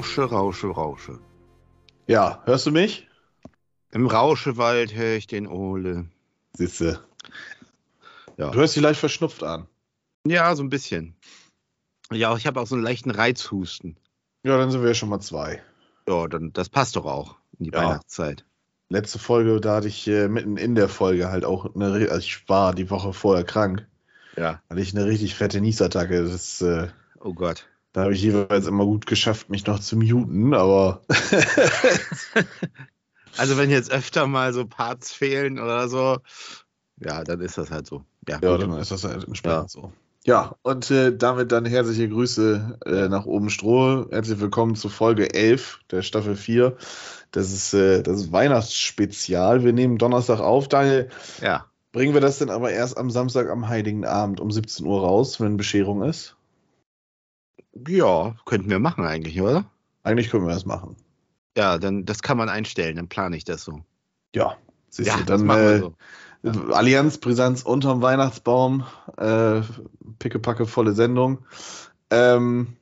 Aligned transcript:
Rausche, 0.00 0.22
Rausche, 0.22 0.66
Rausche. 0.68 1.18
Ja, 2.06 2.40
hörst 2.46 2.64
du 2.64 2.70
mich? 2.70 3.06
Im 3.90 4.06
Rauschewald 4.06 4.94
höre 4.94 5.16
ich 5.16 5.26
den 5.26 5.46
Ole. 5.46 6.06
Siehste. 6.56 7.04
Ja. 8.38 8.48
Du 8.50 8.60
hörst 8.60 8.74
dich 8.76 8.82
leicht 8.82 8.98
verschnupft 8.98 9.42
an. 9.42 9.66
Ja, 10.26 10.56
so 10.56 10.62
ein 10.62 10.70
bisschen. 10.70 11.14
Ja, 12.10 12.34
ich 12.34 12.46
habe 12.46 12.58
auch 12.62 12.66
so 12.66 12.76
einen 12.76 12.82
leichten 12.84 13.10
Reizhusten. 13.10 13.98
Ja, 14.42 14.56
dann 14.56 14.70
sind 14.70 14.80
wir 14.80 14.88
ja 14.88 14.94
schon 14.94 15.10
mal 15.10 15.20
zwei. 15.20 15.62
Ja, 16.08 16.26
dann 16.28 16.54
das 16.54 16.70
passt 16.70 16.96
doch 16.96 17.04
auch 17.04 17.36
in 17.58 17.66
die 17.66 17.70
Ja. 17.72 17.80
Weihnachtszeit. 17.84 18.46
Letzte 18.88 19.18
Folge, 19.18 19.60
da 19.60 19.76
hatte 19.76 19.88
ich 19.88 20.08
äh, 20.08 20.28
mitten 20.28 20.56
in 20.56 20.74
der 20.74 20.88
Folge 20.88 21.30
halt 21.30 21.44
auch 21.44 21.74
eine, 21.74 21.92
also 22.10 22.16
ich 22.20 22.48
war 22.48 22.74
die 22.74 22.88
Woche 22.88 23.12
vorher 23.12 23.44
krank, 23.44 23.86
Ja. 24.38 24.62
hatte 24.70 24.80
ich 24.80 24.96
eine 24.96 25.04
richtig 25.04 25.34
fette 25.34 25.60
Niesattacke. 25.60 26.24
Das, 26.24 26.62
äh, 26.62 26.88
Oh 27.20 27.34
Gott. 27.34 27.66
Da 27.92 28.02
habe 28.02 28.14
ich 28.14 28.22
jeweils 28.22 28.66
immer 28.66 28.84
gut 28.84 29.06
geschafft, 29.06 29.50
mich 29.50 29.66
noch 29.66 29.80
zu 29.80 29.96
muten, 29.96 30.54
aber 30.54 31.02
Also 33.36 33.56
wenn 33.56 33.70
jetzt 33.70 33.90
öfter 33.90 34.26
mal 34.26 34.52
so 34.52 34.66
Parts 34.66 35.12
fehlen 35.12 35.58
oder 35.58 35.88
so, 35.88 36.18
ja, 36.98 37.24
dann 37.24 37.40
ist 37.40 37.58
das 37.58 37.70
halt 37.70 37.86
so. 37.86 38.04
Ja, 38.28 38.38
ja, 38.42 38.58
dann 38.58 38.72
ist 38.72 38.90
das 38.90 39.04
halt 39.04 39.24
entsprechend 39.24 39.70
so. 39.70 39.92
Ja, 40.26 40.54
und 40.62 40.90
äh, 40.90 41.16
damit 41.16 41.50
dann 41.50 41.64
herzliche 41.64 42.08
Grüße 42.08 42.78
äh, 42.84 43.08
nach 43.08 43.24
oben 43.24 43.48
Stroh. 43.48 44.06
Herzlich 44.10 44.38
willkommen 44.38 44.74
zu 44.74 44.90
Folge 44.90 45.32
11 45.32 45.80
der 45.90 46.02
Staffel 46.02 46.36
4. 46.36 46.76
Das 47.30 47.50
ist 47.52 47.72
äh, 47.72 48.02
das 48.02 48.30
Weihnachtsspezial. 48.30 49.64
Wir 49.64 49.72
nehmen 49.72 49.96
Donnerstag 49.96 50.40
auf. 50.40 50.68
Daniel, 50.68 51.08
ja. 51.40 51.64
Bringen 51.92 52.14
wir 52.14 52.20
das 52.20 52.38
denn 52.38 52.50
aber 52.50 52.70
erst 52.70 52.98
am 52.98 53.10
Samstag 53.10 53.48
am 53.48 53.68
Heiligen 53.68 54.04
Abend 54.04 54.40
um 54.40 54.50
17 54.50 54.86
Uhr 54.86 55.00
raus, 55.00 55.40
wenn 55.40 55.56
Bescherung 55.56 56.02
ist? 56.02 56.36
Ja, 57.88 58.36
könnten 58.44 58.70
wir 58.70 58.78
machen 58.78 59.04
eigentlich, 59.04 59.40
oder? 59.40 59.64
Eigentlich 60.02 60.30
können 60.30 60.46
wir 60.46 60.54
das 60.54 60.66
machen. 60.66 60.96
Ja, 61.56 61.78
dann 61.78 62.04
das 62.04 62.22
kann 62.22 62.38
man 62.38 62.48
einstellen, 62.48 62.96
dann 62.96 63.08
plane 63.08 63.36
ich 63.36 63.44
das 63.44 63.64
so. 63.64 63.82
Ja. 64.34 64.56
Siehst 64.88 65.08
ja, 65.08 65.16
du, 65.18 65.24
dann 65.24 65.46
machen 65.46 65.60
wir 65.62 65.74
äh, 66.50 66.54
so. 66.54 66.72
Allianz 66.72 67.18
Brisanz 67.18 67.62
unterm 67.62 68.02
Weihnachtsbaum. 68.02 68.84
Äh, 69.16 69.62
pickepacke 70.18 70.66
volle 70.66 70.92
Sendung. 70.94 71.44
Ähm, 72.10 72.76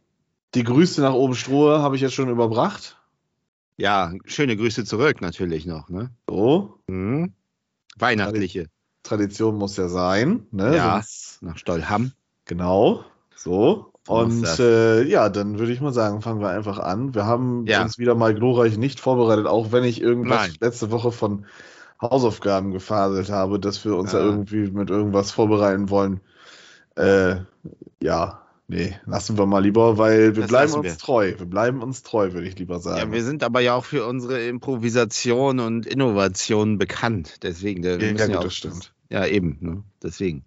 die 0.54 0.64
Grüße 0.64 1.00
nach 1.02 1.12
oben 1.12 1.34
Strohe 1.34 1.82
habe 1.82 1.96
ich 1.96 2.02
jetzt 2.02 2.14
schon 2.14 2.28
überbracht. 2.30 2.96
Ja, 3.76 4.12
schöne 4.24 4.56
Grüße 4.56 4.84
zurück 4.84 5.20
natürlich 5.20 5.66
noch, 5.66 5.88
ne? 5.88 6.10
So, 6.28 6.78
Mhm. 6.88 7.32
Weihnachtliche 7.96 8.68
Tradition 9.02 9.56
muss 9.56 9.76
ja 9.76 9.88
sein. 9.88 10.46
Ne? 10.50 10.76
Ja. 10.76 10.94
Sonst, 10.94 11.42
nach 11.42 11.58
Stollham. 11.58 12.12
genau. 12.44 13.04
So. 13.34 13.92
Und 14.08 14.44
äh, 14.58 15.02
ja, 15.04 15.28
dann 15.28 15.58
würde 15.58 15.72
ich 15.72 15.80
mal 15.80 15.92
sagen, 15.92 16.22
fangen 16.22 16.40
wir 16.40 16.48
einfach 16.48 16.78
an. 16.78 17.14
Wir 17.14 17.26
haben 17.26 17.66
Ja. 17.66 17.82
uns 17.82 17.98
wieder 17.98 18.14
mal 18.14 18.34
glorreich 18.34 18.76
nicht 18.78 19.00
vorbereitet, 19.00 19.46
auch 19.46 19.72
wenn 19.72 19.84
ich 19.84 20.00
irgendwas 20.00 20.48
Nein. 20.48 20.56
letzte 20.60 20.90
Woche 20.90 21.12
von 21.12 21.44
Hausaufgaben 22.00 22.72
gefaselt 22.72 23.30
habe, 23.30 23.58
dass 23.58 23.84
wir 23.84 23.96
uns 23.96 24.12
Ja. 24.12 24.20
da 24.20 24.24
irgendwie 24.24 24.70
mit 24.70 24.88
irgendwas 24.90 25.30
vorbereiten 25.30 25.90
wollen. 25.90 26.20
Äh, 26.96 27.36
ja, 28.02 28.42
nee, 28.66 28.96
lassen 29.06 29.36
wir 29.36 29.46
mal 29.46 29.60
lieber, 29.62 29.98
weil 29.98 30.34
wir 30.36 30.42
Das 30.42 30.50
bleiben 30.50 30.72
uns 30.74 30.84
wir. 30.86 30.98
treu. 30.98 31.34
Wir 31.36 31.46
bleiben 31.46 31.82
uns 31.82 32.02
treu, 32.02 32.32
würde 32.32 32.48
ich 32.48 32.58
lieber 32.58 32.76
Ja, 32.76 32.80
sagen. 32.80 33.12
wir 33.12 33.22
sind 33.24 33.42
aber 33.42 33.60
ja 33.60 33.74
auch 33.74 33.84
für 33.84 34.06
unsere 34.06 34.46
Improvisation 34.46 35.60
und 35.60 35.86
Innovation 35.86 36.78
bekannt. 36.78 37.42
Deswegen, 37.42 37.82
wir 37.82 37.98
ja, 38.00 38.12
müssen 38.12 38.28
gut, 38.28 38.36
auch, 38.36 38.42
das 38.44 38.54
stimmt. 38.54 38.94
Ja, 39.10 39.26
eben, 39.26 39.58
ne? 39.60 39.82
Deswegen. 40.02 40.44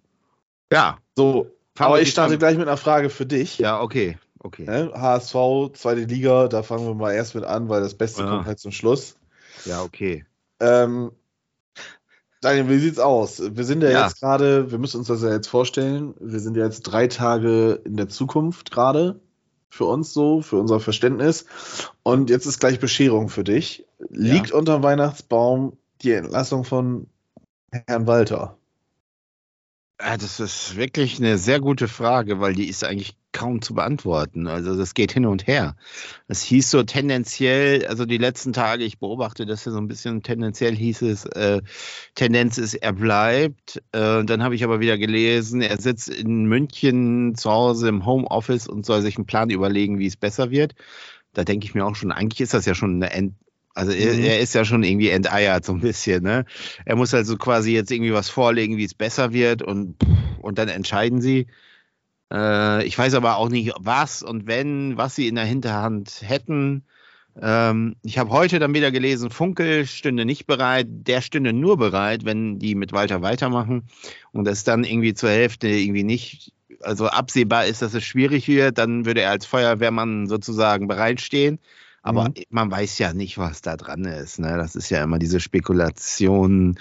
Ja, 0.72 0.98
So, 1.16 1.46
aber 1.78 2.00
ich 2.00 2.10
starte 2.10 2.38
gleich 2.38 2.56
mit 2.56 2.68
einer 2.68 2.76
Frage 2.76 3.10
für 3.10 3.26
dich. 3.26 3.58
Ja, 3.58 3.80
okay, 3.80 4.18
okay. 4.38 4.64
Ne? 4.64 4.92
HSV, 4.94 5.34
zweite 5.74 6.02
Liga, 6.02 6.48
da 6.48 6.62
fangen 6.62 6.86
wir 6.86 6.94
mal 6.94 7.12
erst 7.12 7.34
mit 7.34 7.44
an, 7.44 7.68
weil 7.68 7.80
das 7.80 7.94
Beste 7.94 8.22
Ja. 8.22 8.28
kommt 8.30 8.46
halt 8.46 8.58
zum 8.58 8.72
Schluss. 8.72 9.16
Ja, 9.64 9.82
okay. 9.82 10.24
Ähm, 10.60 11.12
Daniel, 12.40 12.68
wie 12.68 12.78
sieht's 12.78 12.98
aus? 12.98 13.40
Wir 13.54 13.64
sind 13.64 13.82
ja, 13.82 13.90
Ja. 13.90 14.02
jetzt 14.02 14.20
gerade, 14.20 14.70
wir 14.70 14.78
müssen 14.78 14.98
uns 14.98 15.08
das 15.08 15.22
ja 15.22 15.30
jetzt 15.30 15.46
vorstellen, 15.48 16.14
wir 16.20 16.40
sind 16.40 16.56
ja 16.56 16.64
jetzt 16.64 16.82
drei 16.82 17.06
Tage 17.06 17.80
in 17.84 17.96
der 17.96 18.08
Zukunft 18.08 18.70
gerade 18.72 19.20
für 19.70 19.84
uns 19.84 20.12
so, 20.12 20.42
für 20.42 20.56
unser 20.56 20.80
Verständnis. 20.80 21.46
Und 22.02 22.30
jetzt 22.30 22.46
ist 22.46 22.58
gleich 22.58 22.78
Bescherung 22.80 23.28
für 23.28 23.44
dich. 23.44 23.86
Liegt 24.10 24.50
unterm 24.50 24.82
Weihnachtsbaum 24.82 25.78
die 26.02 26.12
Entlassung 26.12 26.64
von 26.64 27.06
Herrn 27.70 28.06
Walter? 28.06 28.58
Ja, 30.04 30.16
das 30.16 30.40
ist 30.40 30.74
wirklich 30.76 31.18
eine 31.18 31.38
sehr 31.38 31.60
gute 31.60 31.86
Frage, 31.86 32.40
weil 32.40 32.54
die 32.54 32.68
ist 32.68 32.82
eigentlich 32.82 33.16
kaum 33.30 33.62
zu 33.62 33.74
beantworten. 33.74 34.48
Also 34.48 34.76
das 34.76 34.94
geht 34.94 35.12
hin 35.12 35.26
und 35.26 35.46
her. 35.46 35.76
Es 36.26 36.42
hieß 36.42 36.70
so 36.70 36.82
tendenziell, 36.82 37.86
also 37.86 38.04
die 38.04 38.18
letzten 38.18 38.52
Tage, 38.52 38.82
ich 38.82 38.98
beobachte 38.98 39.46
das 39.46 39.64
ja 39.64 39.70
so 39.70 39.78
ein 39.78 39.86
bisschen, 39.86 40.22
tendenziell 40.24 40.74
hieß 40.74 41.02
es, 41.02 41.24
äh, 41.26 41.62
Tendenz 42.16 42.58
ist, 42.58 42.74
er 42.74 42.92
bleibt. 42.94 43.76
Äh, 43.92 44.24
dann 44.24 44.42
habe 44.42 44.56
ich 44.56 44.64
aber 44.64 44.80
wieder 44.80 44.98
gelesen, 44.98 45.62
er 45.62 45.80
sitzt 45.80 46.08
in 46.08 46.46
München 46.46 47.36
zu 47.36 47.50
Hause 47.52 47.88
im 47.88 48.04
Homeoffice 48.04 48.66
und 48.66 48.84
soll 48.84 49.02
sich 49.02 49.16
einen 49.16 49.26
Plan 49.26 49.50
überlegen, 49.50 50.00
wie 50.00 50.06
es 50.06 50.16
besser 50.16 50.50
wird. 50.50 50.74
Da 51.32 51.44
denke 51.44 51.64
ich 51.64 51.74
mir 51.74 51.86
auch 51.86 51.94
schon, 51.94 52.10
eigentlich 52.10 52.40
ist 52.40 52.54
das 52.54 52.66
ja 52.66 52.74
schon 52.74 53.02
eine 53.02 53.12
also 53.74 53.92
er, 53.92 54.14
Mhm. 54.14 54.24
er 54.24 54.40
ist 54.40 54.54
ja 54.54 54.64
schon 54.64 54.82
irgendwie 54.82 55.08
enteiert 55.10 55.64
so 55.64 55.72
ein 55.72 55.80
bisschen, 55.80 56.22
ne? 56.22 56.44
Er 56.84 56.96
muss 56.96 57.14
also 57.14 57.36
quasi 57.36 57.72
jetzt 57.72 57.90
irgendwie 57.90 58.12
was 58.12 58.28
vorlegen, 58.28 58.76
wie 58.76 58.84
es 58.84 58.94
besser 58.94 59.32
wird 59.32 59.62
und, 59.62 59.96
und 60.40 60.58
dann 60.58 60.68
entscheiden 60.68 61.20
sie. 61.20 61.46
Äh, 62.32 62.84
ich 62.84 62.96
weiß 62.98 63.14
aber 63.14 63.36
auch 63.36 63.48
nicht, 63.48 63.72
was 63.78 64.22
und 64.22 64.46
wenn, 64.46 64.96
was 64.96 65.14
sie 65.14 65.28
in 65.28 65.36
der 65.36 65.44
Hinterhand 65.44 66.22
hätten. 66.22 66.84
Ähm, 67.40 67.96
ich 68.02 68.18
habe 68.18 68.30
heute 68.30 68.58
dann 68.58 68.74
wieder 68.74 68.90
gelesen, 68.90 69.30
Funkel 69.30 69.86
stünde 69.86 70.24
nicht 70.26 70.46
bereit, 70.46 70.86
der 70.88 71.22
stünde 71.22 71.52
nur 71.54 71.78
bereit, 71.78 72.24
wenn 72.26 72.58
die 72.58 72.74
mit 72.74 72.92
Walter 72.92 73.22
weitermachen 73.22 73.84
und 74.32 74.44
das 74.44 74.64
dann 74.64 74.84
irgendwie 74.84 75.14
zur 75.14 75.30
Hälfte 75.30 75.68
irgendwie 75.68 76.04
nicht, 76.04 76.52
also 76.82 77.06
absehbar 77.06 77.64
ist, 77.66 77.80
dass 77.80 77.94
es 77.94 78.04
schwierig 78.04 78.48
wird, 78.48 78.76
dann 78.76 79.06
würde 79.06 79.22
er 79.22 79.30
als 79.30 79.46
Feuerwehrmann 79.46 80.26
sozusagen 80.26 80.88
bereitstehen. 80.88 81.58
Aber 82.02 82.28
Mhm. 82.30 82.34
man 82.50 82.70
weiß 82.70 82.98
ja 82.98 83.12
nicht, 83.12 83.38
was 83.38 83.62
da 83.62 83.76
dran 83.76 84.04
ist. 84.04 84.38
Ne? 84.40 84.56
Das 84.56 84.74
ist 84.74 84.90
ja 84.90 85.02
immer 85.02 85.18
diese 85.18 85.40
Spekulation. 85.40 86.78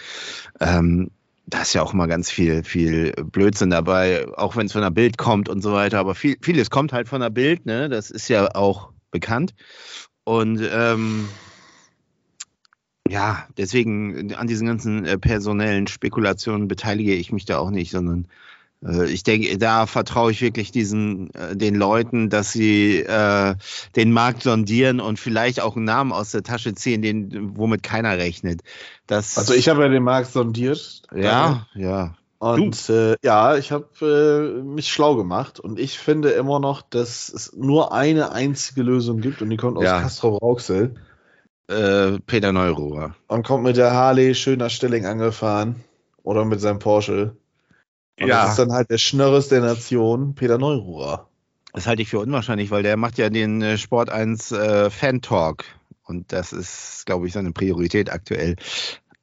Ähm, 0.60 1.12
da 1.46 1.62
ist 1.62 1.74
ja 1.74 1.82
auch 1.84 1.94
immer 1.94 2.08
ganz 2.08 2.32
viel, 2.32 2.64
viel 2.64 3.12
Blödsinn 3.14 3.70
dabei, 3.70 4.28
auch 4.36 4.56
wenn 4.56 4.68
es 4.68 4.72
von 4.72 4.82
der 4.82 4.90
Bild 4.90 5.18
kommt 5.18 5.50
und 5.50 5.62
so 5.62 5.74
weiter. 5.74 6.00
Aber 6.00 6.16
viel, 6.16 6.38
vieles 6.42 6.70
kommt 6.70 6.94
halt 6.94 7.08
von 7.08 7.22
der 7.22 7.30
Bild, 7.30 7.66
ne? 7.66 7.90
Das 7.90 8.10
ist 8.10 8.28
ja 8.30 8.56
auch 8.56 8.92
bekannt. 9.12 9.54
Und 10.24 10.62
ähm, 10.72 11.28
ja, 13.10 13.48
deswegen 13.58 14.34
an 14.36 14.48
diesen 14.48 14.68
ganzen 14.68 15.06
äh, 15.06 15.18
personellen 15.18 15.88
Spekulationen 15.88 16.68
beteilige 16.68 17.14
ich 17.14 17.32
mich 17.32 17.46
da 17.46 17.58
auch 17.58 17.72
nicht, 17.72 17.92
sondern 17.92 18.28
ich 18.84 19.24
denke, 19.24 19.58
da 19.60 19.86
vertraue 19.86 20.32
ich 20.32 20.42
wirklich 20.42 20.72
diesen 20.72 21.32
äh, 21.36 21.56
den 21.56 21.76
Leuten, 21.76 22.30
dass 22.30 22.52
sie 22.52 22.98
äh, 23.00 23.56
den 23.96 24.12
Markt 24.12 24.42
sondieren 24.44 25.00
und 25.00 25.20
vielleicht 25.20 25.62
auch 25.62 25.76
einen 25.76 25.86
Namen 25.86 26.12
aus 26.12 26.32
der 26.32 26.42
Tasche 26.44 26.74
ziehen, 26.74 27.02
den 27.02 27.56
womit 27.58 27.84
keiner 27.84 28.18
rechnet. 28.18 28.62
Das, 29.08 29.38
Also 29.38 29.54
ich 29.54 29.70
habe 29.70 29.84
ja 29.84 29.90
den 29.90 30.04
Markt 30.04 30.32
sondiert. 30.32 31.04
ja, 31.16 31.68
ja, 31.76 32.16
Und 32.40 32.90
äh, 32.90 33.18
ja, 33.24 33.56
ich 33.56 33.72
habe 33.72 33.88
äh, 34.02 34.64
mich 34.64 34.88
schlau 34.92 35.16
gemacht 35.16 35.60
und 35.60 35.78
ich 35.80 36.00
finde 36.00 36.30
immer 36.32 36.60
noch, 36.60 36.82
dass 36.82 37.30
es 37.30 37.54
nur 37.56 37.94
eine 37.94 38.32
einzige 38.32 38.82
Lösung 38.82 39.22
gibt 39.22 39.44
und 39.44 39.52
die 39.52 39.58
kommt 39.58 39.78
aus 39.78 39.84
Ja. 39.84 40.02
Castro 40.02 40.38
Rauxel 40.38 40.96
äh, 41.68 42.20
Peter 42.26 42.52
Neururer. 42.52 43.16
und 43.28 43.46
kommt 43.46 43.64
mit 43.64 43.78
der 43.78 43.92
Harley 43.94 44.34
schön 44.34 44.58
nach 44.60 44.72
Stilling 44.72 45.06
angefahren 45.06 45.76
oder 46.24 46.46
mit 46.46 46.60
seinem 46.62 46.80
Porsche. 46.80 47.36
Und 48.20 48.28
Ja. 48.28 48.42
das 48.44 48.52
ist 48.52 48.60
dann 48.60 48.72
halt 48.72 48.90
der 48.90 48.98
Schnörres 48.98 49.48
der 49.48 49.62
Nation, 49.62 50.36
Peter 50.36 50.58
Neururer. 50.58 51.28
Das 51.74 51.88
halte 51.88 52.02
ich 52.02 52.10
für 52.10 52.20
unwahrscheinlich, 52.20 52.70
weil 52.72 52.84
der 52.84 52.98
macht 52.98 53.18
ja 53.18 53.30
den 53.30 53.62
äh, 53.62 53.78
Sport 53.78 54.10
1 54.10 54.52
äh, 54.52 54.90
Fan 54.90 55.22
Talk. 55.22 55.64
Und 56.04 56.34
das 56.34 56.52
ist, 56.52 57.06
glaube 57.06 57.28
ich, 57.28 57.34
seine 57.34 57.54
Priorität 57.54 58.12
aktuell. 58.12 58.58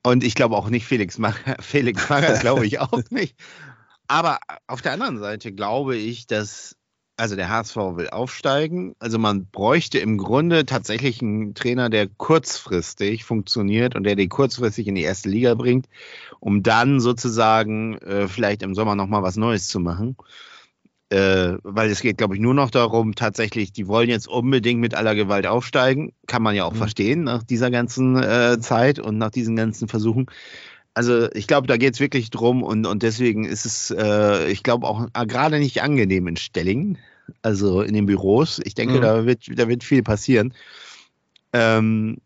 Und 0.03 0.25
ich 0.25 0.35
glaube 0.35 0.57
auch 0.57 0.71
nicht 0.71 0.87
Felix 0.87 1.19
Magath, 1.19 1.57
Felix 1.63 2.09
Magath 2.09 2.41
glaube 2.41 2.67
ich 2.67 2.81
auch 2.81 3.03
nicht. 3.11 3.37
Aber 4.07 4.39
auf 4.67 4.81
der 4.81 4.93
anderen 4.93 5.19
Seite 5.19 5.53
glaube 5.53 5.97
ich, 5.97 6.27
dass 6.27 6.77
Also 7.19 7.35
der 7.35 7.49
HSV 7.49 7.75
will 7.75 8.09
aufsteigen. 8.11 8.95
Also 9.01 9.19
man 9.19 9.47
bräuchte 9.47 9.99
im 9.99 10.19
Grunde 10.19 10.65
tatsächlich 10.67 11.21
einen 11.21 11.53
Trainer, 11.53 11.91
der 11.91 12.07
kurzfristig 12.07 13.25
funktioniert 13.25 13.97
und 13.97 14.05
der 14.05 14.15
die 14.15 14.29
kurzfristig 14.29 14.87
in 14.87 14.95
die 14.95 15.03
erste 15.03 15.29
Liga 15.29 15.55
bringt, 15.55 15.89
um 16.39 16.63
dann 16.63 17.01
sozusagen 17.01 17.99
äh, 17.99 18.29
vielleicht 18.29 18.63
im 18.63 18.77
Sommer 18.77 18.95
nochmal 18.95 19.25
was 19.25 19.37
Neues 19.37 19.67
zu 19.67 19.81
machen. 19.81 20.17
Äh, 21.11 21.57
weil 21.65 21.91
es 21.91 22.03
geht, 22.03 22.19
glaube 22.19 22.37
ich, 22.37 22.41
nur 22.41 22.55
noch 22.55 22.71
darum, 22.71 23.17
tatsächlich, 23.17 23.73
die 23.73 23.89
wollen 23.89 24.11
jetzt 24.11 24.29
unbedingt 24.29 24.79
mit 24.79 24.95
aller 24.95 25.17
Gewalt 25.17 25.49
aufsteigen. 25.49 26.13
Kann 26.29 26.43
man 26.45 26.55
ja 26.55 26.67
auch 26.67 26.75
mhm. 26.75 26.79
verstehen 26.79 27.25
nach 27.25 27.43
dieser 27.43 27.73
ganzen 27.73 28.23
äh, 28.23 28.61
Zeit 28.61 29.01
und 29.01 29.19
nach 29.19 29.31
diesen 29.31 29.57
ganzen 29.57 29.89
Versuchen. 29.89 30.27
Also 30.99 31.31
ich 31.33 31.47
glaube, 31.47 31.69
da 31.69 31.77
geht 31.77 31.95
es 31.95 32.01
wirklich 32.01 32.29
drum 32.29 32.65
und, 32.65 32.85
und 32.85 33.05
deswegen 33.05 33.45
ist 33.45 33.67
es, 33.67 33.93
äh, 33.97 34.51
ich 34.51 34.65
glaube, 34.65 34.85
auch 34.89 35.07
äh, 35.15 35.27
gerade 35.27 35.61
nicht 35.61 35.81
angenehm 35.81 36.27
in 36.27 36.37
Stellingen, 36.37 36.99
also 37.41 37.83
in 37.83 37.95
den 37.95 38.07
Büros. 38.07 38.61
Ich 38.65 38.75
denke, 38.75 38.97
mhm. 38.97 39.03
da, 39.03 39.25
wird, 39.25 39.43
da 39.57 39.69
wird 39.69 39.85
viel 39.85 40.03
passieren. 40.03 40.53
Ähm, 41.53 42.17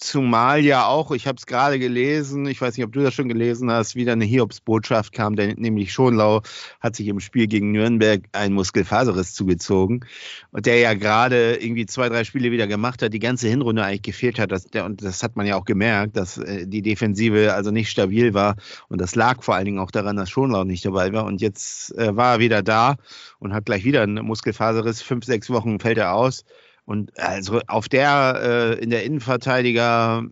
Zumal 0.00 0.64
ja 0.64 0.86
auch, 0.86 1.12
ich 1.12 1.28
habe 1.28 1.36
es 1.36 1.46
gerade 1.46 1.78
gelesen, 1.78 2.46
ich 2.46 2.60
weiß 2.60 2.76
nicht, 2.76 2.84
ob 2.84 2.92
du 2.92 3.00
das 3.00 3.14
schon 3.14 3.28
gelesen 3.28 3.70
hast, 3.70 3.94
wieder 3.94 4.10
eine 4.10 4.24
Hiobsbotschaft 4.24 5.12
kam, 5.12 5.36
denn 5.36 5.54
nämlich 5.56 5.92
Schonlau 5.92 6.42
hat 6.80 6.96
sich 6.96 7.06
im 7.06 7.20
Spiel 7.20 7.46
gegen 7.46 7.70
Nürnberg 7.70 8.22
einen 8.32 8.54
Muskelfaserriss 8.54 9.34
zugezogen 9.34 10.04
und 10.50 10.66
der 10.66 10.80
ja 10.80 10.94
gerade 10.94 11.54
irgendwie 11.62 11.86
zwei, 11.86 12.08
drei 12.08 12.24
Spiele 12.24 12.50
wieder 12.50 12.66
gemacht 12.66 13.02
hat, 13.02 13.12
die 13.12 13.20
ganze 13.20 13.46
Hinrunde 13.46 13.84
eigentlich 13.84 14.02
gefehlt 14.02 14.40
hat. 14.40 14.50
Das, 14.50 14.64
der, 14.64 14.84
und 14.84 15.04
das 15.04 15.22
hat 15.22 15.36
man 15.36 15.46
ja 15.46 15.54
auch 15.54 15.64
gemerkt, 15.64 16.16
dass 16.16 16.38
äh, 16.38 16.66
die 16.66 16.82
Defensive 16.82 17.54
also 17.54 17.70
nicht 17.70 17.88
stabil 17.88 18.34
war 18.34 18.56
und 18.88 19.00
das 19.00 19.14
lag 19.14 19.44
vor 19.44 19.54
allen 19.54 19.66
Dingen 19.66 19.78
auch 19.78 19.92
daran, 19.92 20.16
dass 20.16 20.28
Schonlau 20.28 20.64
nicht 20.64 20.84
dabei 20.84 21.12
war 21.12 21.24
und 21.24 21.40
jetzt 21.40 21.96
äh, 21.96 22.16
war 22.16 22.34
er 22.34 22.38
wieder 22.40 22.64
da 22.64 22.96
und 23.38 23.52
hat 23.54 23.66
gleich 23.66 23.84
wieder 23.84 24.02
einen 24.02 24.24
Muskelfaserriss, 24.24 25.02
fünf, 25.02 25.24
sechs 25.24 25.50
Wochen 25.50 25.78
fällt 25.78 25.98
er 25.98 26.14
aus. 26.14 26.44
Und 26.88 27.18
also 27.20 27.60
auf 27.66 27.90
der, 27.90 28.78
äh, 28.78 28.82
in 28.82 28.88
der 28.88 29.04
Innenverteidiger, 29.04 30.24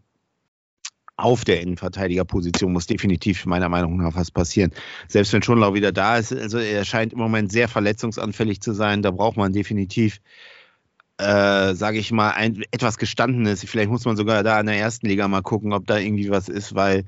auf 1.19 1.45
der 1.45 1.61
Innenverteidigerposition 1.61 2.73
muss 2.73 2.87
definitiv 2.87 3.45
meiner 3.45 3.69
Meinung 3.69 3.99
nach 3.99 4.15
was 4.15 4.31
passieren. 4.31 4.73
Selbst 5.07 5.35
wenn 5.35 5.43
Schonlau 5.43 5.75
wieder 5.75 5.93
da 5.93 6.17
ist, 6.17 6.33
also 6.33 6.57
er 6.57 6.87
scheint 6.87 7.13
im 7.13 7.19
Moment 7.19 7.53
sehr 7.53 7.69
verletzungsanfällig 7.69 8.63
zu 8.63 8.73
sein, 8.73 9.03
da 9.03 9.11
braucht 9.11 9.37
man 9.37 9.53
definitiv, 9.53 10.23
äh, 11.19 11.75
sage 11.75 11.99
ich 11.99 12.11
mal, 12.11 12.31
ein, 12.31 12.63
etwas 12.71 12.97
Gestandenes. 12.97 13.63
Vielleicht 13.63 13.91
muss 13.91 14.07
man 14.07 14.17
sogar 14.17 14.43
da 14.43 14.59
in 14.59 14.65
der 14.65 14.79
ersten 14.79 15.09
Liga 15.09 15.29
mal 15.29 15.43
gucken, 15.43 15.75
ob 15.75 15.87
da 15.87 15.99
irgendwie 15.99 16.31
was 16.31 16.49
ist, 16.49 16.75
weil 16.75 17.05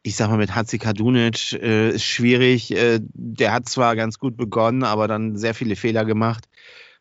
ich 0.00 0.16
sag 0.16 0.30
mal, 0.30 0.38
mit 0.38 0.54
Hatzi 0.54 0.78
Kadunic 0.78 1.52
äh, 1.52 1.90
ist 1.90 2.04
schwierig. 2.04 2.74
Äh, 2.74 3.00
der 3.02 3.52
hat 3.52 3.68
zwar 3.68 3.94
ganz 3.94 4.18
gut 4.18 4.38
begonnen, 4.38 4.84
aber 4.84 5.06
dann 5.06 5.36
sehr 5.36 5.52
viele 5.52 5.76
Fehler 5.76 6.06
gemacht. 6.06 6.48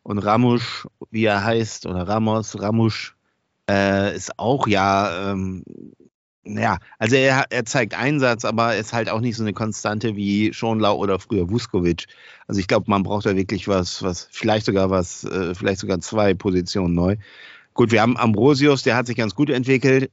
Und 0.05 0.19
Ramusch, 0.19 0.85
wie 1.09 1.25
er 1.25 1.43
heißt, 1.43 1.87
oder 1.87 2.07
Ramos, 2.07 2.61
Ramusch, 2.61 3.15
äh, 3.67 4.15
ist 4.15 4.37
auch 4.37 4.67
ja, 4.67 5.31
ähm, 5.31 5.63
ja, 6.43 6.77
also 6.99 7.15
er, 7.15 7.45
er 7.49 7.65
zeigt 7.65 7.95
Einsatz, 7.95 8.45
aber 8.45 8.75
ist 8.75 8.93
halt 8.93 9.09
auch 9.09 9.19
nicht 9.19 9.35
so 9.35 9.41
eine 9.41 9.53
Konstante 9.53 10.15
wie 10.15 10.53
Schonlau 10.53 10.95
oder 10.97 11.17
früher 11.17 11.49
Vuskovic. 11.49 12.05
Also 12.45 12.59
ich 12.59 12.67
glaube, 12.67 12.85
man 12.87 13.01
braucht 13.01 13.25
da 13.25 13.35
wirklich 13.35 13.67
was, 13.67 14.03
was, 14.03 14.27
vielleicht 14.31 14.67
sogar 14.67 14.91
was, 14.91 15.23
äh, 15.23 15.55
vielleicht 15.55 15.79
sogar 15.79 15.99
zwei 16.01 16.35
Positionen 16.35 16.93
neu. 16.93 17.15
Gut, 17.73 17.89
wir 17.89 18.03
haben 18.03 18.15
Ambrosius, 18.15 18.83
der 18.83 18.95
hat 18.95 19.07
sich 19.07 19.15
ganz 19.17 19.33
gut 19.33 19.49
entwickelt, 19.49 20.11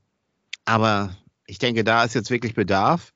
aber 0.65 1.15
ich 1.47 1.59
denke, 1.59 1.85
da 1.85 2.03
ist 2.03 2.15
jetzt 2.15 2.31
wirklich 2.31 2.55
Bedarf 2.55 3.12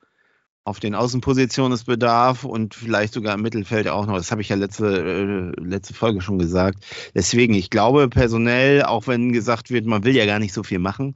auf 0.67 0.81
den 0.81 0.97
Außenpositionen 0.97 1.73
ist 1.73 1.85
Bedarf 1.85 2.43
und 2.45 2.75
vielleicht 2.75 3.15
sogar 3.15 3.35
im 3.35 3.43
Mittelfeld 3.43 3.87
auch 3.87 4.05
noch. 4.05 4.17
Das 4.17 4.33
habe 4.33 4.43
ich 4.43 4.49
ja 4.49 4.57
letzte, 4.57 5.55
äh, 5.57 5.61
letzte 5.61 5.95
Folge 5.95 6.21
schon 6.21 6.41
gesagt. 6.41 6.85
Deswegen, 7.15 7.55
ich 7.55 7.71
glaube 7.71 8.09
personell, 8.09 8.83
auch 8.83 9.07
wenn 9.07 9.33
gesagt 9.33 9.71
wird, 9.71 9.87
man 9.87 10.03
will 10.03 10.17
ja 10.17 10.27
gar 10.27 10.41
nicht 10.41 10.53
so 10.53 10.65
viel 10.65 10.81
machen, 10.81 11.15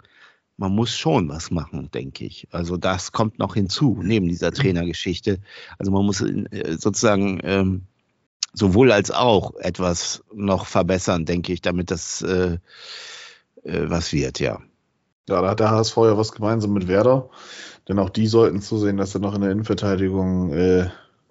man 0.56 0.72
muss 0.72 0.96
schon 0.96 1.28
was 1.28 1.50
machen, 1.50 1.90
denke 1.90 2.24
ich. 2.24 2.46
Also 2.52 2.76
das 2.76 3.10
kommt 3.10 3.40
noch 3.40 3.54
hinzu, 3.54 3.98
neben 4.00 4.28
dieser 4.28 4.52
Trainergeschichte. 4.52 5.40
Also 5.78 5.90
man 5.90 6.06
muss 6.06 6.20
äh, 6.20 6.76
sozusagen 6.78 7.40
ähm, 7.42 7.82
sowohl 8.52 8.92
als 8.92 9.10
auch 9.10 9.56
etwas 9.56 10.22
noch 10.32 10.66
verbessern, 10.66 11.24
denke 11.24 11.52
ich, 11.52 11.60
damit 11.60 11.90
das 11.90 12.22
äh, 12.22 12.58
äh, 13.64 13.90
was 13.90 14.12
wird, 14.12 14.38
ja. 14.38 14.60
Ja, 15.30 15.40
da 15.42 15.50
hat 15.50 15.60
der 15.60 15.70
HSV 15.70 15.96
ja 15.96 16.18
was 16.18 16.32
gemeinsam 16.32 16.72
mit 16.72 16.88
Werder. 16.88 17.30
Denn 17.88 17.98
auch 17.98 18.10
die 18.10 18.26
sollten 18.26 18.60
zusehen, 18.60 18.96
dass 18.96 19.12
sie 19.12 19.20
noch 19.20 19.34
in 19.34 19.40
der 19.40 19.50
Innenverteidigung 19.50 20.52
äh, 20.52 20.90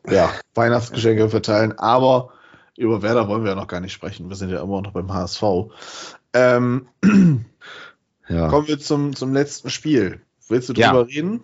ja, 0.09 0.31
Weihnachtsgeschenke 0.55 1.29
verteilen. 1.29 1.77
Aber 1.77 2.31
über 2.77 3.01
Werder 3.01 3.27
wollen 3.27 3.43
wir 3.43 3.51
ja 3.51 3.55
noch 3.55 3.67
gar 3.67 3.81
nicht 3.81 3.93
sprechen. 3.93 4.29
Wir 4.29 4.35
sind 4.35 4.49
ja 4.49 4.63
immer 4.63 4.81
noch 4.81 4.91
beim 4.91 5.13
HSV. 5.13 5.43
Ähm, 6.33 6.87
ja. 8.29 8.47
Kommen 8.47 8.67
wir 8.67 8.79
zum, 8.79 9.15
zum 9.15 9.33
letzten 9.33 9.69
Spiel. 9.69 10.21
Willst 10.47 10.69
du 10.69 10.73
drüber 10.73 10.85
ja. 10.85 11.01
reden? 11.01 11.43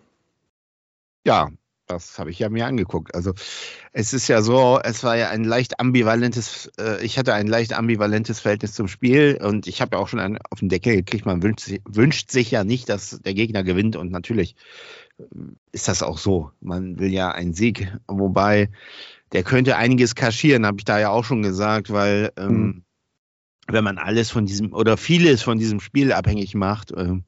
Ja, 1.26 1.50
das 1.88 2.18
habe 2.20 2.32
ich 2.32 2.40
ja 2.40 2.50
mir 2.50 2.66
angeguckt. 2.66 3.14
Also 3.14 3.34
es 3.92 4.14
ist 4.14 4.28
ja 4.28 4.42
so, 4.42 4.80
es 4.84 5.04
war 5.04 5.16
ja 5.18 5.30
ein 5.30 5.44
leicht 5.44 5.80
ambivalentes, 5.80 6.72
äh, 6.80 7.04
ich 7.04 7.18
hatte 7.18 7.34
ein 7.34 7.48
leicht 7.48 7.74
ambivalentes 7.74 8.40
Verhältnis 8.40 8.74
zum 8.74 8.88
Spiel 8.88 9.40
und 9.42 9.68
ich 9.68 9.82
habe 9.82 9.96
ja 9.96 10.02
auch 10.02 10.08
schon 10.08 10.20
einen 10.20 10.40
auf 10.50 10.60
den 10.60 10.70
Deckel 10.70 10.96
gekriegt. 10.96 11.26
Man 11.26 11.44
wünscht, 11.44 11.70
wünscht 11.86 12.32
sich 12.32 12.52
ja 12.52 12.64
nicht, 12.64 12.90
dass 12.90 13.20
der 13.22 13.34
Gegner 13.34 13.64
gewinnt 13.64 13.96
und 13.96 14.12
natürlich 14.12 14.56
äh, 15.18 15.24
ist 15.72 15.88
das 15.88 16.04
auch 16.04 16.18
so. 16.18 16.52
Man 16.60 17.00
will 17.00 17.12
ja 17.12 17.32
einen 17.32 17.54
Sieg, 17.54 17.92
wobei 18.08 18.70
der 19.32 19.44
könnte 19.44 19.78
einiges 19.78 20.16
kaschieren, 20.16 20.66
habe 20.66 20.78
ich 20.80 20.86
da 20.86 21.00
ja 21.00 21.10
auch 21.10 21.26
schon 21.26 21.44
gesagt, 21.44 21.92
weil 21.92 22.32
ähm, 22.38 22.52
mhm. 22.52 22.84
wenn 23.68 23.84
man 23.84 23.98
alles 23.98 24.32
von 24.32 24.46
diesem 24.46 24.74
oder 24.74 24.98
vieles 24.98 25.44
von 25.44 25.58
diesem 25.58 25.80
Spiel 25.80 26.14
abhängig 26.14 26.56
macht, 26.56 26.94
ähm, 26.96 27.26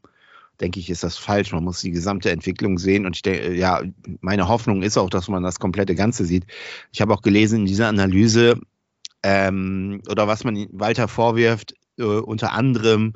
denke 0.61 0.79
ich, 0.79 0.89
ist 0.89 1.03
das 1.03 1.17
falsch. 1.17 1.51
Man 1.51 1.63
muss 1.63 1.81
die 1.81 1.91
gesamte 1.91 2.31
Entwicklung 2.31 2.77
sehen. 2.77 3.05
Und 3.05 3.15
ich 3.15 3.21
denke, 3.21 3.53
ja, 3.53 3.81
meine 4.21 4.47
Hoffnung 4.47 4.81
ist 4.81 4.97
auch, 4.97 5.09
dass 5.09 5.27
man 5.27 5.43
das 5.43 5.59
komplette 5.59 5.95
Ganze 5.95 6.25
sieht. 6.25 6.45
Ich 6.91 7.01
habe 7.01 7.13
auch 7.13 7.21
gelesen 7.21 7.59
in 7.59 7.65
dieser 7.65 7.87
Analyse, 7.87 8.59
ähm, 9.23 10.01
oder 10.09 10.27
was 10.27 10.43
man 10.43 10.67
Walter 10.71 11.07
vorwirft, 11.07 11.73
äh, 11.97 12.03
unter 12.03 12.53
anderem 12.53 13.13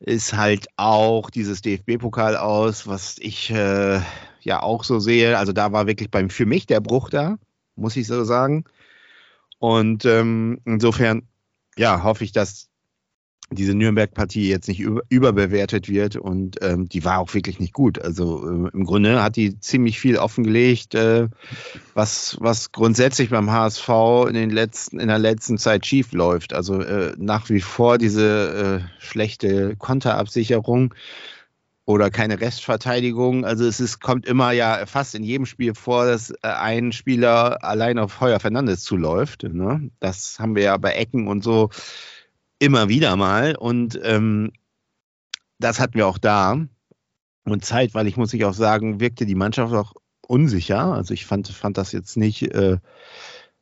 ist 0.00 0.34
halt 0.34 0.66
auch 0.76 1.30
dieses 1.30 1.62
DFB-Pokal 1.62 2.36
aus, 2.36 2.86
was 2.86 3.16
ich 3.18 3.50
äh, 3.50 4.00
ja 4.40 4.62
auch 4.62 4.84
so 4.84 4.98
sehe. 5.00 5.38
Also 5.38 5.52
da 5.52 5.72
war 5.72 5.86
wirklich 5.86 6.10
beim 6.10 6.30
für 6.30 6.46
mich 6.46 6.66
der 6.66 6.80
Bruch 6.80 7.10
da, 7.10 7.38
muss 7.76 7.96
ich 7.96 8.06
so 8.06 8.24
sagen. 8.24 8.64
Und 9.58 10.04
ähm, 10.04 10.60
insofern, 10.64 11.28
ja, 11.76 12.02
hoffe 12.02 12.24
ich, 12.24 12.32
dass 12.32 12.68
diese 13.50 13.74
Nürnberg-Partie 13.74 14.48
jetzt 14.48 14.68
nicht 14.68 14.80
über, 14.80 15.02
überbewertet 15.08 15.88
wird 15.88 16.16
und 16.16 16.58
ähm, 16.62 16.88
die 16.88 17.04
war 17.04 17.18
auch 17.18 17.34
wirklich 17.34 17.60
nicht 17.60 17.72
gut. 17.72 18.00
Also 18.00 18.46
äh, 18.46 18.70
im 18.72 18.84
Grunde 18.84 19.22
hat 19.22 19.36
die 19.36 19.58
ziemlich 19.60 20.00
viel 20.00 20.16
offengelegt, 20.16 20.94
äh, 20.94 21.28
was, 21.94 22.36
was 22.40 22.72
grundsätzlich 22.72 23.30
beim 23.30 23.50
HSV 23.50 23.88
in, 24.28 24.34
den 24.34 24.50
letzten, 24.50 24.98
in 24.98 25.08
der 25.08 25.18
letzten 25.18 25.58
Zeit 25.58 25.86
schief 25.86 26.12
läuft. 26.12 26.52
Also 26.52 26.80
äh, 26.80 27.14
nach 27.18 27.48
wie 27.50 27.60
vor 27.60 27.98
diese 27.98 28.82
äh, 28.82 29.02
schlechte 29.04 29.76
Konterabsicherung 29.76 30.94
oder 31.86 32.10
keine 32.10 32.40
Restverteidigung. 32.40 33.44
Also 33.44 33.66
es 33.66 33.78
ist, 33.78 34.00
kommt 34.00 34.26
immer 34.26 34.52
ja 34.52 34.86
fast 34.86 35.14
in 35.14 35.22
jedem 35.22 35.44
Spiel 35.44 35.74
vor, 35.74 36.06
dass 36.06 36.30
äh, 36.30 36.36
ein 36.42 36.92
Spieler 36.92 37.62
allein 37.62 37.98
auf 37.98 38.20
Heuer 38.20 38.40
Fernandes 38.40 38.82
zuläuft. 38.82 39.42
Ne? 39.42 39.90
Das 40.00 40.38
haben 40.40 40.56
wir 40.56 40.62
ja 40.62 40.76
bei 40.78 40.92
Ecken 40.92 41.28
und 41.28 41.44
so 41.44 41.68
immer 42.64 42.88
wieder 42.88 43.16
mal. 43.16 43.56
Und 43.56 43.98
ähm, 44.02 44.52
das 45.58 45.80
hatten 45.80 45.94
wir 45.94 46.06
auch 46.06 46.18
da. 46.18 46.58
Und 47.44 47.64
zeitweilig, 47.64 48.16
muss 48.16 48.32
ich 48.32 48.44
auch 48.44 48.54
sagen, 48.54 49.00
wirkte 49.00 49.26
die 49.26 49.34
Mannschaft 49.34 49.74
auch 49.74 49.94
unsicher. 50.26 50.92
Also 50.94 51.14
ich 51.14 51.26
fand, 51.26 51.48
fand 51.48 51.76
das 51.76 51.92
jetzt 51.92 52.16
nicht 52.16 52.42
äh, 52.42 52.78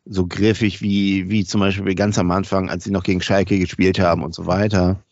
so 0.04 0.26
griffig 0.26 0.80
wie, 0.80 1.30
wie 1.30 1.44
zum 1.44 1.60
Beispiel 1.60 1.94
ganz 1.94 2.18
am 2.18 2.30
Anfang, 2.30 2.70
als 2.70 2.84
sie 2.84 2.90
noch 2.90 3.02
gegen 3.02 3.20
Schalke 3.20 3.58
gespielt 3.58 3.98
haben 3.98 4.22
und 4.22 4.34
so 4.34 4.46
weiter. 4.46 5.02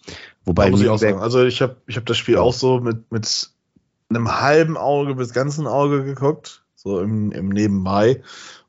Wobei 0.44 0.70
muss 0.70 0.80
ich 0.80 0.88
auch 0.88 0.99
sagen. 0.99 1.20
Also 1.20 1.44
ich 1.44 1.62
habe 1.62 1.76
ich 1.87 1.97
hab 1.97 2.06
das 2.06 2.18
Spiel 2.18 2.38
auch 2.38 2.54
so 2.54 2.80
mit, 2.80 3.11
mit 3.11 3.50
einem 4.09 4.40
halben 4.40 4.76
Auge 4.76 5.14
bis 5.14 5.32
ganzen 5.32 5.66
Auge 5.66 6.04
geguckt, 6.04 6.64
so 6.75 7.00
im, 7.00 7.30
im 7.32 7.49
Nebenbei. 7.49 8.23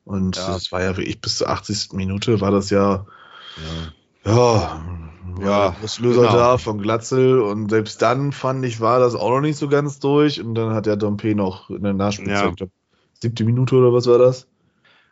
Und 0.03 0.35
ja. 0.37 0.47
das 0.47 0.71
war 0.71 0.81
ja 0.81 0.97
wirklich 0.97 1.21
bis 1.21 1.37
zur 1.37 1.49
80. 1.49 1.93
Minute 1.93 2.41
war 2.41 2.51
das 2.51 2.69
ja, 2.69 3.05
ja, 3.57 3.93
ja 4.25 4.81
ja, 5.39 5.75
das 5.81 5.99
Löser 5.99 6.21
genau. 6.21 6.33
da 6.33 6.57
von 6.57 6.79
Glatzel 6.79 7.39
und 7.39 7.69
selbst 7.69 8.01
dann 8.01 8.31
fand 8.31 8.65
ich, 8.65 8.79
war 8.79 8.99
das 8.99 9.15
auch 9.15 9.29
noch 9.29 9.41
nicht 9.41 9.57
so 9.57 9.67
ganz 9.67 9.99
durch 9.99 10.41
und 10.41 10.55
dann 10.55 10.73
hat 10.73 10.85
der 10.85 10.97
Dompe 10.97 11.35
noch 11.35 11.69
in 11.69 11.83
der 11.83 11.93
Nachspielzeit, 11.93 12.59
ja. 12.59 12.67
siebte 13.19 13.45
Minute 13.45 13.75
oder 13.75 13.93
was 13.93 14.07
war 14.07 14.17
das? 14.17 14.47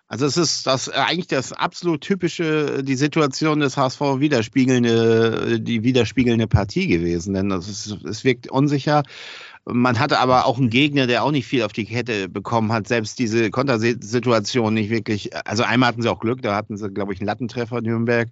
Also 0.07 0.25
es 0.25 0.37
ist 0.37 0.65
das 0.65 0.87
äh, 0.87 0.93
eigentlich 0.93 1.27
das 1.27 1.53
absolut 1.53 2.01
typische, 2.01 2.83
die 2.83 2.95
Situation 2.95 3.59
des 3.59 3.77
HSV 3.77 4.01
widerspiegelnde, 4.17 5.59
die 5.61 5.83
widerspiegelnde 5.83 6.47
Partie 6.47 6.87
gewesen, 6.87 7.35
denn 7.35 7.49
das 7.49 7.67
ist, 7.67 8.03
es 8.03 8.23
wirkt 8.23 8.49
unsicher. 8.49 9.03
Man 9.71 9.99
hatte 9.99 10.19
aber 10.19 10.45
auch 10.45 10.57
einen 10.57 10.69
Gegner, 10.69 11.07
der 11.07 11.23
auch 11.23 11.31
nicht 11.31 11.47
viel 11.47 11.63
auf 11.63 11.73
die 11.73 11.85
Kette 11.85 12.29
bekommen 12.29 12.71
hat. 12.71 12.87
Selbst 12.87 13.19
diese 13.19 13.49
Kontersituation 13.49 14.73
nicht 14.73 14.89
wirklich. 14.89 15.35
Also 15.47 15.63
einmal 15.63 15.89
hatten 15.89 16.01
sie 16.01 16.09
auch 16.09 16.19
Glück, 16.19 16.41
da 16.41 16.55
hatten 16.55 16.77
sie, 16.77 16.89
glaube 16.89 17.13
ich, 17.13 17.19
einen 17.19 17.27
Lattentreffer 17.27 17.81
Nürnberg. 17.81 18.29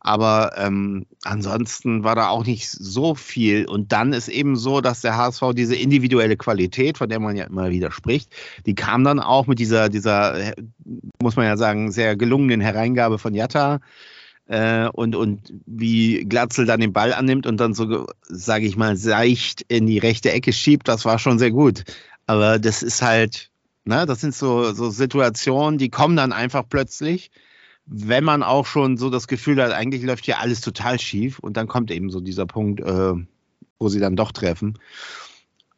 Aber 0.00 0.52
ähm, 0.56 1.06
ansonsten 1.24 2.04
war 2.04 2.14
da 2.14 2.28
auch 2.28 2.44
nicht 2.44 2.70
so 2.70 3.14
viel. 3.14 3.66
Und 3.66 3.92
dann 3.92 4.12
ist 4.12 4.28
eben 4.28 4.56
so, 4.56 4.80
dass 4.80 5.00
der 5.00 5.16
HSV 5.16 5.42
diese 5.54 5.76
individuelle 5.76 6.36
Qualität, 6.36 6.98
von 6.98 7.08
der 7.08 7.20
man 7.20 7.36
ja 7.36 7.44
immer 7.44 7.70
wieder 7.70 7.90
spricht, 7.90 8.32
die 8.66 8.74
kam 8.74 9.04
dann 9.04 9.20
auch 9.20 9.46
mit 9.46 9.58
dieser, 9.58 9.88
dieser, 9.88 10.52
muss 11.22 11.36
man 11.36 11.46
ja 11.46 11.56
sagen, 11.56 11.92
sehr 11.92 12.16
gelungenen 12.16 12.60
Hereingabe 12.60 13.18
von 13.18 13.34
Jatta 13.34 13.80
äh, 14.48 14.88
und, 14.88 15.14
und 15.14 15.52
wie 15.66 16.24
Glatzel 16.24 16.66
dann 16.66 16.80
den 16.80 16.92
Ball 16.92 17.12
annimmt 17.12 17.46
und 17.46 17.58
dann 17.58 17.74
so, 17.74 18.06
sage 18.22 18.66
ich 18.66 18.76
mal, 18.76 18.96
seicht 18.96 19.62
in 19.68 19.86
die 19.86 19.98
rechte 19.98 20.32
Ecke 20.32 20.52
schiebt, 20.52 20.88
das 20.88 21.04
war 21.04 21.18
schon 21.18 21.38
sehr 21.38 21.50
gut. 21.50 21.84
Aber 22.26 22.58
das 22.58 22.82
ist 22.82 23.02
halt, 23.02 23.50
ne, 23.84 24.06
das 24.06 24.20
sind 24.20 24.34
so, 24.34 24.72
so 24.72 24.90
Situationen, 24.90 25.78
die 25.78 25.90
kommen 25.90 26.16
dann 26.16 26.32
einfach 26.32 26.64
plötzlich, 26.68 27.30
wenn 27.84 28.24
man 28.24 28.42
auch 28.42 28.66
schon 28.66 28.96
so 28.96 29.10
das 29.10 29.28
Gefühl 29.28 29.62
hat, 29.62 29.72
eigentlich 29.72 30.02
läuft 30.02 30.24
hier 30.24 30.40
alles 30.40 30.60
total 30.60 30.98
schief 30.98 31.38
und 31.38 31.56
dann 31.56 31.68
kommt 31.68 31.90
eben 31.90 32.10
so 32.10 32.20
dieser 32.20 32.46
Punkt, 32.46 32.80
äh, 32.80 33.14
wo 33.78 33.88
sie 33.88 34.00
dann 34.00 34.16
doch 34.16 34.32
treffen. 34.32 34.78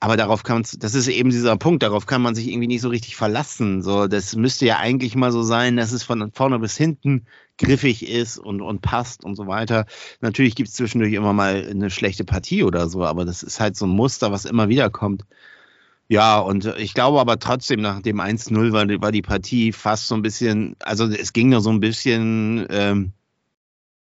Aber 0.03 0.17
darauf 0.17 0.43
kann 0.43 0.63
man, 0.63 0.67
das 0.79 0.95
ist 0.95 1.09
eben 1.09 1.29
dieser 1.29 1.59
Punkt, 1.59 1.83
darauf 1.83 2.07
kann 2.07 2.23
man 2.23 2.35
sich 2.35 2.49
irgendwie 2.49 2.69
nicht 2.69 2.81
so 2.81 2.89
richtig 2.89 3.17
verlassen. 3.17 3.83
So, 3.83 4.07
das 4.07 4.35
müsste 4.35 4.65
ja 4.65 4.79
eigentlich 4.79 5.15
mal 5.15 5.31
so 5.31 5.43
sein, 5.43 5.77
dass 5.77 5.93
es 5.93 6.03
von 6.03 6.33
vorne 6.33 6.59
bis 6.59 6.75
hinten 6.75 7.27
griffig 7.59 8.09
ist 8.09 8.39
und, 8.39 8.63
und 8.63 8.81
passt 8.81 9.25
und 9.25 9.37
so 9.37 9.47
weiter. 9.47 9.85
Natürlich 10.23 10.55
gibt 10.55 10.71
es 10.71 10.75
zwischendurch 10.75 11.13
immer 11.13 11.35
mal 11.35 11.67
eine 11.69 11.91
schlechte 11.91 12.25
Partie 12.25 12.65
oder 12.65 12.89
so, 12.89 13.05
aber 13.05 13.27
das 13.27 13.43
ist 13.43 13.61
halt 13.61 13.77
so 13.77 13.85
ein 13.85 13.91
Muster, 13.91 14.33
was 14.33 14.47
immer 14.47 14.71
wieder 14.71 14.89
kommt. 14.89 15.27
Ja, 16.09 16.39
und 16.41 16.65
ich 16.79 16.95
glaube 16.95 17.21
aber 17.21 17.39
trotzdem, 17.39 17.83
nach 17.83 18.01
dem 18.01 18.21
1-0 18.21 18.73
war, 18.73 18.89
war, 19.03 19.13
die 19.13 19.23
Partie 19.23 19.73
fast 19.73 20.09
so 20.09 20.15
ein 20.15 20.23
bisschen, 20.23 20.77
also 20.81 21.07
es 21.07 21.33
ging 21.35 21.51
nur 21.51 21.61
so 21.61 21.71
ein 21.71 21.81
bisschen, 21.81 22.67
ähm, 22.71 23.13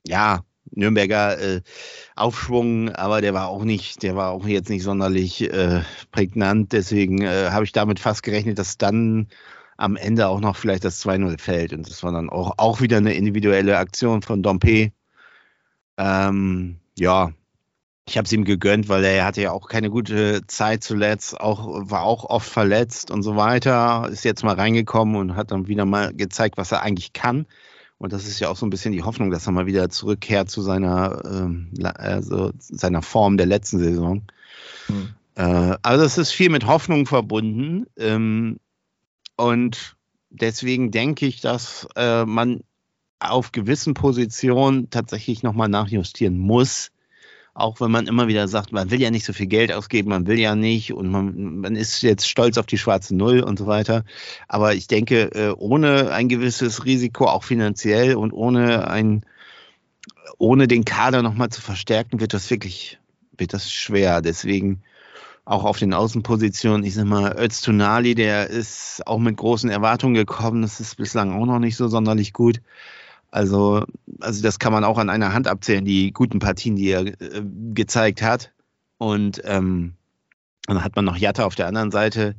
ja, 0.06 0.44
Nürnberger 0.72 1.40
äh, 1.40 1.62
Aufschwung, 2.16 2.90
aber 2.90 3.22
der 3.22 3.34
war 3.34 3.48
auch 3.48 3.64
nicht, 3.64 4.04
der 4.04 4.16
war 4.16 4.32
auch 4.32 4.46
jetzt 4.46 4.70
nicht 4.70 4.84
sonderlich 4.84 5.42
äh, 5.42 5.82
prägnant. 6.12 6.74
Deswegen 6.74 7.22
äh, 7.22 7.50
habe 7.52 7.66
ich 7.66 7.72
damit 7.72 8.00
fast 8.00 8.24
gerechnet, 8.24 8.60
dass 8.60 8.78
dann 8.78 9.28
am 9.78 9.96
Ende 9.96 10.28
auch 10.28 10.40
noch 10.40 10.56
vielleicht 10.56 10.86
das 10.86 11.06
2-0 11.06 11.40
fällt. 11.40 11.74
Und 11.74 11.90
das 11.90 12.04
war 12.04 12.12
dann 12.12 12.30
auch, 12.30 12.54
auch 12.58 12.82
wieder 12.82 12.98
eine 12.98 13.14
individuelle 13.14 13.78
Aktion 13.78 14.22
von 14.22 14.42
Dompe. 14.42 14.92
Ähm, 15.98 16.80
ja, 16.98 17.32
ich 18.08 18.18
habe 18.18 18.26
es 18.26 18.34
ihm 18.34 18.46
gegönnt, 18.46 18.88
weil 18.88 19.04
er 19.04 19.26
hatte 19.26 19.42
ja 19.42 19.52
auch 19.52 19.68
keine 19.68 19.90
gute 19.90 20.46
Zeit 20.48 20.84
zuletzt, 20.84 21.40
auch, 21.40 21.90
war 21.90 22.04
auch 22.04 22.24
oft 22.26 22.48
verletzt 22.48 23.10
und 23.10 23.24
so 23.24 23.36
weiter, 23.36 24.08
ist 24.12 24.24
jetzt 24.24 24.44
mal 24.44 24.56
reingekommen 24.56 25.16
und 25.16 25.36
hat 25.36 25.52
dann 25.52 25.68
wieder 25.68 25.86
mal 25.86 26.14
gezeigt, 26.14 26.58
was 26.58 26.72
er 26.72 26.84
eigentlich 26.84 27.14
kann. 27.14 27.48
Und 28.06 28.14
das 28.14 28.28
ist 28.28 28.40
ja 28.40 28.50
auch 28.50 28.56
so 28.56 28.68
ein 28.68 28.70
bisschen 28.70 28.92
die 28.92 29.02
Hoffnung, 29.02 29.32
dass 29.32 29.48
er 29.48 29.52
mal 29.52 29.66
wieder 29.66 29.90
zurückkehrt 29.90 30.48
zu 30.48 30.62
seiner, 30.62 31.24
ähm, 31.26 31.72
also 31.96 32.52
seiner 32.60 33.02
Form 33.02 33.36
der 33.36 33.48
letzten 33.48 33.80
Saison. 33.80 34.22
Hm. 34.86 35.16
Äh, 35.34 35.76
also 35.82 36.06
es 36.06 36.20
ist 36.20 36.30
viel 36.30 36.52
mit 36.52 36.68
Hoffnung 36.68 37.08
verbunden. 37.08 37.88
Ähm, 37.98 38.60
und 39.38 39.96
deswegen 40.30 40.92
denke 40.92 41.26
ich, 41.26 41.42
dass 41.42 41.88
äh, 41.96 42.26
man 42.26 42.62
auf 43.18 43.52
gewissen 43.52 43.96
Positionen 43.96 44.92
tatsächlich 44.92 45.42
nochmal 45.42 45.70
nachjustieren 45.70 46.38
muss, 46.38 46.92
auch 47.56 47.80
wenn 47.80 47.90
man 47.90 48.06
immer 48.06 48.28
wieder 48.28 48.50
sagt, 48.50 48.74
man 48.74 48.92
will 48.92 49.02
ja 49.02 49.10
nicht 49.10 49.26
so 49.26 49.32
viel 49.32 49.48
Geld 49.48 49.72
ausgeben, 49.72 50.10
man 50.10 50.28
will 50.28 50.38
ja 50.38 50.56
nicht 50.56 50.94
und 50.94 51.10
man, 51.10 51.60
man 51.60 51.76
ist 51.78 52.02
jetzt 52.04 52.30
stolz 52.30 52.58
auf 52.58 52.66
die 52.66 52.78
schwarze 52.78 53.16
Null 53.16 53.40
und 53.40 53.58
so 53.58 53.66
weiter. 53.66 54.04
Aber 54.50 54.76
ich 54.76 54.88
denke, 54.88 55.32
äh, 55.34 55.54
ohne 55.58 56.12
ein 56.12 56.28
gewisses 56.28 56.84
Risiko, 56.84 57.28
auch 57.28 57.46
finanziell 57.46 58.16
und 58.16 58.34
ohne 58.34 58.90
ein, 58.90 59.26
ohne 60.38 60.68
den 60.68 60.84
Kader 60.84 61.22
nochmal 61.22 61.50
zu 61.50 61.62
verstärken, 61.62 62.20
wird 62.20 62.34
das 62.34 62.50
wirklich, 62.50 63.00
wird 63.38 63.54
das 63.54 63.72
schwer. 63.72 64.22
Deswegen 64.22 64.82
auch 65.46 65.64
auf 65.64 65.80
den 65.80 65.94
Außenpositionen, 65.94 66.84
ich 66.84 66.96
sag 66.96 67.06
mal, 67.06 67.38
Öztunali, 67.40 68.16
der 68.16 68.50
ist 68.50 69.08
auch 69.08 69.20
mit 69.20 69.38
großen 69.38 69.70
Erwartungen 69.70 70.16
gekommen. 70.16 70.62
Das 70.62 70.82
ist 70.82 70.98
bislang 70.98 71.32
auch 71.32 71.46
noch 71.46 71.60
nicht 71.60 71.78
so 71.78 71.88
sonderlich 71.88 72.34
gut. 72.34 72.60
Also, 73.36 73.84
also 74.22 74.42
das 74.42 74.60
kann 74.60 74.72
man 74.72 74.86
auch 74.86 74.98
an 74.98 75.10
einer 75.10 75.34
Hand 75.34 75.50
abzählen, 75.50 75.84
die 75.84 76.14
guten 76.14 76.40
Partien, 76.40 76.78
die 76.78 76.88
er 76.88 77.06
äh, 77.06 77.44
gezeigt 77.74 78.22
hat. 78.22 78.54
Und 78.98 79.42
ähm, 79.44 79.96
dann 80.68 80.82
hat 80.86 80.96
man 80.96 81.04
noch 81.04 81.18
Jatta 81.18 81.44
auf 81.44 81.56
der 81.56 81.68
anderen 81.68 81.92
Seite. 81.92 82.36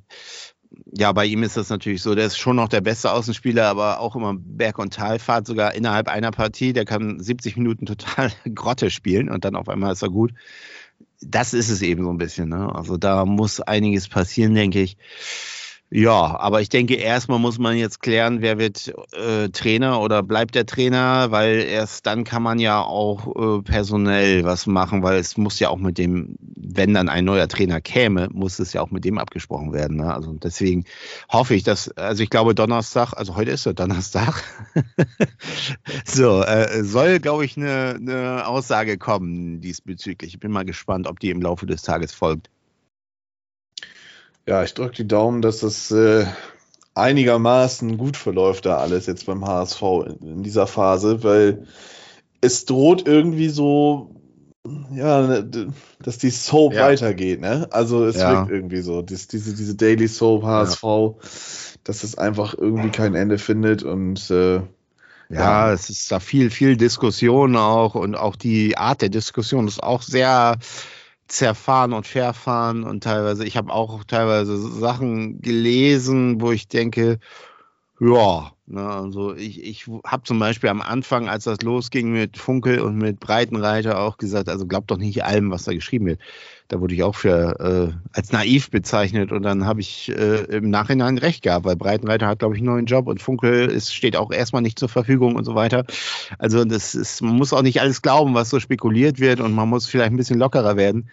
Ja, 0.92 1.12
bei 1.12 1.26
ihm 1.26 1.42
ist 1.42 1.58
das 1.58 1.68
natürlich 1.68 2.00
so, 2.00 2.14
der 2.14 2.24
ist 2.24 2.38
schon 2.38 2.56
noch 2.56 2.70
der 2.70 2.80
beste 2.80 3.12
Außenspieler, 3.12 3.66
aber 3.66 4.00
auch 4.00 4.16
immer 4.16 4.36
Berg- 4.38 4.78
und 4.78 4.94
Talfahrt, 4.94 5.46
sogar 5.46 5.74
innerhalb 5.74 6.08
einer 6.08 6.30
Partie. 6.30 6.72
Der 6.72 6.86
kann 6.86 7.20
70 7.20 7.58
Minuten 7.58 7.84
total 7.84 8.32
Grotte 8.54 8.90
spielen 8.90 9.28
und 9.28 9.44
dann 9.44 9.54
auf 9.54 9.68
einmal 9.68 9.92
ist 9.92 10.02
er 10.02 10.08
gut. 10.08 10.32
Das 11.20 11.52
ist 11.52 11.68
es 11.68 11.82
eben 11.82 12.04
so 12.04 12.10
ein 12.10 12.18
bisschen. 12.18 12.48
Ne? 12.48 12.74
Also 12.74 12.96
da 12.96 13.26
muss 13.26 13.60
einiges 13.60 14.08
passieren, 14.08 14.54
denke 14.54 14.80
ich. 14.80 14.96
Ja, 15.90 16.36
aber 16.40 16.60
ich 16.60 16.68
denke, 16.68 16.94
erstmal 16.96 17.38
muss 17.38 17.58
man 17.58 17.76
jetzt 17.76 18.00
klären, 18.02 18.42
wer 18.42 18.58
wird 18.58 18.92
äh, 19.12 19.48
Trainer 19.50 20.00
oder 20.00 20.24
bleibt 20.24 20.56
der 20.56 20.66
Trainer, 20.66 21.30
weil 21.30 21.60
erst 21.60 22.06
dann 22.06 22.24
kann 22.24 22.42
man 22.42 22.58
ja 22.58 22.82
auch 22.82 23.58
äh, 23.60 23.62
personell 23.62 24.42
was 24.42 24.66
machen, 24.66 25.04
weil 25.04 25.18
es 25.18 25.36
muss 25.36 25.60
ja 25.60 25.68
auch 25.68 25.78
mit 25.78 25.96
dem, 25.96 26.34
wenn 26.56 26.92
dann 26.92 27.08
ein 27.08 27.24
neuer 27.24 27.46
Trainer 27.46 27.80
käme, 27.80 28.28
muss 28.32 28.58
es 28.58 28.72
ja 28.72 28.82
auch 28.82 28.90
mit 28.90 29.04
dem 29.04 29.16
abgesprochen 29.16 29.72
werden. 29.72 29.98
Ne? 29.98 30.12
Also 30.12 30.32
deswegen 30.32 30.84
hoffe 31.30 31.54
ich, 31.54 31.62
dass, 31.62 31.88
also 31.92 32.20
ich 32.20 32.30
glaube 32.30 32.56
Donnerstag, 32.56 33.12
also 33.12 33.36
heute 33.36 33.52
ist 33.52 33.64
ja 33.64 33.72
Donnerstag, 33.72 34.42
so, 36.04 36.42
äh, 36.42 36.82
soll, 36.82 37.20
glaube 37.20 37.44
ich, 37.44 37.56
eine, 37.56 37.94
eine 37.94 38.48
Aussage 38.48 38.98
kommen 38.98 39.60
diesbezüglich. 39.60 40.34
Ich 40.34 40.40
bin 40.40 40.50
mal 40.50 40.64
gespannt, 40.64 41.06
ob 41.06 41.20
die 41.20 41.30
im 41.30 41.40
Laufe 41.40 41.66
des 41.66 41.82
Tages 41.82 42.12
folgt. 42.12 42.50
Ja, 44.46 44.62
ich 44.62 44.74
drücke 44.74 44.94
die 44.96 45.08
Daumen, 45.08 45.42
dass 45.42 45.60
das 45.60 45.90
äh, 45.90 46.24
einigermaßen 46.94 47.98
gut 47.98 48.16
verläuft 48.16 48.66
da 48.66 48.78
alles 48.78 49.06
jetzt 49.06 49.26
beim 49.26 49.44
HSV 49.44 49.82
in, 50.06 50.28
in, 50.28 50.42
dieser 50.42 50.66
Phase, 50.66 51.24
weil 51.24 51.66
es 52.40 52.64
droht 52.64 53.06
irgendwie 53.08 53.48
so, 53.48 54.14
ja, 54.92 55.26
ne, 55.26 55.72
dass 56.00 56.18
die 56.18 56.30
Soap 56.30 56.74
ja. 56.74 56.86
weitergeht, 56.86 57.40
ne? 57.40 57.66
Also 57.70 58.04
es 58.04 58.16
ja. 58.16 58.32
wirkt 58.32 58.50
irgendwie 58.50 58.82
so, 58.82 59.02
das, 59.02 59.26
diese, 59.26 59.54
diese 59.54 59.74
Daily 59.74 60.06
Soap 60.06 60.44
HSV, 60.44 60.82
ja. 60.82 61.14
dass 61.82 62.04
es 62.04 62.16
einfach 62.16 62.54
irgendwie 62.56 62.90
kein 62.90 63.14
Ende 63.14 63.38
findet 63.38 63.82
und 63.82 64.30
äh, 64.30 64.60
ja, 65.28 65.72
es 65.72 65.90
ist 65.90 66.12
da 66.12 66.20
viel, 66.20 66.50
viel 66.50 66.76
Diskussion 66.76 67.56
auch 67.56 67.96
und 67.96 68.14
auch 68.14 68.36
die 68.36 68.76
Art 68.76 69.02
der 69.02 69.08
Diskussion 69.08 69.66
ist 69.66 69.82
auch 69.82 70.02
sehr 70.02 70.56
zerfahren 71.28 71.92
und 71.92 72.06
verfahren 72.06 72.84
und 72.84 73.04
teilweise, 73.04 73.44
ich 73.44 73.56
habe 73.56 73.72
auch 73.72 74.04
teilweise 74.04 74.56
Sachen 74.58 75.40
gelesen, 75.40 76.40
wo 76.40 76.52
ich 76.52 76.68
denke, 76.68 77.18
ja, 78.00 78.52
ne, 78.66 78.86
also 78.86 79.34
ich, 79.34 79.62
ich 79.62 79.86
habe 80.04 80.22
zum 80.24 80.38
Beispiel 80.38 80.70
am 80.70 80.80
Anfang, 80.80 81.28
als 81.28 81.44
das 81.44 81.62
losging 81.62 82.12
mit 82.12 82.36
Funkel 82.36 82.80
und 82.80 82.96
mit 82.96 83.20
Breitenreiter 83.20 84.00
auch 84.00 84.18
gesagt, 84.18 84.48
also 84.48 84.66
glaubt 84.66 84.90
doch 84.90 84.98
nicht 84.98 85.24
allem, 85.24 85.50
was 85.50 85.64
da 85.64 85.72
geschrieben 85.72 86.06
wird 86.06 86.20
da 86.68 86.80
wurde 86.80 86.94
ich 86.94 87.02
auch 87.02 87.14
für 87.14 87.92
äh, 87.92 88.08
als 88.12 88.32
naiv 88.32 88.70
bezeichnet 88.70 89.30
und 89.30 89.42
dann 89.42 89.66
habe 89.66 89.80
ich 89.80 90.08
äh, 90.08 90.44
im 90.44 90.70
Nachhinein 90.70 91.18
recht 91.18 91.42
gehabt, 91.42 91.64
weil 91.64 91.76
Breitenreiter 91.76 92.26
hat, 92.26 92.40
glaube 92.40 92.54
ich, 92.54 92.60
einen 92.60 92.66
neuen 92.66 92.86
Job 92.86 93.06
und 93.06 93.22
Funkel 93.22 93.68
ist, 93.68 93.94
steht 93.94 94.16
auch 94.16 94.32
erstmal 94.32 94.62
nicht 94.62 94.78
zur 94.78 94.88
Verfügung 94.88 95.36
und 95.36 95.44
so 95.44 95.54
weiter. 95.54 95.84
Also 96.38 96.64
das 96.64 96.94
ist, 96.94 97.22
man 97.22 97.36
muss 97.36 97.52
auch 97.52 97.62
nicht 97.62 97.80
alles 97.80 98.02
glauben, 98.02 98.34
was 98.34 98.50
so 98.50 98.58
spekuliert 98.58 99.20
wird 99.20 99.40
und 99.40 99.52
man 99.52 99.68
muss 99.68 99.86
vielleicht 99.86 100.10
ein 100.10 100.16
bisschen 100.16 100.38
lockerer 100.38 100.76
werden. 100.76 101.08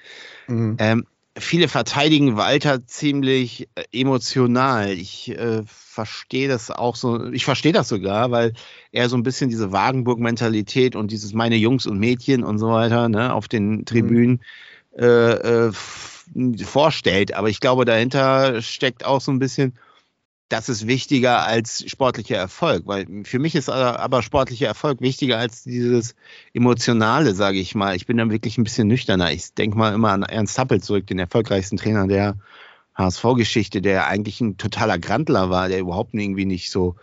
Mhm. 0.47 0.75
Ähm, 0.79 1.05
viele 1.37 1.67
verteidigen 1.67 2.35
Walter 2.35 2.85
ziemlich 2.87 3.69
äh, 3.75 3.83
emotional. 3.91 4.89
Ich 4.91 5.29
äh, 5.29 5.61
verstehe 5.93 6.47
das 6.47 6.71
auch 6.71 6.95
so, 6.95 7.31
ich 7.31 7.45
verstehe 7.45 7.73
das 7.73 7.87
sogar, 7.87 8.31
weil 8.31 8.53
er 8.91 9.09
so 9.09 9.15
ein 9.15 9.23
bisschen 9.23 9.49
diese 9.49 9.71
Wagenburg-Mentalität 9.71 10.95
und 10.95 11.11
dieses 11.11 11.33
meine 11.33 11.55
Jungs 11.55 11.85
und 11.85 11.99
Mädchen 11.99 12.43
und 12.43 12.57
so 12.57 12.69
weiter 12.69 13.09
ne, 13.09 13.33
auf 13.33 13.47
den 13.47 13.85
Tribünen. 13.85 14.31
Mhm 14.31 14.39
äh, 14.97 15.67
äh, 15.67 15.71
vorstellt. 16.63 17.33
Aber 17.33 17.49
ich 17.49 17.59
glaube, 17.59 17.85
dahinter 17.85 18.61
steckt 18.61 19.05
auch 19.05 19.21
so 19.21 19.31
ein 19.31 19.39
bisschen, 19.39 19.73
das 20.49 20.69
ist 20.69 20.87
wichtiger 20.87 21.45
als 21.45 21.83
sportlicher 21.89 22.37
Erfolg, 22.37 22.83
weil 22.85 23.07
für 23.23 23.39
mich 23.39 23.55
ist 23.55 23.69
aber 23.69 24.21
sportlicher 24.21 24.67
Erfolg 24.67 25.01
wichtiger 25.01 25.39
als 25.39 25.63
dieses 25.63 26.15
emotionale, 26.53 27.33
sage 27.33 27.59
ich 27.59 27.75
mal. 27.75 27.95
Ich 27.95 28.05
bin 28.05 28.17
dann 28.17 28.29
wirklich 28.29 28.57
ein 28.57 28.63
bisschen 28.63 28.87
nüchterner. 28.87 29.31
Ich 29.31 29.53
denke 29.53 29.77
mal 29.77 29.93
immer 29.93 30.11
an 30.11 30.23
Ernst 30.23 30.57
Happel 30.59 30.81
zurück, 30.81 31.07
den 31.07 31.19
erfolgreichsten 31.19 31.77
Trainer 31.77 32.07
der 32.07 32.37
HSV-Geschichte, 32.95 33.81
der 33.81 34.07
eigentlich 34.07 34.41
ein 34.41 34.57
totaler 34.57 34.99
Grandler 34.99 35.49
war, 35.49 35.67
der 35.67 35.79
überhaupt 35.79 36.13
irgendwie 36.13 36.45
nicht 36.45 36.71
so 36.71 36.95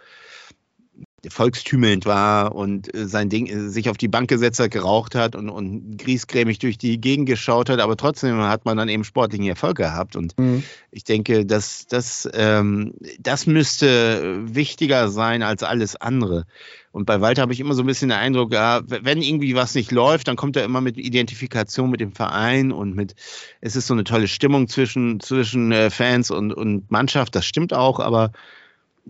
volkstümelnd 1.29 2.07
war 2.07 2.55
und 2.55 2.95
äh, 2.95 3.07
sein 3.07 3.29
Ding 3.29 3.47
äh, 3.47 3.69
sich 3.69 3.91
auf 3.91 3.97
die 3.97 4.09
Bank 4.09 4.29
gesetzt 4.29 4.61
hat, 4.61 4.71
geraucht 4.71 5.15
hat 5.15 5.37
und, 5.37 5.51
und 5.51 5.99
griesgrämig 5.99 6.59
durch 6.59 6.79
die 6.79 7.01
Gegend 7.01 7.27
geschaut 7.27 7.69
hat, 7.69 7.81
aber 7.81 7.97
trotzdem 7.97 8.39
hat 8.41 8.65
man 8.65 8.77
dann 8.77 8.89
eben 8.89 9.05
sportlichen 9.05 9.47
Erfolg 9.47 9.77
gehabt. 9.77 10.17
Und 10.17 10.39
mhm. 10.39 10.63
ich 10.91 11.05
denke, 11.05 11.45
dass 11.45 11.87
das, 11.87 12.29
ähm, 12.33 12.95
das 13.19 13.47
müsste 13.47 14.41
wichtiger 14.55 15.09
sein 15.09 15.43
als 15.43 15.63
alles 15.63 15.97
andere. 15.97 16.47
Und 16.93 17.07
bei 17.07 17.21
Walter 17.21 17.43
habe 17.43 17.53
ich 17.53 17.61
immer 17.61 17.75
so 17.75 17.83
ein 17.83 17.87
bisschen 17.87 18.09
den 18.09 18.19
Eindruck, 18.19 18.53
ja, 18.53 18.81
wenn 18.85 19.23
irgendwie 19.23 19.55
was 19.55 19.75
nicht 19.75 19.93
läuft, 19.93 20.27
dann 20.27 20.37
kommt 20.37 20.57
er 20.57 20.65
immer 20.65 20.81
mit 20.81 20.97
Identifikation 20.97 21.91
mit 21.91 22.01
dem 22.01 22.13
Verein 22.13 22.73
und 22.73 22.97
mit, 22.97 23.15
es 23.61 23.77
ist 23.77 23.87
so 23.87 23.95
eine 23.95 24.05
tolle 24.05 24.27
Stimmung 24.27 24.67
zwischen, 24.67 25.21
zwischen 25.21 25.71
äh, 25.71 25.91
Fans 25.91 26.33
und, 26.33 26.53
und 26.53 26.91
Mannschaft, 26.91 27.37
das 27.37 27.47
stimmt 27.47 27.73
auch, 27.73 28.01
aber 28.01 28.33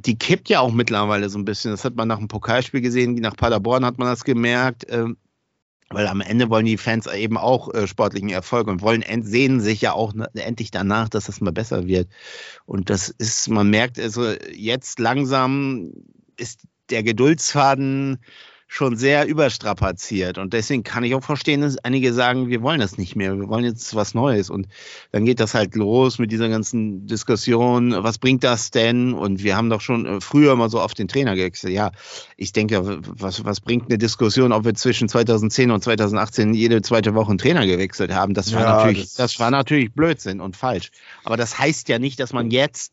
die 0.07 0.19
kippt 0.19 0.49
ja 0.49 0.61
auch 0.61 0.73
mittlerweile 0.73 1.29
so 1.29 1.39
ein 1.39 1.45
bisschen. 1.45 1.71
Das 1.71 1.85
hat 1.85 1.97
man 1.97 2.09
nach 2.09 2.19
dem 2.19 2.29
Pokalspiel 2.29 2.81
gesehen, 2.81 3.15
nach 3.15 3.37
Paderborn 3.37 3.85
hat 3.85 3.99
man 3.99 4.09
das 4.09 4.25
gemerkt. 4.25 4.87
Ähm, 4.89 5.17
weil 5.93 6.07
am 6.07 6.21
Ende 6.21 6.49
wollen 6.51 6.67
die 6.67 6.77
Fans 6.77 7.09
eben 7.09 7.37
auch 7.37 7.75
äh, 7.75 7.89
sportlichen 7.89 8.29
Erfolg 8.29 8.69
und 8.69 8.81
wollen 8.81 9.03
sehen 9.25 9.61
sich 9.61 9.81
ja 9.81 9.93
auch 9.93 10.15
endlich 10.35 10.71
danach, 10.71 11.09
dass 11.09 11.25
das 11.25 11.41
mal 11.41 11.51
besser 11.51 11.87
wird. 11.87 12.09
Und 12.65 12.91
das 12.91 13.09
ist, 13.09 13.49
man 13.49 13.69
merkt 13.71 13.99
also 13.99 14.33
jetzt 14.53 15.01
langsam 15.01 15.91
ist 16.37 16.61
der 16.91 17.03
Geduldsfaden 17.03 18.21
schon 18.73 18.97
sehr 18.97 19.27
überstrapaziert. 19.27 20.39
Und 20.39 20.53
deswegen 20.53 20.85
kann 20.85 21.03
ich 21.03 21.17
auch 21.17 21.25
verstehen, 21.25 21.61
dass 21.63 21.77
einige 21.79 22.13
sagen, 22.13 22.49
wir 22.49 22.63
wollen 22.63 22.79
das 22.79 22.99
nicht 22.99 23.17
mehr, 23.17 23.37
wir 23.37 23.49
wollen 23.49 23.65
jetzt 23.65 23.97
was 23.97 24.15
Neues. 24.15 24.49
Und 24.49 24.69
dann 25.11 25.25
geht 25.25 25.41
das 25.41 25.55
halt 25.55 25.75
los 25.75 26.21
mit 26.21 26.31
dieser 26.31 26.49
ganzen 26.49 27.05
Diskussion, 27.09 27.93
was 28.05 28.19
bringt 28.19 28.45
das 28.45 28.71
denn? 28.71 29.13
Und 29.13 29.43
wir 29.43 29.57
haben 29.57 29.71
doch 29.71 29.81
schon 29.81 30.07
äh, 30.07 30.21
früher 30.21 30.55
mal 30.55 30.71
so 30.71 30.81
auf 30.81 30.95
den 30.95 31.09
Trainer 31.09 31.35
gewechselt. 31.35 31.73
Ja, 31.73 31.91
ich 32.37 32.53
denke, 32.53 33.01
was, 33.09 33.45
was 33.45 33.61
bringt 33.61 33.87
eine 33.89 33.99
Diskussion, 33.99 34.53
ob 34.53 34.65
wir 34.65 34.75
zwischen 34.75 35.09
2010 35.09 35.73
und 35.73 35.83
2018 35.83 36.55
jede 36.55 36.81
zweite 36.81 37.17
Woche 37.17 37.31
einen 37.31 37.39
Trainer 37.39 37.67
gewechselt 37.67 38.15
haben? 38.15 38.35
Das 38.35 38.55
war, 38.55 38.63
ja, 38.63 38.77
natürlich, 38.77 39.03
das, 39.03 39.15
das 39.15 39.41
war 39.41 39.51
natürlich 39.51 39.93
Blödsinn 39.93 40.41
und 40.41 40.57
falsch. 40.57 40.93
Aber 41.25 41.37
das 41.37 41.59
heißt 41.59 41.89
ja 41.89 41.99
nicht, 41.99 42.21
dass 42.21 42.33
man 42.33 42.53
jetzt 42.53 42.93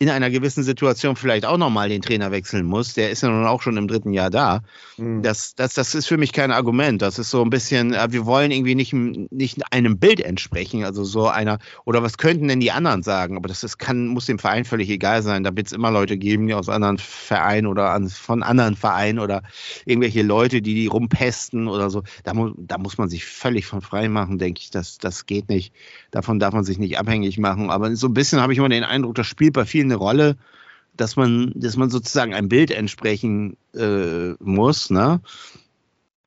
in 0.00 0.08
einer 0.08 0.30
gewissen 0.30 0.62
Situation 0.62 1.16
vielleicht 1.16 1.44
auch 1.44 1.58
nochmal 1.58 1.88
den 1.88 2.02
Trainer 2.02 2.30
wechseln 2.30 2.64
muss. 2.64 2.94
Der 2.94 3.10
ist 3.10 3.22
ja 3.24 3.30
nun 3.30 3.44
auch 3.46 3.62
schon 3.62 3.76
im 3.76 3.88
dritten 3.88 4.12
Jahr 4.12 4.30
da. 4.30 4.60
Mhm. 4.96 5.22
Das, 5.22 5.56
das, 5.56 5.74
das 5.74 5.96
ist 5.96 6.06
für 6.06 6.16
mich 6.16 6.32
kein 6.32 6.52
Argument. 6.52 7.02
Das 7.02 7.18
ist 7.18 7.30
so 7.30 7.42
ein 7.42 7.50
bisschen, 7.50 7.94
äh, 7.94 8.06
wir 8.12 8.24
wollen 8.24 8.52
irgendwie 8.52 8.76
nicht, 8.76 8.92
nicht 8.92 9.72
einem 9.72 9.98
Bild 9.98 10.20
entsprechen. 10.20 10.84
Also 10.84 11.02
so 11.02 11.26
einer, 11.26 11.58
oder 11.84 12.00
was 12.00 12.16
könnten 12.16 12.46
denn 12.46 12.60
die 12.60 12.70
anderen 12.70 13.02
sagen? 13.02 13.36
Aber 13.36 13.48
das 13.48 13.64
ist, 13.64 13.78
kann, 13.78 14.06
muss 14.06 14.26
dem 14.26 14.38
Verein 14.38 14.64
völlig 14.64 14.88
egal 14.88 15.22
sein. 15.22 15.42
Da 15.42 15.56
wird 15.56 15.66
es 15.66 15.72
immer 15.72 15.90
Leute 15.90 16.16
geben, 16.16 16.46
die 16.46 16.54
aus 16.54 16.68
anderen 16.68 16.98
Vereinen 16.98 17.66
oder 17.66 17.90
an, 17.90 18.08
von 18.08 18.44
anderen 18.44 18.76
Vereinen 18.76 19.18
oder 19.18 19.42
irgendwelche 19.84 20.22
Leute, 20.22 20.62
die 20.62 20.74
die 20.74 20.86
rumpesten 20.86 21.66
oder 21.66 21.90
so. 21.90 22.04
Da, 22.22 22.34
mu 22.34 22.52
da 22.56 22.78
muss 22.78 22.98
man 22.98 23.08
sich 23.08 23.24
völlig 23.24 23.66
von 23.66 23.80
frei 23.80 24.08
machen, 24.08 24.38
denke 24.38 24.60
ich. 24.60 24.70
Das, 24.70 24.98
das 24.98 25.26
geht 25.26 25.48
nicht. 25.48 25.74
Davon 26.12 26.38
darf 26.38 26.54
man 26.54 26.62
sich 26.62 26.78
nicht 26.78 27.00
abhängig 27.00 27.36
machen. 27.38 27.70
Aber 27.70 27.96
so 27.96 28.06
ein 28.06 28.14
bisschen 28.14 28.40
habe 28.40 28.52
ich 28.52 28.60
immer 28.60 28.68
den 28.68 28.84
Eindruck, 28.84 29.16
das 29.16 29.26
spielt 29.26 29.54
bei 29.54 29.64
vielen 29.64 29.87
eine 29.88 29.96
Rolle, 29.96 30.36
dass 30.96 31.16
man, 31.16 31.52
dass 31.54 31.76
man 31.76 31.90
sozusagen 31.90 32.34
ein 32.34 32.48
Bild 32.48 32.70
entsprechen 32.70 33.56
äh, 33.74 34.34
muss, 34.40 34.90
ne? 34.90 35.20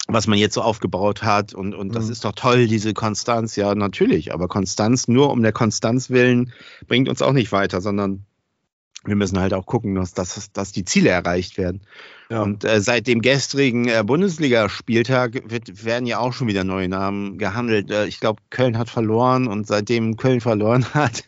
was 0.08 0.28
man 0.28 0.38
jetzt 0.38 0.56
so 0.56 0.62
aufgebaut 0.62 1.24
hat. 1.24 1.54
Und, 1.54 1.76
und 1.76 1.96
das 1.96 2.06
mhm. 2.06 2.12
ist 2.12 2.26
doch 2.26 2.34
toll, 2.34 2.68
diese 2.68 2.94
Konstanz. 2.94 3.56
Ja, 3.56 3.76
natürlich. 3.76 4.34
Aber 4.34 4.48
Konstanz 4.48 5.08
nur 5.08 5.32
um 5.32 5.42
der 5.42 5.54
Konstanz 5.54 6.10
willen 6.10 6.52
bringt 6.88 7.10
uns 7.10 7.22
auch 7.22 7.34
nicht 7.34 7.52
weiter, 7.52 7.82
sondern 7.82 8.26
wir 9.04 9.16
müssen 9.16 9.40
halt 9.40 9.54
auch 9.54 9.66
gucken, 9.66 9.96
dass, 9.96 10.14
dass, 10.14 10.52
dass 10.52 10.72
die 10.72 10.86
Ziele 10.86 11.10
erreicht 11.10 11.58
werden. 11.58 11.82
Ja. 12.30 12.44
Und 12.44 12.64
äh, 12.64 12.82
seit 12.82 13.08
dem 13.08 13.22
gestrigen 13.22 13.88
äh, 13.88 14.04
Bundesligaspieltag 14.06 15.50
wird, 15.50 15.84
werden 15.84 16.06
ja 16.06 16.20
auch 16.20 16.34
schon 16.34 16.48
wieder 16.48 16.64
neue 16.64 16.88
Namen 16.88 17.38
gehandelt. 17.40 17.90
Äh, 17.90 18.06
ich 18.06 18.20
glaube, 18.20 18.42
Köln 18.52 18.78
hat 18.78 18.90
verloren 18.90 19.48
und 19.48 19.66
seitdem 19.66 20.18
Köln 20.18 20.40
verloren 20.40 20.86
hat, 20.94 21.24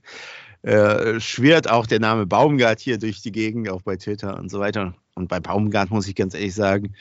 äh, 0.64 1.20
schwirrt 1.20 1.70
auch 1.70 1.86
der 1.86 2.00
Name 2.00 2.26
Baumgart 2.26 2.80
hier 2.80 2.98
durch 2.98 3.22
die 3.22 3.32
Gegend, 3.32 3.70
auch 3.70 3.82
bei 3.82 3.98
Twitter 3.98 4.38
und 4.40 4.50
so 4.50 4.60
weiter. 4.60 4.94
Und 5.16 5.28
bei 5.28 5.40
Baumgart 5.40 5.92
muss 5.92 6.08
ich 6.08 6.16
ganz 6.16 6.34
ehrlich 6.34 6.56
sagen, 6.56 6.96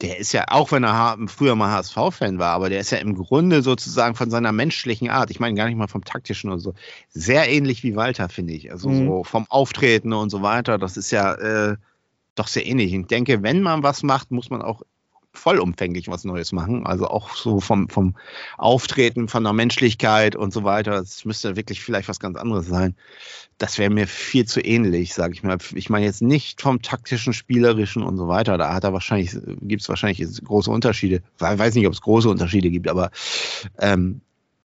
der 0.00 0.18
ist 0.18 0.32
ja, 0.32 0.44
auch 0.48 0.72
wenn 0.72 0.84
er 0.84 1.16
früher 1.28 1.54
mal 1.54 1.70
HSV-Fan 1.72 2.38
war, 2.38 2.52
aber 2.54 2.68
der 2.68 2.80
ist 2.80 2.90
ja 2.90 2.98
im 2.98 3.14
Grunde 3.14 3.62
sozusagen 3.62 4.14
von 4.14 4.30
seiner 4.30 4.52
menschlichen 4.52 5.10
Art, 5.10 5.30
ich 5.30 5.38
meine 5.38 5.54
gar 5.54 5.66
nicht 5.66 5.76
mal 5.76 5.86
vom 5.86 6.04
taktischen 6.04 6.50
oder 6.50 6.58
so, 6.58 6.74
sehr 7.08 7.48
ähnlich 7.48 7.84
wie 7.84 7.94
Walter, 7.94 8.28
finde 8.28 8.52
ich. 8.52 8.72
Also 8.72 8.88
mhm. 8.88 9.06
so 9.06 9.24
vom 9.24 9.46
Auftreten 9.48 10.12
und 10.12 10.30
so 10.30 10.42
weiter, 10.42 10.78
das 10.78 10.96
ist 10.96 11.12
ja 11.12 11.34
äh, 11.34 11.76
doch 12.34 12.48
sehr 12.48 12.66
ähnlich. 12.66 12.92
Ich 12.92 13.06
denke, 13.06 13.42
wenn 13.42 13.62
man 13.62 13.82
was 13.82 14.02
macht, 14.02 14.30
muss 14.30 14.50
man 14.50 14.62
auch 14.62 14.82
vollumfänglich 15.32 16.08
was 16.08 16.24
Neues 16.24 16.52
machen. 16.52 16.86
Also 16.86 17.06
auch 17.08 17.34
so 17.34 17.60
vom, 17.60 17.88
vom 17.88 18.14
Auftreten, 18.58 19.28
von 19.28 19.44
der 19.44 19.52
Menschlichkeit 19.52 20.36
und 20.36 20.52
so 20.52 20.64
weiter. 20.64 20.92
Das 20.92 21.24
müsste 21.24 21.56
wirklich 21.56 21.82
vielleicht 21.82 22.08
was 22.08 22.20
ganz 22.20 22.36
anderes 22.36 22.66
sein. 22.66 22.94
Das 23.58 23.78
wäre 23.78 23.90
mir 23.90 24.06
viel 24.06 24.44
zu 24.44 24.60
ähnlich, 24.60 25.14
sage 25.14 25.34
ich 25.34 25.42
mal. 25.42 25.58
Ich 25.74 25.90
meine 25.90 26.04
jetzt 26.04 26.22
nicht 26.22 26.60
vom 26.60 26.82
taktischen, 26.82 27.32
spielerischen 27.32 28.02
und 28.02 28.16
so 28.16 28.28
weiter. 28.28 28.58
Da 28.58 28.74
hat 28.74 28.84
er 28.84 28.92
wahrscheinlich, 28.92 29.36
gibt 29.62 29.82
es 29.82 29.88
wahrscheinlich 29.88 30.42
große 30.44 30.70
Unterschiede. 30.70 31.22
Ich 31.36 31.40
weiß 31.40 31.74
nicht, 31.74 31.86
ob 31.86 31.92
es 31.92 32.00
große 32.00 32.28
Unterschiede 32.28 32.70
gibt, 32.70 32.88
aber 32.88 33.10
ähm, 33.78 34.20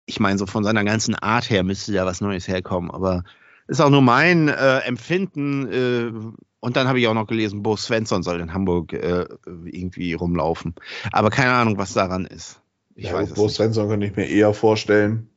ich 0.05 0.19
meine, 0.19 0.39
so 0.39 0.45
von 0.45 0.63
seiner 0.63 0.83
ganzen 0.83 1.15
Art 1.15 1.49
her 1.49 1.63
müsste 1.63 1.93
da 1.93 2.05
was 2.05 2.19
Neues 2.19 2.47
herkommen. 2.47 2.91
Aber 2.91 3.23
ist 3.67 3.79
auch 3.79 3.91
nur 3.91 4.01
mein 4.01 4.49
äh, 4.49 4.79
Empfinden. 4.79 5.67
Äh, 5.71 6.11
und 6.59 6.75
dann 6.75 6.87
habe 6.87 6.99
ich 6.99 7.07
auch 7.07 7.13
noch 7.13 7.27
gelesen, 7.27 7.63
Bo 7.63 7.75
Svensson 7.77 8.23
soll 8.23 8.41
in 8.41 8.53
Hamburg 8.53 8.93
äh, 8.93 9.25
irgendwie 9.65 10.13
rumlaufen. 10.13 10.75
Aber 11.11 11.29
keine 11.29 11.51
Ahnung, 11.51 11.77
was 11.77 11.93
daran 11.93 12.25
ist. 12.25 12.59
Ich 12.95 13.05
ja, 13.05 13.13
weiß 13.13 13.33
Bo 13.33 13.47
Svensson 13.47 13.87
könnte 13.87 14.05
ich 14.05 14.15
mir 14.15 14.27
eher 14.27 14.53
vorstellen. 14.53 15.29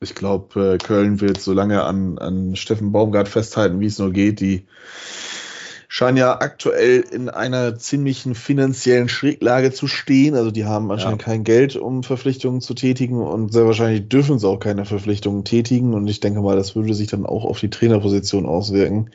Ich 0.00 0.14
glaube, 0.14 0.74
äh, 0.74 0.78
Köln 0.78 1.20
wird 1.20 1.40
so 1.40 1.52
lange 1.52 1.84
an, 1.84 2.18
an 2.18 2.56
Steffen 2.56 2.92
Baumgart 2.92 3.28
festhalten, 3.28 3.80
wie 3.80 3.86
es 3.86 3.98
nur 3.98 4.12
geht. 4.12 4.40
Die 4.40 4.66
scheinen 5.88 6.16
ja 6.16 6.40
aktuell 6.40 7.04
in 7.10 7.30
einer 7.30 7.78
ziemlichen 7.78 8.34
finanziellen 8.34 9.08
Schräglage 9.08 9.70
zu 9.70 9.86
stehen. 9.86 10.34
Also 10.34 10.50
die 10.50 10.64
haben 10.64 10.90
anscheinend 10.90 11.22
ja. 11.22 11.26
kein 11.26 11.44
Geld, 11.44 11.76
um 11.76 12.02
Verpflichtungen 12.02 12.60
zu 12.60 12.74
tätigen 12.74 13.22
und 13.22 13.52
sehr 13.52 13.66
wahrscheinlich 13.66 14.08
dürfen 14.08 14.40
sie 14.40 14.48
auch 14.48 14.58
keine 14.58 14.84
Verpflichtungen 14.84 15.44
tätigen. 15.44 15.94
Und 15.94 16.08
ich 16.08 16.18
denke 16.18 16.40
mal, 16.40 16.56
das 16.56 16.74
würde 16.74 16.92
sich 16.92 17.06
dann 17.06 17.24
auch 17.24 17.44
auf 17.44 17.60
die 17.60 17.70
Trainerposition 17.70 18.46
auswirken 18.46 19.10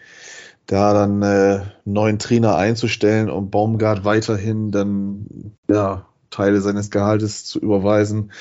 da 0.71 0.93
dann 0.93 1.21
äh, 1.21 1.63
neuen 1.83 2.17
Trainer 2.17 2.55
einzustellen 2.55 3.29
und 3.29 3.51
Baumgart 3.51 4.05
weiterhin 4.05 4.71
dann 4.71 5.51
ja, 5.69 6.07
Teile 6.29 6.61
seines 6.61 6.89
Gehaltes 6.89 7.43
zu 7.43 7.59
überweisen, 7.59 8.31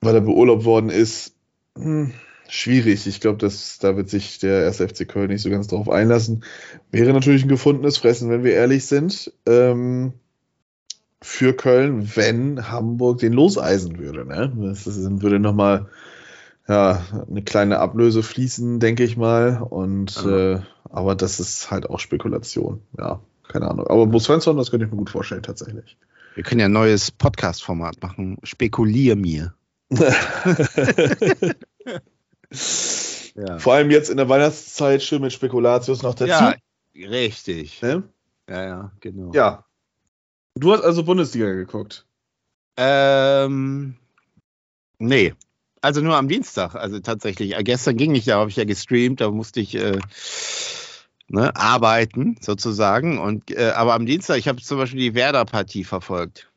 weil 0.00 0.16
er 0.16 0.20
beurlaubt 0.20 0.64
worden 0.64 0.90
ist. 0.90 1.36
Hm, 1.78 2.12
schwierig. 2.48 3.06
Ich 3.06 3.20
glaube, 3.20 3.38
da 3.38 3.96
wird 3.96 4.10
sich 4.10 4.40
der 4.40 4.66
1. 4.66 4.78
FC 4.78 5.06
Köln 5.06 5.28
nicht 5.28 5.42
so 5.42 5.50
ganz 5.50 5.68
drauf 5.68 5.88
einlassen. 5.88 6.42
Wäre 6.90 7.12
natürlich 7.12 7.44
ein 7.44 7.48
gefundenes 7.48 7.98
Fressen, 7.98 8.28
wenn 8.28 8.42
wir 8.42 8.54
ehrlich 8.54 8.86
sind. 8.86 9.32
Ähm, 9.46 10.14
für 11.22 11.54
Köln, 11.54 12.10
wenn 12.16 12.68
Hamburg 12.68 13.18
den 13.18 13.32
loseisen 13.32 13.98
würde. 13.98 14.26
Ne? 14.26 14.52
Das 14.60 14.86
würde 14.86 15.38
nochmal 15.38 15.86
ja, 16.68 17.04
eine 17.28 17.42
kleine 17.42 17.78
Ablöse 17.78 18.22
fließen, 18.22 18.80
denke 18.80 19.04
ich 19.04 19.16
mal. 19.16 19.62
Und 19.62 20.16
ja. 20.24 20.54
äh, 20.54 20.60
aber 20.90 21.14
das 21.14 21.40
ist 21.40 21.70
halt 21.70 21.88
auch 21.88 22.00
Spekulation. 22.00 22.82
Ja, 22.98 23.20
keine 23.48 23.68
Ahnung. 23.68 23.86
Aber 23.86 24.06
Bo 24.06 24.18
Svensson, 24.18 24.56
das 24.56 24.70
könnte 24.70 24.86
ich 24.86 24.92
mir 24.92 24.98
gut 24.98 25.10
vorstellen, 25.10 25.42
tatsächlich. 25.42 25.96
Wir 26.34 26.42
können 26.42 26.60
ja 26.60 26.66
ein 26.66 26.72
neues 26.72 27.10
Podcast-Format 27.10 28.02
machen. 28.02 28.38
Spekulier 28.42 29.16
mir. 29.16 29.54
ja. 33.34 33.58
Vor 33.58 33.74
allem 33.74 33.90
jetzt 33.90 34.10
in 34.10 34.16
der 34.16 34.28
Weihnachtszeit 34.28 35.02
schön 35.02 35.22
mit 35.22 35.32
Spekulatius 35.32 36.02
noch 36.02 36.14
dazu. 36.14 36.30
Ja, 36.30 36.54
richtig. 36.94 37.80
Ne? 37.80 38.02
Ja, 38.48 38.64
ja, 38.64 38.92
genau. 39.00 39.32
Ja. 39.32 39.64
Du 40.54 40.72
hast 40.72 40.82
also 40.82 41.04
Bundesliga 41.04 41.52
geguckt. 41.52 42.06
Ähm, 42.76 43.96
nee. 44.98 45.34
Also 45.86 46.00
nur 46.00 46.16
am 46.16 46.26
Dienstag, 46.26 46.74
also 46.74 46.98
tatsächlich. 46.98 47.56
Äh, 47.56 47.62
gestern 47.62 47.96
ging 47.96 48.10
nicht, 48.10 48.26
da 48.26 48.40
habe 48.40 48.50
ich 48.50 48.56
ja 48.56 48.64
gestreamt, 48.64 49.20
da 49.20 49.30
musste 49.30 49.60
ich 49.60 49.76
äh, 49.76 50.00
ne, 51.28 51.54
arbeiten 51.54 52.36
sozusagen. 52.40 53.18
Und, 53.18 53.52
äh, 53.52 53.70
aber 53.70 53.94
am 53.94 54.04
Dienstag, 54.04 54.36
ich 54.38 54.48
habe 54.48 54.60
zum 54.60 54.78
Beispiel 54.78 54.98
die 54.98 55.14
Werder-Partie 55.14 55.84
verfolgt. 55.84 56.50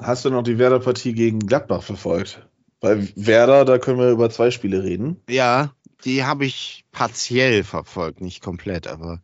Hast 0.00 0.24
du 0.24 0.30
noch 0.30 0.44
die 0.44 0.58
Werder-Partie 0.58 1.12
gegen 1.12 1.40
Gladbach 1.40 1.82
verfolgt? 1.82 2.46
Bei 2.78 3.04
Werder, 3.16 3.64
da 3.64 3.78
können 3.78 3.98
wir 3.98 4.10
über 4.10 4.30
zwei 4.30 4.52
Spiele 4.52 4.84
reden. 4.84 5.16
Ja, 5.28 5.72
die 6.04 6.22
habe 6.22 6.46
ich 6.46 6.84
partiell 6.92 7.64
verfolgt, 7.64 8.20
nicht 8.20 8.44
komplett, 8.44 8.86
aber 8.86 9.22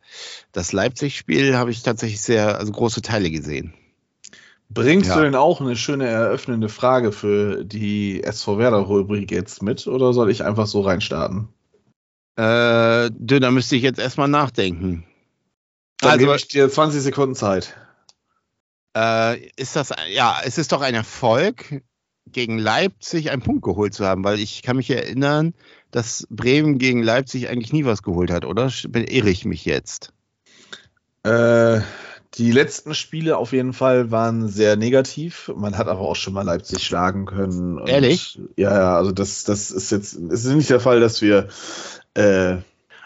das 0.51 0.73
Leipzig-Spiel 0.73 1.57
habe 1.57 1.71
ich 1.71 1.85
tatsächlich 1.85 2.23
sehr, 2.23 2.59
also 2.59 2.73
große 2.73 3.03
Teile 3.03 3.31
gesehen. 3.31 3.73
Bringst 4.75 5.11
ja. 5.11 5.17
du 5.17 5.23
denn 5.23 5.35
auch 5.35 5.61
eine 5.61 5.77
schöne 5.77 6.07
eröffnende 6.07 6.69
Frage 6.69 7.13
für 7.13 7.65
die 7.65 8.23
SV 8.23 8.59
Werder-Rubrik 8.59 9.31
jetzt 9.31 9.63
mit 9.63 9.87
oder 9.87 10.13
soll 10.13 10.31
ich 10.31 10.45
einfach 10.45 10.67
so 10.67 10.81
reinstarten? 10.81 11.49
Äh, 12.37 13.11
da 13.11 13.51
müsste 13.51 13.77
ich 13.77 13.83
jetzt 13.83 14.01
erstmal 14.01 14.29
nachdenken. 14.29 15.05
Dann 15.99 16.13
Also- 16.13 16.25
gebe 16.25 16.37
ich 16.37 16.49
dir 16.49 16.69
20 16.69 17.01
Sekunden 17.01 17.35
Zeit. 17.35 17.77
Äh, 18.97 19.49
ist 19.57 19.77
das, 19.77 19.91
ja, 20.13 20.39
es 20.45 20.59
ist 20.59 20.73
doch 20.73 20.81
ein 20.81 20.95
Erfolg, 20.95 21.83
gegen 22.27 22.59
Leipzig 22.59 23.31
einen 23.31 23.43
Punkt 23.43 23.63
geholt 23.63 23.95
zu 23.95 24.05
haben, 24.05 24.25
weil 24.25 24.39
ich 24.39 24.63
kann 24.63 24.77
mich 24.77 24.91
erinnern, 24.91 25.55
dass 25.91 26.27
Bremen 26.31 26.79
gegen 26.79 27.03
Leipzig 27.03 27.49
eigentlich 27.49 27.73
nie 27.73 27.85
was 27.85 28.03
geholt 28.03 28.31
hat, 28.31 28.45
oder? 28.45 28.71
Irre 28.93 29.31
ich 29.31 29.45
mich 29.45 29.65
jetzt? 29.65 30.13
Äh, 31.23 31.81
die 32.37 32.51
letzten 32.51 32.95
Spiele 32.95 33.37
auf 33.37 33.53
jeden 33.53 33.73
Fall 33.73 34.11
waren 34.11 34.49
sehr 34.49 34.77
negativ. 34.77 35.53
Man 35.55 35.79
hat 35.79 35.89
aber 35.89 36.01
auch 36.01 36.17
schon 36.17 36.33
mal 36.33 36.43
Leipzig 36.43 36.83
schlagen 36.85 37.27
können. 37.27 37.79
Ehrlich? 37.87 38.41
Ja, 38.57 38.75
ja, 38.77 38.97
also 38.97 39.13
das, 39.13 39.45
das 39.45 39.71
ist 39.71 39.91
jetzt, 39.91 40.15
es 40.15 40.45
ist 40.45 40.55
nicht 40.55 40.71
der 40.71 40.81
Fall, 40.81 41.01
dass 41.01 41.23
wir 41.23 41.49
äh, 42.15 42.57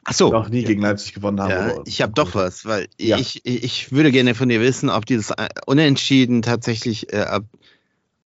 Ach 0.04 0.14
so. 0.14 0.30
noch 0.30 0.48
nie 0.48 0.64
gegen 0.64 0.80
Leipzig 0.80 1.12
gewonnen 1.12 1.40
haben. 1.40 1.50
Ja, 1.50 1.82
ich 1.84 2.00
habe 2.00 2.12
doch 2.14 2.34
was, 2.34 2.64
weil 2.64 2.88
Ja. 2.98 3.18
ich, 3.18 3.44
ich 3.44 3.92
würde 3.92 4.10
gerne 4.10 4.34
von 4.34 4.48
dir 4.48 4.60
wissen, 4.60 4.88
ob 4.88 5.04
dieses 5.04 5.30
äh, 5.30 5.48
Unentschieden 5.66 6.40
tatsächlich, 6.40 7.12
äh, 7.12 7.26
ob, 7.30 7.44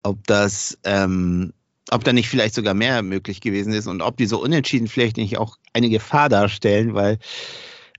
ob 0.05 0.25
das, 0.29 0.79
ähm, 0.85 1.53
ob 1.91 2.05
da 2.05 2.13
nicht 2.13 2.29
vielleicht 2.29 2.55
sogar 2.55 2.75
mehr 2.75 3.03
möglich 3.03 3.41
gewesen 3.41 3.73
ist 3.73 3.89
und 3.89 4.01
ob 4.01 4.17
diese 4.17 4.39
Unentschieden 4.39 4.87
vielleicht 4.87 5.17
nicht 5.17 5.39
auch 5.39 5.57
eine 5.73 5.91
Gefahr 5.91 6.29
darstellen, 6.29 6.95
weil 6.95 7.19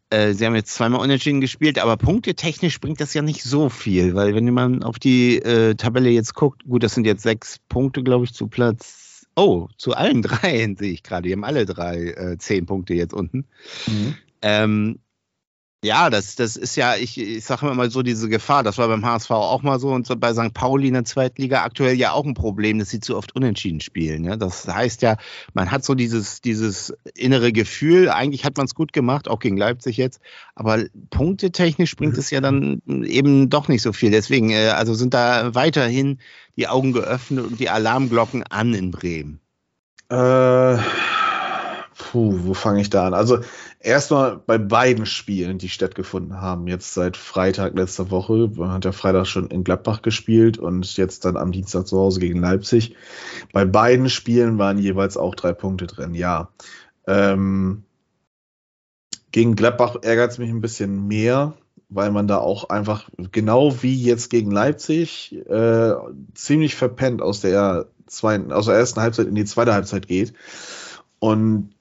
äh, 0.10 0.34
sie 0.34 0.46
haben 0.46 0.56
jetzt 0.56 0.74
zweimal 0.74 1.02
Unentschieden 1.02 1.42
gespielt, 1.42 1.80
aber 1.80 1.98
punktetechnisch 1.98 2.80
bringt 2.80 3.02
das 3.02 3.14
ja 3.14 3.22
nicht 3.22 3.44
so 3.44 3.70
viel, 3.70 4.14
weil 4.16 4.36
wenn 4.36 4.54
man 4.54 4.84
auf 4.84 5.00
die 5.00 5.38
äh, 5.38 5.76
Tabelle 5.76 6.10
jetzt 6.10 6.36
guckt, 6.36 6.64
gut, 6.66 6.84
das 6.84 6.94
sind 6.94 7.06
jetzt 7.06 7.24
sechs 7.24 7.60
Punkte, 7.70 8.04
glaube 8.04 8.26
ich, 8.26 8.34
zu 8.34 8.48
Platz. 8.48 9.26
Oh, 9.36 9.68
zu 9.78 9.94
allen 9.94 10.22
dreien 10.22 10.76
sehe 10.76 10.92
ich 10.92 11.04
gerade. 11.04 11.28
Die 11.28 11.34
haben 11.34 11.44
alle 11.44 11.66
drei 11.66 12.08
äh, 12.10 12.38
zehn 12.38 12.66
Punkte 12.66 12.94
jetzt 12.94 13.14
unten. 13.14 13.46
Mhm. 13.88 14.16
Ähm, 14.42 15.00
ja, 15.84 16.10
das, 16.10 16.36
das 16.36 16.56
ist 16.56 16.76
ja, 16.76 16.96
ich, 16.96 17.20
ich 17.20 17.46
sage 17.46 17.66
immer 17.66 17.76
mal 17.76 17.92
so 17.92 18.02
diese 18.02 18.28
Gefahr, 18.28 18.64
das 18.64 18.78
war 18.78 18.88
beim 18.88 19.06
HSV 19.06 19.30
auch 19.32 19.62
mal 19.62 19.80
so 19.80 19.90
und 19.90 20.20
bei 20.20 20.34
St. 20.34 20.54
Pauli 20.54 20.88
in 20.88 20.96
der 20.96 21.06
Zweitliga 21.06 21.64
aktuell 21.64 21.96
ja 21.96 22.12
auch 22.12 22.26
ein 22.26 22.34
Problem, 22.34 22.80
dass 22.80 22.90
sie 22.90 23.00
zu 23.00 23.16
oft 23.16 23.36
unentschieden 23.36 23.82
spielen. 23.82 24.24
Ne? 24.24 24.38
Das 24.38 24.68
heißt 24.68 25.04
ja, 25.04 25.18
man 25.54 25.70
hat 25.70 25.86
so 25.86 25.94
dieses, 25.94 26.42
dieses 26.42 26.94
innere 27.14 27.52
Gefühl, 27.52 28.10
eigentlich 28.10 28.46
hat 28.46 28.58
man 28.58 28.66
es 28.66 28.74
gut 28.74 28.94
gemacht, 28.94 29.28
auch 29.28 29.40
gegen 29.40 29.58
Leipzig 29.58 29.98
jetzt, 29.98 30.22
aber 30.56 30.86
punktetechnisch 31.12 31.96
bringt 31.96 32.18
es 32.18 32.32
ja 32.32 32.42
dann 32.42 32.82
eben 32.88 33.50
doch 33.50 33.68
nicht 33.68 33.84
so 33.84 33.94
viel. 33.94 34.10
Deswegen, 34.10 34.50
äh, 34.50 34.70
also 34.70 34.96
sind 34.96 35.14
da 35.14 35.54
weiterhin 35.54 36.20
die 36.56 36.68
Augen 36.68 36.94
geöffnet 36.94 37.46
und 37.46 37.60
die 37.60 37.70
Alarmglocken 37.70 38.44
an 38.44 38.74
in 38.74 38.90
Bremen. 38.92 39.40
Äh, 40.10 40.78
puh, 41.98 42.40
wo 42.44 42.54
fange 42.54 42.82
ich 42.82 42.90
da 42.90 43.08
an? 43.08 43.14
Also 43.14 43.40
erstmal 43.80 44.38
bei 44.38 44.58
beiden 44.58 45.06
Spielen, 45.06 45.58
die 45.58 45.70
stattgefunden 45.70 46.42
haben, 46.42 46.68
jetzt 46.68 46.94
seit 46.94 47.16
Freitag 47.16 47.76
letzter 47.76 48.12
Woche, 48.12 48.52
man 48.56 48.72
hat 48.72 48.86
ja 48.86 48.92
Freitag 48.92 49.28
schon 49.28 49.48
in 49.48 49.64
Gladbach 49.64 50.02
gespielt 50.02 50.58
und 50.58 50.98
jetzt 50.98 51.26
dann 51.26 51.38
am 51.38 51.52
Dienstag 51.52 51.88
zu 51.88 51.98
Hause 51.98 52.20
gegen 52.20 52.40
Leipzig. 52.40 52.96
Bei 53.54 53.66
beiden 53.66 54.10
Spielen 54.10 54.58
waren 54.58 54.78
jeweils 54.78 55.16
auch 55.16 55.36
drei 55.36 55.54
Punkte 55.54 55.88
drin, 55.88 56.14
ja. 56.14 56.50
Ähm, 57.08 57.84
gegen 59.32 59.56
Gladbach 59.56 59.98
ärgert 60.02 60.32
es 60.32 60.38
mich 60.38 60.50
ein 60.50 60.62
bisschen 60.62 61.08
mehr, 61.08 61.54
weil 61.88 62.12
man 62.12 62.28
da 62.28 62.38
auch 62.38 62.70
einfach, 62.70 63.10
genau 63.32 63.82
wie 63.84 64.02
jetzt 64.02 64.30
gegen 64.30 64.52
Leipzig, 64.52 65.36
äh, 65.48 65.94
ziemlich 66.34 66.76
verpennt 66.76 67.22
aus 67.22 67.42
der 67.42 67.88
zweiten, 68.06 68.52
aus 68.52 68.66
der 68.66 68.76
ersten 68.76 69.02
Halbzeit 69.02 69.28
in 69.28 69.36
die 69.36 69.46
zweite 69.46 69.74
Halbzeit 69.74 70.08
geht 70.08 70.34
und 71.20 71.75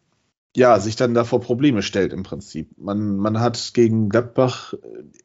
ja, 0.57 0.79
sich 0.79 0.95
dann 0.95 1.15
davor 1.15 1.41
Probleme 1.41 1.83
stellt 1.83 2.13
im 2.13 2.23
Prinzip. 2.23 2.69
Man, 2.79 3.17
man 3.17 3.41
hat 3.41 3.73
gegen 3.75 4.09
Gladbach 4.09 4.75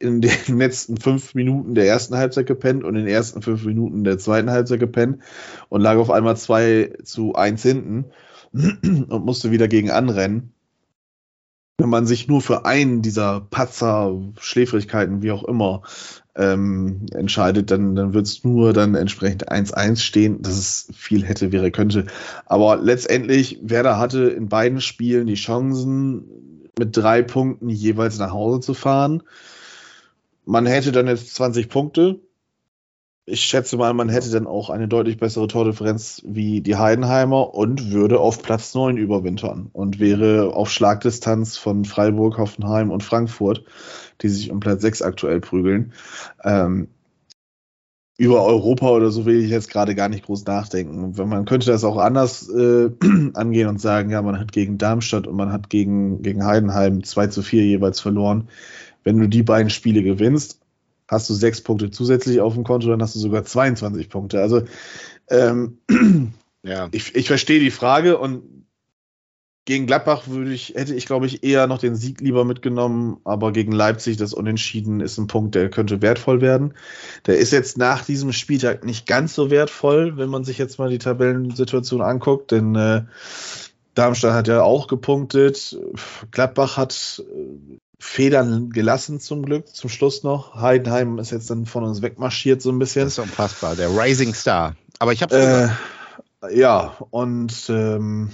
in 0.00 0.20
den 0.20 0.32
letzten 0.58 0.96
fünf 0.96 1.34
Minuten 1.34 1.74
der 1.74 1.86
ersten 1.86 2.16
Halbzeit 2.16 2.46
gepennt 2.46 2.82
und 2.82 2.96
in 2.96 3.04
den 3.04 3.14
ersten 3.14 3.40
fünf 3.40 3.64
Minuten 3.64 4.02
der 4.02 4.18
zweiten 4.18 4.50
Halbzeit 4.50 4.80
gepennt 4.80 5.22
und 5.68 5.80
lag 5.82 5.96
auf 5.96 6.10
einmal 6.10 6.36
zwei 6.36 6.94
zu 7.04 7.34
eins 7.34 7.62
hinten 7.62 8.06
und 8.52 9.24
musste 9.24 9.52
wieder 9.52 9.68
gegen 9.68 9.90
anrennen. 9.90 10.52
Wenn 11.78 11.90
man 11.90 12.06
sich 12.06 12.28
nur 12.28 12.42
für 12.42 12.66
einen 12.66 13.00
dieser 13.00 13.40
Patzer, 13.40 14.20
Schläfrigkeiten, 14.38 15.22
wie 15.22 15.30
auch 15.30 15.44
immer, 15.44 15.82
ähm, 16.40 17.06
entscheidet, 17.12 17.70
dann, 17.70 17.94
dann 17.94 18.14
wird 18.14 18.26
es 18.26 18.42
nur 18.42 18.72
dann 18.72 18.94
entsprechend 18.94 19.50
1-1 19.50 20.00
stehen, 20.00 20.42
dass 20.42 20.56
es 20.56 20.88
viel 20.96 21.24
hätte, 21.24 21.52
wäre, 21.52 21.70
könnte. 21.70 22.06
Aber 22.46 22.76
letztendlich, 22.76 23.58
Werder 23.62 23.98
hatte 23.98 24.30
in 24.30 24.48
beiden 24.48 24.80
Spielen 24.80 25.26
die 25.26 25.34
Chancen, 25.34 26.24
mit 26.78 26.96
drei 26.96 27.22
Punkten 27.22 27.68
jeweils 27.68 28.18
nach 28.18 28.32
Hause 28.32 28.60
zu 28.60 28.74
fahren. 28.74 29.22
Man 30.46 30.66
hätte 30.66 30.92
dann 30.92 31.06
jetzt 31.06 31.34
20 31.34 31.68
Punkte. 31.68 32.20
Ich 33.26 33.42
schätze 33.42 33.76
mal, 33.76 33.92
man 33.92 34.08
hätte 34.08 34.30
dann 34.30 34.46
auch 34.46 34.70
eine 34.70 34.88
deutlich 34.88 35.18
bessere 35.18 35.46
Tordifferenz 35.46 36.22
wie 36.24 36.62
die 36.62 36.76
Heidenheimer 36.76 37.54
und 37.54 37.92
würde 37.92 38.18
auf 38.18 38.42
Platz 38.42 38.74
9 38.74 38.96
überwintern 38.96 39.68
und 39.72 40.00
wäre 40.00 40.54
auf 40.54 40.70
Schlagdistanz 40.70 41.58
von 41.58 41.84
Freiburg, 41.84 42.38
Hoffenheim 42.38 42.90
und 42.90 43.04
Frankfurt, 43.04 43.64
die 44.22 44.28
sich 44.28 44.50
um 44.50 44.60
Platz 44.60 44.82
6 44.82 45.02
aktuell 45.02 45.40
prügeln. 45.40 45.92
Ähm, 46.44 46.88
über 48.18 48.44
Europa 48.44 48.90
oder 48.90 49.10
so 49.10 49.24
will 49.24 49.42
ich 49.42 49.50
jetzt 49.50 49.70
gerade 49.70 49.94
gar 49.94 50.10
nicht 50.10 50.26
groß 50.26 50.44
nachdenken. 50.44 51.14
Man 51.26 51.46
könnte 51.46 51.70
das 51.70 51.84
auch 51.84 51.96
anders 51.96 52.50
äh, 52.50 52.90
angehen 53.34 53.68
und 53.68 53.80
sagen, 53.80 54.10
ja, 54.10 54.20
man 54.20 54.38
hat 54.38 54.52
gegen 54.52 54.76
Darmstadt 54.76 55.26
und 55.26 55.36
man 55.36 55.52
hat 55.52 55.70
gegen, 55.70 56.22
gegen 56.22 56.44
Heidenheim 56.44 57.02
2 57.02 57.28
zu 57.28 57.42
4 57.42 57.64
jeweils 57.64 58.00
verloren. 58.00 58.48
Wenn 59.04 59.18
du 59.18 59.26
die 59.26 59.42
beiden 59.42 59.70
Spiele 59.70 60.02
gewinnst, 60.02 60.60
hast 61.08 61.30
du 61.30 61.34
sechs 61.34 61.62
Punkte 61.62 61.90
zusätzlich 61.90 62.40
auf 62.42 62.52
dem 62.54 62.64
Konto, 62.64 62.88
dann 62.88 63.00
hast 63.00 63.14
du 63.14 63.18
sogar 63.18 63.44
22 63.44 64.10
Punkte. 64.10 64.42
Also 64.42 64.62
ähm, 65.30 65.78
Ja. 66.62 66.88
ich, 66.92 67.14
ich 67.14 67.26
verstehe 67.26 67.60
die 67.60 67.70
Frage 67.70 68.18
und 68.18 68.59
gegen 69.70 69.86
Gladbach 69.86 70.26
würde 70.26 70.52
ich, 70.52 70.70
hätte 70.74 70.96
ich, 70.96 71.06
glaube 71.06 71.26
ich, 71.26 71.44
eher 71.44 71.68
noch 71.68 71.78
den 71.78 71.94
Sieg 71.94 72.20
lieber 72.20 72.44
mitgenommen, 72.44 73.18
aber 73.22 73.52
gegen 73.52 73.70
Leipzig 73.70 74.16
das 74.16 74.34
Unentschieden 74.34 74.98
ist 74.98 75.16
ein 75.16 75.28
Punkt, 75.28 75.54
der 75.54 75.70
könnte 75.70 76.02
wertvoll 76.02 76.40
werden. 76.40 76.74
Der 77.26 77.38
ist 77.38 77.52
jetzt 77.52 77.78
nach 77.78 78.04
diesem 78.04 78.32
Spieltag 78.32 78.84
nicht 78.84 79.06
ganz 79.06 79.32
so 79.32 79.48
wertvoll, 79.48 80.16
wenn 80.16 80.28
man 80.28 80.42
sich 80.42 80.58
jetzt 80.58 80.80
mal 80.80 80.90
die 80.90 80.98
Tabellensituation 80.98 82.02
anguckt, 82.02 82.50
denn 82.50 82.74
äh, 82.74 83.02
Darmstadt 83.94 84.32
hat 84.32 84.48
ja 84.48 84.64
auch 84.64 84.88
gepunktet. 84.88 85.78
Gladbach 86.32 86.76
hat 86.76 87.22
äh, 87.24 87.78
Federn 88.00 88.70
gelassen 88.70 89.20
zum 89.20 89.44
Glück, 89.46 89.68
zum 89.68 89.88
Schluss 89.88 90.24
noch. 90.24 90.56
Heidenheim 90.56 91.20
ist 91.20 91.30
jetzt 91.30 91.48
dann 91.48 91.64
von 91.64 91.84
uns 91.84 92.02
wegmarschiert 92.02 92.60
so 92.60 92.72
ein 92.72 92.80
bisschen. 92.80 93.04
Das 93.04 93.12
ist 93.12 93.18
unfassbar, 93.20 93.76
der 93.76 93.96
Rising 93.96 94.34
Star. 94.34 94.74
Aber 94.98 95.12
ich 95.12 95.22
habe 95.22 95.78
Äh, 96.42 96.58
ja, 96.58 96.96
und 97.10 97.52
ähm, 97.68 98.30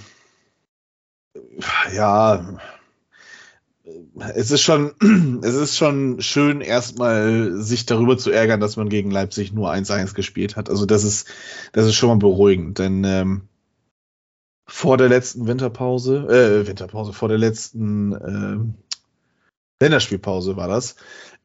ja, 1.93 2.59
es 4.35 4.51
ist 4.51 4.61
schon, 4.61 4.93
es 5.43 5.55
ist 5.55 5.77
schon 5.77 6.21
schön, 6.21 6.61
erstmal 6.61 7.61
sich 7.61 7.85
darüber 7.85 8.17
zu 8.17 8.31
ärgern, 8.31 8.59
dass 8.59 8.77
man 8.77 8.89
gegen 8.89 9.11
Leipzig 9.11 9.53
nur 9.53 9.71
1-1 9.71 10.13
gespielt 10.13 10.55
hat. 10.55 10.69
Also 10.69 10.85
das 10.85 11.03
ist, 11.03 11.27
das 11.73 11.85
ist 11.85 11.95
schon 11.95 12.09
mal 12.09 12.17
beruhigend, 12.17 12.79
denn 12.79 13.03
ähm, 13.03 13.41
vor 14.67 14.97
der 14.97 15.09
letzten 15.09 15.47
Winterpause, 15.47 16.27
äh, 16.27 16.67
Winterpause, 16.67 17.13
vor 17.13 17.29
der 17.29 17.37
letzten 17.37 18.11
ähm, 18.11 18.73
Länderspielpause 19.79 20.57
war 20.57 20.67
das. 20.67 20.95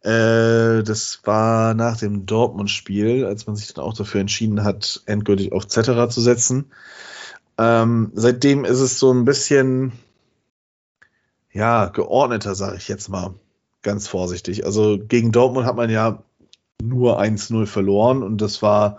Äh, 0.00 0.82
das 0.82 1.20
war 1.24 1.74
nach 1.74 1.98
dem 1.98 2.26
Dortmund-Spiel, 2.26 3.24
als 3.24 3.46
man 3.46 3.54
sich 3.54 3.72
dann 3.72 3.84
auch 3.84 3.94
dafür 3.94 4.20
entschieden 4.20 4.64
hat, 4.64 5.02
endgültig 5.06 5.52
auf 5.52 5.68
Zetterer 5.68 6.08
zu 6.08 6.20
setzen. 6.20 6.72
Ähm, 7.62 8.10
seitdem 8.14 8.64
ist 8.64 8.80
es 8.80 8.98
so 8.98 9.12
ein 9.12 9.24
bisschen, 9.24 9.92
ja, 11.52 11.86
geordneter, 11.86 12.56
sage 12.56 12.76
ich 12.76 12.88
jetzt 12.88 13.08
mal, 13.08 13.34
ganz 13.82 14.08
vorsichtig. 14.08 14.66
Also 14.66 14.98
gegen 14.98 15.30
Dortmund 15.30 15.64
hat 15.64 15.76
man 15.76 15.88
ja 15.88 16.24
nur 16.82 17.20
1-0 17.20 17.66
verloren 17.66 18.24
und 18.24 18.40
das 18.40 18.62
war 18.62 18.98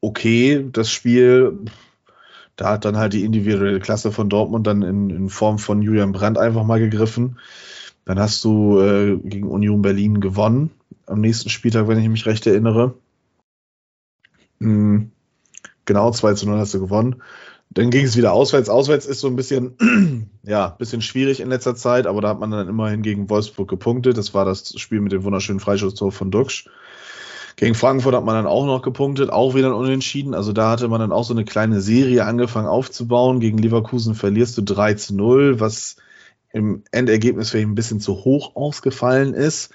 okay, 0.00 0.64
das 0.70 0.92
Spiel. 0.92 1.58
Da 2.54 2.70
hat 2.70 2.84
dann 2.84 2.96
halt 2.96 3.14
die 3.14 3.24
individuelle 3.24 3.80
Klasse 3.80 4.12
von 4.12 4.28
Dortmund 4.28 4.64
dann 4.68 4.82
in, 4.82 5.10
in 5.10 5.28
Form 5.28 5.58
von 5.58 5.82
Julian 5.82 6.12
Brandt 6.12 6.38
einfach 6.38 6.62
mal 6.62 6.78
gegriffen. 6.78 7.40
Dann 8.04 8.20
hast 8.20 8.44
du 8.44 8.78
äh, 8.80 9.16
gegen 9.16 9.48
Union 9.48 9.82
Berlin 9.82 10.20
gewonnen 10.20 10.70
am 11.06 11.20
nächsten 11.20 11.48
Spieltag, 11.48 11.88
wenn 11.88 11.98
ich 11.98 12.08
mich 12.08 12.26
recht 12.26 12.46
erinnere. 12.46 12.94
Mhm. 14.60 15.10
Genau, 15.84 16.12
2 16.12 16.34
zu 16.34 16.48
0 16.48 16.58
hast 16.58 16.74
du 16.74 16.80
gewonnen. 16.80 17.22
Dann 17.74 17.90
ging 17.90 18.04
es 18.04 18.16
wieder 18.16 18.32
auswärts. 18.32 18.68
Auswärts 18.68 19.04
ist 19.04 19.20
so 19.20 19.26
ein 19.26 19.36
bisschen, 19.36 20.30
ja, 20.44 20.68
bisschen 20.68 21.02
schwierig 21.02 21.40
in 21.40 21.48
letzter 21.48 21.74
Zeit, 21.74 22.06
aber 22.06 22.20
da 22.20 22.28
hat 22.28 22.40
man 22.40 22.50
dann 22.50 22.68
immerhin 22.68 23.02
gegen 23.02 23.28
Wolfsburg 23.28 23.68
gepunktet. 23.68 24.16
Das 24.16 24.32
war 24.32 24.44
das 24.44 24.78
Spiel 24.78 25.00
mit 25.00 25.12
dem 25.12 25.24
wunderschönen 25.24 25.60
Freischusstor 25.60 26.12
von 26.12 26.30
Duxch. 26.30 26.68
Gegen 27.56 27.74
Frankfurt 27.74 28.14
hat 28.14 28.24
man 28.24 28.34
dann 28.34 28.46
auch 28.46 28.66
noch 28.66 28.82
gepunktet, 28.82 29.30
auch 29.30 29.54
wieder 29.54 29.68
ein 29.68 29.74
Unentschieden. 29.74 30.34
Also 30.34 30.52
da 30.52 30.70
hatte 30.70 30.88
man 30.88 31.00
dann 31.00 31.12
auch 31.12 31.24
so 31.24 31.34
eine 31.34 31.44
kleine 31.44 31.80
Serie 31.80 32.24
angefangen 32.24 32.66
aufzubauen. 32.66 33.40
Gegen 33.40 33.58
Leverkusen 33.58 34.14
verlierst 34.14 34.56
du 34.58 34.62
3 34.62 34.94
zu 34.94 35.14
0, 35.14 35.60
was 35.60 35.96
im 36.52 36.82
Endergebnis 36.92 37.50
vielleicht 37.50 37.68
ein 37.68 37.74
bisschen 37.74 38.00
zu 38.00 38.24
hoch 38.24 38.54
ausgefallen 38.54 39.34
ist. 39.34 39.72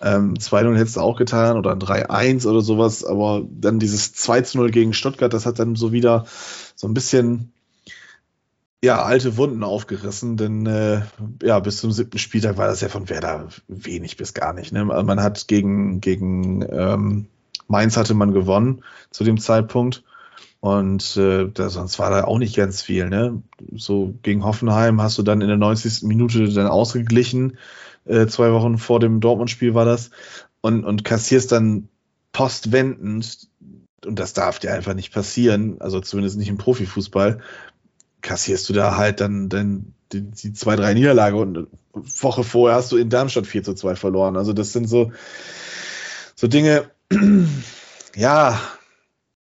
Ähm, 0.00 0.34
2-0 0.34 0.76
hättest 0.76 0.96
du 0.96 1.00
auch 1.00 1.16
getan 1.16 1.56
oder 1.56 1.72
ein 1.72 1.80
3-1 1.80 2.46
oder 2.46 2.60
sowas, 2.60 3.04
aber 3.04 3.42
dann 3.50 3.78
dieses 3.78 4.14
2-0 4.14 4.70
gegen 4.70 4.92
Stuttgart, 4.92 5.32
das 5.32 5.46
hat 5.46 5.58
dann 5.58 5.74
so 5.74 5.92
wieder 5.92 6.26
so 6.76 6.86
ein 6.86 6.94
bisschen 6.94 7.52
ja, 8.82 9.02
alte 9.02 9.36
Wunden 9.36 9.64
aufgerissen, 9.64 10.36
denn 10.36 10.66
äh, 10.66 11.02
ja, 11.42 11.58
bis 11.58 11.78
zum 11.78 11.90
siebten 11.90 12.18
Spieltag 12.18 12.56
war 12.58 12.68
das 12.68 12.80
ja 12.80 12.88
von 12.88 13.08
Werder 13.08 13.48
wenig 13.66 14.16
bis 14.16 14.34
gar 14.34 14.52
nicht. 14.52 14.72
Ne? 14.72 14.84
Man 14.84 15.20
hat 15.20 15.48
gegen, 15.48 16.00
gegen 16.00 16.64
ähm, 16.70 17.26
Mainz 17.66 17.96
hatte 17.96 18.14
man 18.14 18.32
gewonnen 18.32 18.84
zu 19.10 19.24
dem 19.24 19.38
Zeitpunkt. 19.38 20.04
Und 20.60 21.16
äh, 21.16 21.48
da, 21.52 21.68
sonst 21.68 21.98
war 21.98 22.10
da 22.10 22.24
auch 22.24 22.38
nicht 22.38 22.56
ganz 22.56 22.82
viel. 22.82 23.08
Ne? 23.08 23.42
So 23.76 24.14
gegen 24.22 24.44
Hoffenheim 24.44 25.00
hast 25.00 25.18
du 25.18 25.22
dann 25.22 25.40
in 25.40 25.48
der 25.48 25.56
90. 25.56 26.02
Minute 26.02 26.48
dann 26.48 26.66
ausgeglichen. 26.66 27.58
Äh, 28.08 28.26
zwei 28.26 28.52
Wochen 28.52 28.78
vor 28.78 29.00
dem 29.00 29.20
Dortmund-Spiel 29.20 29.74
war 29.74 29.84
das. 29.84 30.10
Und, 30.60 30.84
und 30.84 31.04
kassierst 31.04 31.52
dann 31.52 31.88
postwendend, 32.32 33.48
und 34.04 34.18
das 34.18 34.32
darf 34.32 34.58
dir 34.58 34.72
einfach 34.72 34.94
nicht 34.94 35.12
passieren, 35.12 35.80
also 35.80 36.00
zumindest 36.00 36.38
nicht 36.38 36.48
im 36.48 36.58
Profifußball, 36.58 37.40
kassierst 38.20 38.68
du 38.68 38.72
da 38.72 38.96
halt 38.96 39.20
dann, 39.20 39.48
dann 39.48 39.94
die, 40.12 40.22
die 40.22 40.52
zwei, 40.52 40.76
drei 40.76 40.94
Niederlage 40.94 41.36
und 41.36 41.56
eine 41.56 41.66
Woche 41.94 42.44
vorher 42.44 42.78
hast 42.78 42.92
du 42.92 42.96
in 42.96 43.10
Darmstadt 43.10 43.46
4 43.46 43.62
zu 43.62 43.74
2 43.74 43.96
verloren. 43.96 44.36
Also 44.36 44.52
das 44.52 44.72
sind 44.72 44.88
so, 44.88 45.12
so 46.34 46.46
Dinge, 46.46 46.90
ja, 48.16 48.60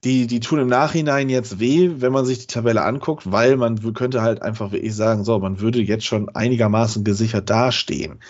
die, 0.05 0.27
die 0.27 0.41
tun 0.41 0.61
im 0.61 0.69
Nachhinein 0.69 1.29
jetzt 1.29 1.61
weh, 1.61 1.91
wenn 1.97 2.13
man 2.13 2.25
sich 2.25 2.39
die 2.39 2.47
Tabelle 2.47 2.83
anguckt, 2.83 3.31
weil 3.31 3.57
man 3.57 3.93
könnte 3.93 4.23
halt 4.23 4.41
einfach 4.41 4.73
wirklich 4.73 4.95
sagen, 4.95 5.25
so, 5.25 5.39
man 5.39 5.61
würde 5.61 5.81
jetzt 5.81 6.07
schon 6.07 6.31
einigermaßen 6.31 7.05
gesichert 7.05 7.51
dastehen. 7.51 8.21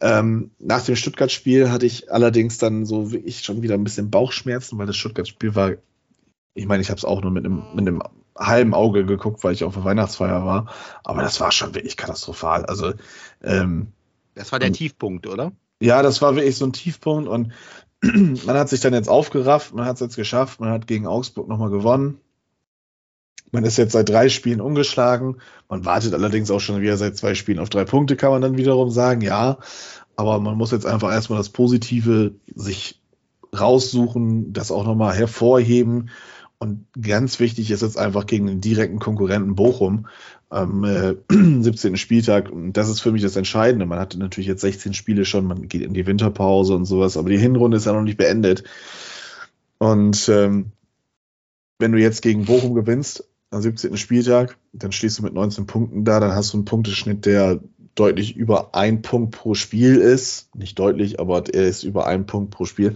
Ähm, 0.00 0.52
nach 0.60 0.84
dem 0.84 0.94
Stuttgart-Spiel 0.94 1.70
hatte 1.70 1.86
ich 1.86 2.12
allerdings 2.12 2.58
dann 2.58 2.86
so 2.86 3.10
wie 3.10 3.16
ich 3.16 3.40
schon 3.40 3.62
wieder 3.62 3.74
ein 3.74 3.82
bisschen 3.82 4.10
Bauchschmerzen, 4.10 4.78
weil 4.78 4.86
das 4.86 4.96
Stuttgart-Spiel 4.96 5.56
war, 5.56 5.72
ich 6.54 6.66
meine, 6.66 6.82
ich 6.82 6.90
habe 6.90 6.98
es 6.98 7.04
auch 7.04 7.20
nur 7.20 7.32
mit 7.32 7.44
einem, 7.44 7.64
mit 7.74 7.88
einem 7.88 8.02
halben 8.38 8.72
Auge 8.72 9.04
geguckt, 9.04 9.42
weil 9.42 9.54
ich 9.54 9.64
auf 9.64 9.74
der 9.74 9.84
Weihnachtsfeier 9.84 10.44
war, 10.44 10.72
aber 11.02 11.22
das 11.22 11.40
war 11.40 11.50
schon 11.50 11.74
wirklich 11.74 11.96
katastrophal. 11.96 12.64
Also 12.64 12.92
ähm, 13.42 13.88
das 14.34 14.52
war 14.52 14.60
der 14.60 14.72
Tiefpunkt, 14.72 15.26
oder? 15.26 15.52
Ja, 15.80 16.02
das 16.02 16.22
war 16.22 16.36
wirklich 16.36 16.56
so 16.56 16.64
ein 16.64 16.72
Tiefpunkt 16.72 17.28
und 17.28 17.52
man 18.46 18.56
hat 18.56 18.68
sich 18.68 18.80
dann 18.80 18.94
jetzt 18.94 19.08
aufgerafft, 19.08 19.74
man 19.74 19.86
hat 19.86 19.94
es 19.94 20.00
jetzt 20.00 20.16
geschafft, 20.16 20.60
man 20.60 20.70
hat 20.70 20.86
gegen 20.86 21.06
Augsburg 21.06 21.48
nochmal 21.48 21.70
gewonnen. 21.70 22.20
Man 23.52 23.64
ist 23.64 23.76
jetzt 23.76 23.92
seit 23.92 24.08
drei 24.08 24.30
Spielen 24.30 24.62
ungeschlagen. 24.62 25.36
Man 25.68 25.84
wartet 25.84 26.14
allerdings 26.14 26.50
auch 26.50 26.58
schon 26.58 26.80
wieder 26.80 26.96
seit 26.96 27.16
zwei 27.16 27.34
Spielen 27.34 27.58
auf 27.58 27.68
drei 27.68 27.84
Punkte, 27.84 28.16
kann 28.16 28.30
man 28.30 28.40
dann 28.40 28.56
wiederum 28.56 28.90
sagen, 28.90 29.20
ja. 29.20 29.58
Aber 30.16 30.40
man 30.40 30.56
muss 30.56 30.72
jetzt 30.72 30.86
einfach 30.86 31.12
erstmal 31.12 31.38
das 31.38 31.50
Positive 31.50 32.34
sich 32.54 33.00
raussuchen, 33.58 34.52
das 34.52 34.70
auch 34.70 34.84
nochmal 34.84 35.14
hervorheben. 35.14 36.08
Und 36.62 36.86
ganz 37.02 37.40
wichtig 37.40 37.72
ist 37.72 37.82
jetzt 37.82 37.98
einfach 37.98 38.24
gegen 38.24 38.46
den 38.46 38.60
direkten 38.60 39.00
Konkurrenten 39.00 39.56
Bochum 39.56 40.06
am 40.48 40.84
äh, 40.84 41.16
17. 41.28 41.96
Spieltag. 41.96 42.52
Und 42.52 42.74
das 42.74 42.88
ist 42.88 43.00
für 43.00 43.10
mich 43.10 43.20
das 43.20 43.34
Entscheidende. 43.34 43.84
Man 43.84 43.98
hatte 43.98 44.16
natürlich 44.16 44.46
jetzt 44.46 44.60
16 44.60 44.94
Spiele 44.94 45.24
schon, 45.24 45.44
man 45.44 45.66
geht 45.66 45.82
in 45.82 45.92
die 45.92 46.06
Winterpause 46.06 46.76
und 46.76 46.84
sowas, 46.84 47.16
aber 47.16 47.30
die 47.30 47.38
Hinrunde 47.38 47.78
ist 47.78 47.86
ja 47.86 47.92
noch 47.92 48.02
nicht 48.02 48.16
beendet. 48.16 48.62
Und 49.78 50.28
ähm, 50.28 50.70
wenn 51.80 51.90
du 51.90 51.98
jetzt 51.98 52.22
gegen 52.22 52.44
Bochum 52.44 52.74
gewinnst 52.74 53.28
am 53.50 53.60
17. 53.60 53.96
Spieltag, 53.96 54.56
dann 54.72 54.92
stehst 54.92 55.18
du 55.18 55.24
mit 55.24 55.34
19 55.34 55.66
Punkten 55.66 56.04
da, 56.04 56.20
dann 56.20 56.30
hast 56.30 56.52
du 56.52 56.58
einen 56.58 56.64
Punkteschnitt, 56.64 57.26
der 57.26 57.58
deutlich 57.94 58.36
über 58.36 58.74
ein 58.74 59.02
Punkt 59.02 59.36
pro 59.36 59.54
Spiel 59.54 59.96
ist. 59.96 60.54
Nicht 60.54 60.78
deutlich, 60.78 61.20
aber 61.20 61.44
er 61.52 61.66
ist 61.66 61.82
über 61.82 62.06
ein 62.06 62.26
Punkt 62.26 62.50
pro 62.50 62.64
Spiel. 62.64 62.94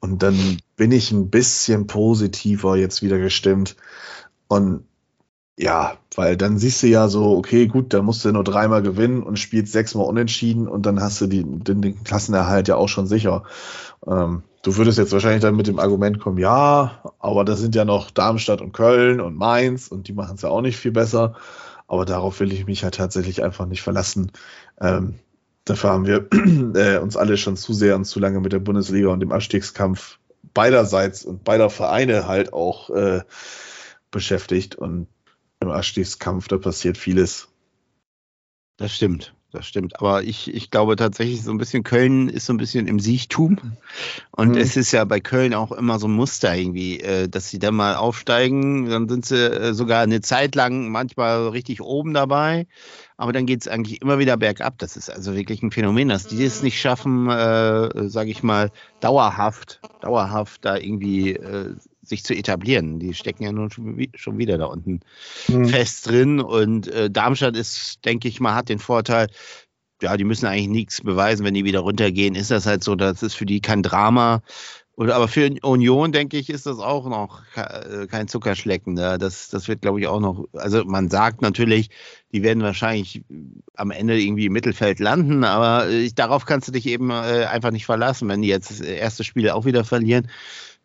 Und 0.00 0.22
dann 0.22 0.58
bin 0.76 0.92
ich 0.92 1.10
ein 1.12 1.30
bisschen 1.30 1.86
positiver 1.86 2.76
jetzt 2.76 3.02
wieder 3.02 3.18
gestimmt. 3.18 3.76
Und 4.48 4.84
ja, 5.58 5.94
weil 6.14 6.36
dann 6.36 6.58
siehst 6.58 6.82
du 6.82 6.86
ja 6.86 7.08
so, 7.08 7.36
okay, 7.36 7.66
gut, 7.66 7.94
da 7.94 8.02
musst 8.02 8.24
du 8.24 8.32
nur 8.32 8.44
dreimal 8.44 8.82
gewinnen 8.82 9.22
und 9.22 9.38
spielst 9.38 9.72
sechsmal 9.72 10.06
unentschieden 10.06 10.68
und 10.68 10.84
dann 10.84 11.00
hast 11.00 11.20
du 11.20 11.26
die, 11.26 11.44
den, 11.44 11.80
den 11.80 12.04
Klassenerhalt 12.04 12.68
ja 12.68 12.76
auch 12.76 12.88
schon 12.88 13.06
sicher. 13.06 13.44
Ähm, 14.06 14.42
du 14.62 14.76
würdest 14.76 14.98
jetzt 14.98 15.12
wahrscheinlich 15.12 15.40
dann 15.40 15.56
mit 15.56 15.66
dem 15.66 15.78
Argument 15.78 16.20
kommen, 16.20 16.38
ja, 16.38 17.02
aber 17.18 17.44
das 17.46 17.60
sind 17.60 17.74
ja 17.74 17.86
noch 17.86 18.10
Darmstadt 18.10 18.60
und 18.60 18.72
Köln 18.72 19.20
und 19.20 19.36
Mainz 19.36 19.88
und 19.88 20.08
die 20.08 20.12
machen 20.12 20.36
es 20.36 20.42
ja 20.42 20.50
auch 20.50 20.60
nicht 20.60 20.76
viel 20.76 20.92
besser. 20.92 21.36
Aber 21.86 22.04
darauf 22.04 22.40
will 22.40 22.52
ich 22.52 22.66
mich 22.66 22.82
halt 22.82 22.94
tatsächlich 22.94 23.42
einfach 23.44 23.66
nicht 23.66 23.82
verlassen. 23.82 24.32
Ähm, 24.80 25.14
dafür 25.64 25.90
haben 25.90 26.06
wir 26.06 26.28
äh, 26.74 26.98
uns 26.98 27.16
alle 27.16 27.36
schon 27.36 27.56
zu 27.56 27.72
sehr 27.72 27.94
und 27.96 28.04
zu 28.04 28.18
lange 28.18 28.40
mit 28.40 28.52
der 28.52 28.58
Bundesliga 28.58 29.08
und 29.08 29.20
dem 29.20 29.32
Abstiegskampf 29.32 30.18
beiderseits 30.54 31.24
und 31.24 31.44
beider 31.44 31.70
Vereine 31.70 32.26
halt 32.26 32.52
auch 32.52 32.90
äh, 32.90 33.22
beschäftigt. 34.10 34.74
Und 34.74 35.06
im 35.60 35.70
Abstiegskampf, 35.70 36.48
da 36.48 36.58
passiert 36.58 36.98
vieles. 36.98 37.48
Das 38.78 38.92
stimmt, 38.92 39.34
das 39.56 39.66
stimmt. 39.66 39.98
Aber 39.98 40.22
ich, 40.22 40.52
ich 40.54 40.70
glaube 40.70 40.96
tatsächlich, 40.96 41.42
so 41.42 41.50
ein 41.50 41.58
bisschen 41.58 41.82
Köln 41.82 42.28
ist 42.28 42.46
so 42.46 42.52
ein 42.52 42.58
bisschen 42.58 42.86
im 42.86 43.00
Siechtum. 43.00 43.58
Und 44.30 44.50
mhm. 44.50 44.58
es 44.58 44.76
ist 44.76 44.92
ja 44.92 45.04
bei 45.04 45.20
Köln 45.20 45.54
auch 45.54 45.72
immer 45.72 45.98
so 45.98 46.06
ein 46.06 46.12
Muster 46.12 46.54
irgendwie, 46.54 47.00
äh, 47.00 47.28
dass 47.28 47.50
sie 47.50 47.58
dann 47.58 47.74
mal 47.74 47.96
aufsteigen, 47.96 48.88
dann 48.88 49.08
sind 49.08 49.26
sie 49.26 49.36
äh, 49.36 49.74
sogar 49.74 50.02
eine 50.02 50.20
Zeit 50.20 50.54
lang 50.54 50.88
manchmal 50.90 51.48
richtig 51.48 51.80
oben 51.80 52.14
dabei. 52.14 52.66
Aber 53.16 53.32
dann 53.32 53.46
geht 53.46 53.62
es 53.62 53.68
eigentlich 53.68 54.02
immer 54.02 54.18
wieder 54.18 54.36
bergab. 54.36 54.78
Das 54.78 54.96
ist 54.96 55.10
also 55.10 55.34
wirklich 55.34 55.62
ein 55.62 55.70
Phänomen, 55.70 56.08
dass 56.08 56.26
die 56.26 56.44
es 56.44 56.62
nicht 56.62 56.78
schaffen, 56.78 57.30
äh, 57.30 58.08
sage 58.08 58.30
ich 58.30 58.42
mal, 58.42 58.70
dauerhaft, 59.00 59.80
dauerhaft 60.02 60.64
da 60.64 60.76
irgendwie 60.76 61.32
äh, 61.32 61.74
sich 62.08 62.24
zu 62.24 62.34
etablieren. 62.34 62.98
Die 62.98 63.14
stecken 63.14 63.42
ja 63.42 63.52
nun 63.52 63.70
schon 63.70 64.38
wieder 64.38 64.58
da 64.58 64.66
unten 64.66 65.00
mhm. 65.48 65.66
fest 65.66 66.08
drin. 66.08 66.40
Und 66.40 66.88
äh, 66.88 67.10
Darmstadt 67.10 67.56
ist, 67.56 68.04
denke 68.04 68.28
ich 68.28 68.40
mal, 68.40 68.54
hat 68.54 68.68
den 68.68 68.78
Vorteil, 68.78 69.28
ja, 70.02 70.16
die 70.16 70.24
müssen 70.24 70.46
eigentlich 70.46 70.68
nichts 70.68 71.00
beweisen, 71.00 71.44
wenn 71.44 71.54
die 71.54 71.64
wieder 71.64 71.80
runtergehen. 71.80 72.34
Ist 72.34 72.50
das 72.50 72.66
halt 72.66 72.84
so, 72.84 72.94
das 72.94 73.22
ist 73.22 73.34
für 73.34 73.46
die 73.46 73.60
kein 73.60 73.82
Drama. 73.82 74.42
Und, 74.96 75.10
aber 75.10 75.28
für 75.28 75.54
Union, 75.60 76.10
denke 76.10 76.38
ich, 76.38 76.48
ist 76.48 76.64
das 76.64 76.78
auch 76.78 77.06
noch 77.06 77.42
äh, 77.54 78.06
kein 78.06 78.28
Zuckerschlecken. 78.28 78.94
Ne? 78.94 79.18
Das, 79.18 79.48
das 79.48 79.68
wird, 79.68 79.82
glaube 79.82 80.00
ich, 80.00 80.06
auch 80.06 80.20
noch. 80.20 80.46
Also, 80.54 80.84
man 80.84 81.10
sagt 81.10 81.42
natürlich, 81.42 81.90
die 82.32 82.42
werden 82.42 82.62
wahrscheinlich 82.62 83.22
am 83.74 83.90
Ende 83.90 84.18
irgendwie 84.18 84.46
im 84.46 84.54
Mittelfeld 84.54 84.98
landen, 84.98 85.44
aber 85.44 85.90
ich, 85.90 86.14
darauf 86.14 86.46
kannst 86.46 86.68
du 86.68 86.72
dich 86.72 86.86
eben 86.86 87.10
äh, 87.10 87.44
einfach 87.44 87.72
nicht 87.72 87.84
verlassen, 87.84 88.28
wenn 88.28 88.40
die 88.40 88.48
jetzt 88.48 88.70
das 88.70 88.80
erste 88.80 89.22
Spiel 89.22 89.50
auch 89.50 89.66
wieder 89.66 89.84
verlieren 89.84 90.28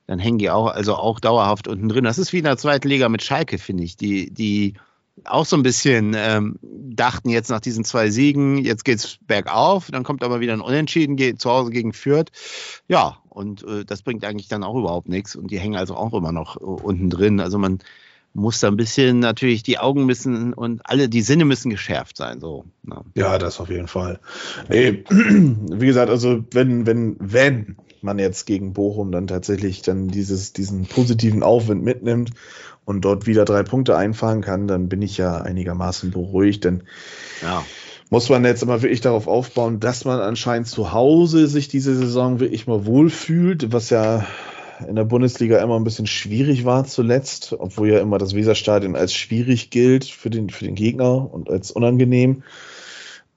dann 0.07 0.19
hängen 0.19 0.39
die 0.39 0.49
auch, 0.49 0.67
also 0.67 0.95
auch 0.95 1.19
dauerhaft 1.19 1.67
unten 1.67 1.89
drin. 1.89 2.03
Das 2.03 2.17
ist 2.17 2.33
wie 2.33 2.39
in 2.39 2.43
der 2.43 2.57
zweiten 2.57 2.87
Liga 2.87 3.09
mit 3.09 3.23
Schalke, 3.23 3.57
finde 3.57 3.83
ich, 3.83 3.95
die, 3.95 4.31
die 4.31 4.75
auch 5.25 5.45
so 5.45 5.55
ein 5.55 5.63
bisschen 5.63 6.13
ähm, 6.15 6.57
dachten 6.61 7.29
jetzt 7.29 7.49
nach 7.49 7.59
diesen 7.59 7.83
zwei 7.83 8.09
Siegen, 8.09 8.57
jetzt 8.57 8.85
geht's 8.85 9.17
bergauf, 9.27 9.89
dann 9.91 10.03
kommt 10.03 10.23
aber 10.23 10.39
wieder 10.39 10.53
ein 10.53 10.61
Unentschieden 10.61 11.15
geht 11.15 11.41
zu 11.41 11.49
Hause 11.49 11.71
gegen 11.71 11.93
Fürth. 11.93 12.31
Ja, 12.87 13.17
und 13.29 13.63
äh, 13.63 13.85
das 13.85 14.01
bringt 14.01 14.25
eigentlich 14.25 14.47
dann 14.47 14.63
auch 14.63 14.75
überhaupt 14.75 15.09
nichts 15.09 15.35
und 15.35 15.51
die 15.51 15.59
hängen 15.59 15.75
also 15.75 15.95
auch 15.95 16.13
immer 16.13 16.31
noch 16.31 16.57
äh, 16.57 16.63
unten 16.63 17.09
drin. 17.09 17.39
Also 17.39 17.57
man 17.57 17.79
muss 18.33 18.59
da 18.59 18.67
ein 18.67 18.77
bisschen 18.77 19.19
natürlich 19.19 19.63
die 19.63 19.77
Augen 19.77 20.05
müssen 20.05 20.53
und 20.53 20.81
alle 20.85 21.09
die 21.09 21.21
Sinne 21.21 21.45
müssen 21.45 21.69
geschärft 21.69 22.17
sein. 22.17 22.39
So. 22.39 22.65
Ja, 22.87 22.95
ne? 22.95 23.03
ja 23.15 23.37
das 23.37 23.59
auf 23.59 23.69
jeden 23.69 23.87
Fall. 23.87 24.19
Nee, 24.69 25.03
wie 25.09 25.85
gesagt, 25.85 26.09
also 26.09 26.43
wenn, 26.51 26.85
wenn, 26.85 27.17
wenn 27.19 27.75
man 28.03 28.19
jetzt 28.19 28.45
gegen 28.45 28.73
Bochum 28.73 29.11
dann 29.11 29.27
tatsächlich 29.27 29.81
dann 29.81 30.07
dieses, 30.07 30.53
diesen 30.53 30.85
positiven 30.85 31.43
Aufwind 31.43 31.83
mitnimmt 31.83 32.31
und 32.85 33.01
dort 33.01 33.27
wieder 33.27 33.45
drei 33.45 33.63
Punkte 33.63 33.95
einfahren 33.95 34.41
kann, 34.41 34.67
dann 34.67 34.89
bin 34.89 35.01
ich 35.01 35.17
ja 35.17 35.37
einigermaßen 35.37 36.11
beruhigt, 36.11 36.65
denn 36.65 36.83
ja. 37.41 37.63
muss 38.09 38.29
man 38.29 38.43
jetzt 38.43 38.63
immer 38.63 38.81
wirklich 38.81 39.01
darauf 39.01 39.27
aufbauen, 39.27 39.79
dass 39.79 40.05
man 40.05 40.19
anscheinend 40.19 40.67
zu 40.67 40.91
Hause 40.91 41.47
sich 41.47 41.67
diese 41.67 41.95
Saison 41.95 42.39
wirklich 42.39 42.67
mal 42.67 42.85
wohlfühlt, 42.85 43.71
was 43.71 43.89
ja 43.89 44.25
in 44.87 44.95
der 44.95 45.03
Bundesliga 45.03 45.61
immer 45.61 45.75
ein 45.75 45.83
bisschen 45.83 46.07
schwierig 46.07 46.65
war 46.65 46.85
zuletzt, 46.85 47.55
obwohl 47.57 47.89
ja 47.89 47.99
immer 47.99 48.17
das 48.17 48.35
Weserstadion 48.35 48.95
als 48.95 49.13
schwierig 49.13 49.69
gilt 49.69 50.05
für 50.05 50.29
den, 50.29 50.49
für 50.49 50.65
den 50.65 50.75
Gegner 50.75 51.31
und 51.31 51.49
als 51.49 51.71
unangenehm. 51.71 52.43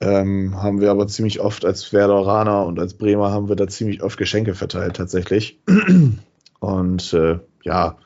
Ähm, 0.05 0.62
haben 0.62 0.81
wir 0.81 0.90
aber 0.90 1.07
ziemlich 1.07 1.40
oft 1.40 1.64
als 1.64 1.93
Werderaner 1.93 2.67
und 2.67 2.79
als 2.79 2.95
Bremer 2.95 3.31
haben 3.31 3.49
wir 3.49 3.57
da 3.57 3.67
ziemlich 3.67 4.03
oft 4.03 4.19
Geschenke 4.19 4.55
verteilt 4.55 4.97
tatsächlich. 4.97 5.59
Und 6.61 7.12
äh, 7.12 7.40
ja, 7.62 7.97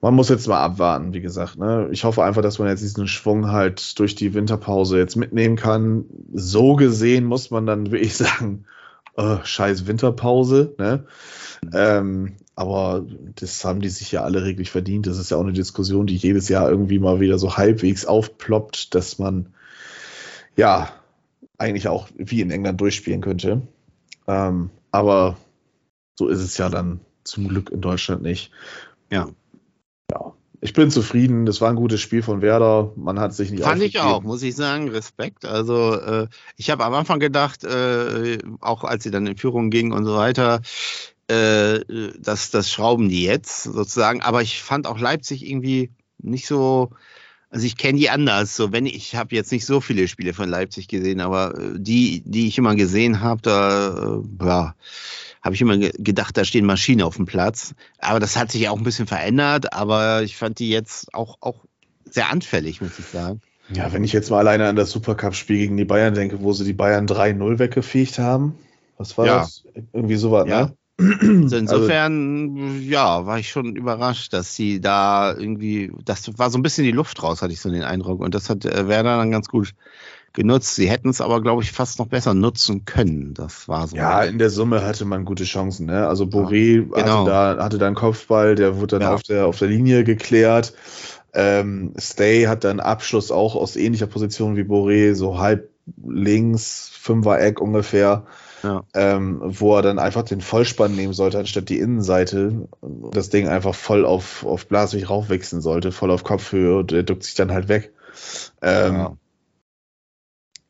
man 0.00 0.14
muss 0.14 0.28
jetzt 0.28 0.46
mal 0.48 0.60
abwarten, 0.60 1.12
wie 1.12 1.20
gesagt. 1.20 1.58
Ne? 1.58 1.88
Ich 1.92 2.04
hoffe 2.04 2.22
einfach, 2.24 2.42
dass 2.42 2.58
man 2.58 2.68
jetzt 2.68 2.82
diesen 2.82 3.08
Schwung 3.08 3.50
halt 3.50 3.98
durch 3.98 4.14
die 4.14 4.32
Winterpause 4.34 4.98
jetzt 4.98 5.16
mitnehmen 5.16 5.56
kann. 5.56 6.04
So 6.32 6.76
gesehen 6.76 7.24
muss 7.24 7.50
man 7.50 7.66
dann 7.66 7.86
wirklich 7.90 8.16
sagen, 8.16 8.64
oh, 9.16 9.38
scheiß 9.42 9.86
Winterpause. 9.86 10.74
Ne? 10.78 11.04
Ähm, 11.74 12.36
aber 12.54 13.06
das 13.36 13.64
haben 13.64 13.80
die 13.80 13.88
sich 13.88 14.12
ja 14.12 14.24
alle 14.24 14.44
reglich 14.44 14.70
verdient. 14.70 15.06
Das 15.06 15.18
ist 15.18 15.30
ja 15.30 15.36
auch 15.36 15.42
eine 15.42 15.52
Diskussion, 15.52 16.06
die 16.06 16.16
jedes 16.16 16.48
Jahr 16.48 16.70
irgendwie 16.70 16.98
mal 16.98 17.20
wieder 17.20 17.38
so 17.38 17.56
halbwegs 17.56 18.04
aufploppt, 18.04 18.94
dass 18.94 19.18
man 19.18 19.54
ja 20.56 20.88
eigentlich 21.58 21.88
auch 21.88 22.08
wie 22.16 22.40
in 22.40 22.50
England 22.50 22.80
durchspielen 22.80 23.20
könnte. 23.20 23.62
Ähm, 24.26 24.70
aber 24.90 25.36
so 26.18 26.28
ist 26.28 26.40
es 26.40 26.56
ja 26.56 26.68
dann 26.68 27.00
zum 27.24 27.48
Glück 27.48 27.70
in 27.70 27.80
Deutschland 27.80 28.22
nicht. 28.22 28.50
Ja. 29.10 29.28
Ja. 30.10 30.32
Ich 30.60 30.72
bin 30.72 30.90
zufrieden. 30.90 31.46
Das 31.46 31.60
war 31.60 31.68
ein 31.68 31.76
gutes 31.76 32.00
Spiel 32.00 32.22
von 32.22 32.42
Werder. 32.42 32.92
Man 32.96 33.20
hat 33.20 33.34
sich 33.34 33.50
nicht 33.50 33.62
Fand 33.62 33.82
ich 33.82 34.00
auch, 34.00 34.22
muss 34.22 34.42
ich 34.42 34.56
sagen, 34.56 34.88
Respekt. 34.88 35.44
Also 35.44 35.94
äh, 35.94 36.28
ich 36.56 36.70
habe 36.70 36.84
am 36.84 36.94
Anfang 36.94 37.20
gedacht, 37.20 37.64
äh, 37.64 38.38
auch 38.60 38.84
als 38.84 39.04
sie 39.04 39.10
dann 39.10 39.26
in 39.26 39.36
Führung 39.36 39.70
ging 39.70 39.92
und 39.92 40.04
so 40.04 40.16
weiter, 40.16 40.60
äh, 41.28 41.80
dass 42.18 42.50
das 42.50 42.70
schrauben 42.70 43.08
die 43.08 43.24
jetzt 43.24 43.64
sozusagen. 43.64 44.22
Aber 44.22 44.42
ich 44.42 44.62
fand 44.62 44.86
auch 44.86 44.98
Leipzig 44.98 45.48
irgendwie 45.48 45.90
nicht 46.18 46.46
so. 46.46 46.90
Also 47.50 47.64
ich 47.66 47.76
kenne 47.76 47.98
die 47.98 48.10
anders. 48.10 48.56
So 48.56 48.72
wenn 48.72 48.86
ich, 48.86 48.96
ich 48.96 49.16
habe 49.16 49.34
jetzt 49.34 49.52
nicht 49.52 49.64
so 49.64 49.80
viele 49.80 50.06
Spiele 50.08 50.34
von 50.34 50.48
Leipzig 50.48 50.88
gesehen, 50.88 51.20
aber 51.20 51.58
äh, 51.58 51.78
die, 51.78 52.22
die 52.24 52.46
ich 52.48 52.58
immer 52.58 52.74
gesehen 52.74 53.20
habe, 53.20 53.40
da 53.42 54.20
äh, 54.20 54.44
ja, 54.44 54.74
habe 55.42 55.54
ich 55.54 55.60
immer 55.60 55.78
ge 55.78 55.92
gedacht, 55.98 56.36
da 56.36 56.44
stehen 56.44 56.66
Maschinen 56.66 57.02
auf 57.02 57.16
dem 57.16 57.26
Platz. 57.26 57.74
Aber 57.98 58.20
das 58.20 58.36
hat 58.36 58.52
sich 58.52 58.68
auch 58.68 58.76
ein 58.76 58.84
bisschen 58.84 59.06
verändert. 59.06 59.72
Aber 59.72 60.22
ich 60.22 60.36
fand 60.36 60.58
die 60.58 60.68
jetzt 60.68 61.14
auch 61.14 61.38
auch 61.40 61.64
sehr 62.10 62.30
anfällig, 62.30 62.80
muss 62.80 62.98
ich 62.98 63.06
sagen. 63.06 63.40
Ja, 63.72 63.92
wenn 63.92 64.02
ich 64.04 64.12
jetzt 64.12 64.30
mal 64.30 64.38
alleine 64.38 64.66
an 64.68 64.76
das 64.76 64.90
Supercup-Spiel 64.90 65.58
gegen 65.58 65.76
die 65.76 65.84
Bayern 65.84 66.14
denke, 66.14 66.40
wo 66.40 66.52
sie 66.54 66.64
die 66.64 66.72
Bayern 66.72 67.06
3-0 67.06 67.58
weggefegt 67.58 68.18
haben. 68.18 68.58
Was 68.96 69.16
war 69.18 69.26
Ja. 69.26 69.38
das? 69.40 69.64
Irgendwie 69.92 70.16
sowas, 70.16 70.48
Ja. 70.48 70.66
ne? 70.66 70.76
Also 71.00 71.56
insofern, 71.56 72.82
ja, 72.82 73.24
war 73.24 73.38
ich 73.38 73.50
schon 73.50 73.76
überrascht, 73.76 74.32
dass 74.32 74.56
sie 74.56 74.80
da 74.80 75.32
irgendwie, 75.32 75.92
das 76.04 76.36
war 76.38 76.50
so 76.50 76.58
ein 76.58 76.62
bisschen 76.62 76.84
die 76.84 76.90
Luft 76.90 77.22
raus, 77.22 77.40
hatte 77.40 77.52
ich 77.52 77.60
so 77.60 77.70
den 77.70 77.84
Eindruck. 77.84 78.20
Und 78.20 78.34
das 78.34 78.50
hat 78.50 78.64
äh, 78.64 78.88
Werder 78.88 79.16
dann 79.16 79.30
ganz 79.30 79.48
gut 79.48 79.74
genutzt. 80.32 80.74
Sie 80.74 80.90
hätten 80.90 81.08
es 81.08 81.20
aber, 81.20 81.40
glaube 81.40 81.62
ich, 81.62 81.70
fast 81.70 82.00
noch 82.00 82.06
besser 82.06 82.34
nutzen 82.34 82.84
können. 82.84 83.32
Das 83.34 83.68
war 83.68 83.86
so. 83.86 83.96
Ja, 83.96 84.24
in 84.24 84.38
der 84.38 84.50
Summe 84.50 84.84
hatte 84.84 85.04
man 85.04 85.24
gute 85.24 85.44
Chancen. 85.44 85.86
Ne? 85.86 86.06
Also 86.06 86.24
Boré 86.24 86.82
genau. 86.82 86.96
hatte, 86.96 87.30
da, 87.30 87.64
hatte 87.64 87.78
da 87.78 87.86
einen 87.86 87.96
Kopfball, 87.96 88.56
der 88.56 88.76
wurde 88.76 88.98
dann 88.98 89.02
Ja. 89.02 89.14
auf, 89.14 89.22
der, 89.22 89.46
auf 89.46 89.58
der 89.58 89.68
Linie 89.68 90.02
geklärt. 90.02 90.74
Ähm, 91.32 91.92
Stay 91.98 92.46
hat 92.46 92.64
dann 92.64 92.80
Abschluss 92.80 93.30
auch 93.30 93.54
aus 93.54 93.76
ähnlicher 93.76 94.06
Position 94.06 94.56
wie 94.56 94.62
Boré, 94.62 95.14
so 95.14 95.38
halb 95.38 95.68
links, 96.06 96.90
Fünfer-Eck 96.92 97.60
ungefähr, 97.60 98.26
Ja. 98.62 98.84
ähm, 98.94 99.40
wo 99.42 99.76
er 99.76 99.82
dann 99.82 99.98
einfach 99.98 100.22
den 100.22 100.40
Vollspann 100.40 100.94
nehmen 100.94 101.12
sollte, 101.12 101.38
anstatt 101.38 101.68
die 101.68 101.78
Innenseite. 101.78 102.68
Das 103.12 103.30
Ding 103.30 103.48
einfach 103.48 103.74
voll 103.74 104.04
auf, 104.04 104.44
auf 104.44 104.66
Blaswig 104.66 105.08
raufwechseln 105.08 105.62
sollte, 105.62 105.92
voll 105.92 106.10
auf 106.10 106.24
Kopfhöhe 106.24 106.78
und 106.78 106.90
der 106.90 107.04
duckt 107.04 107.24
sich 107.24 107.34
dann 107.34 107.52
halt 107.52 107.68
weg. 107.68 107.92
Ähm, 108.62 108.94
Ja. 108.94 109.16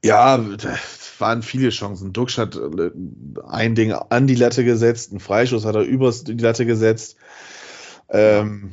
ja, 0.05 0.45
waren 1.19 1.43
viele 1.43 1.71
Chancen. 1.71 2.13
Duxch 2.13 2.39
hat 2.39 2.57
äh, 2.57 2.91
ein 3.47 3.75
Ding 3.75 3.93
an 3.93 4.27
die 4.27 4.35
Latte 4.35 4.65
gesetzt, 4.65 5.11
einen 5.11 5.21
Freischuss 5.21 5.65
hat 5.65 5.75
er 5.75 5.83
übers 5.83 6.25
die 6.25 6.35
Latte 6.35 6.67
gesetzt. 6.67 7.17
Ähm, 8.11 8.73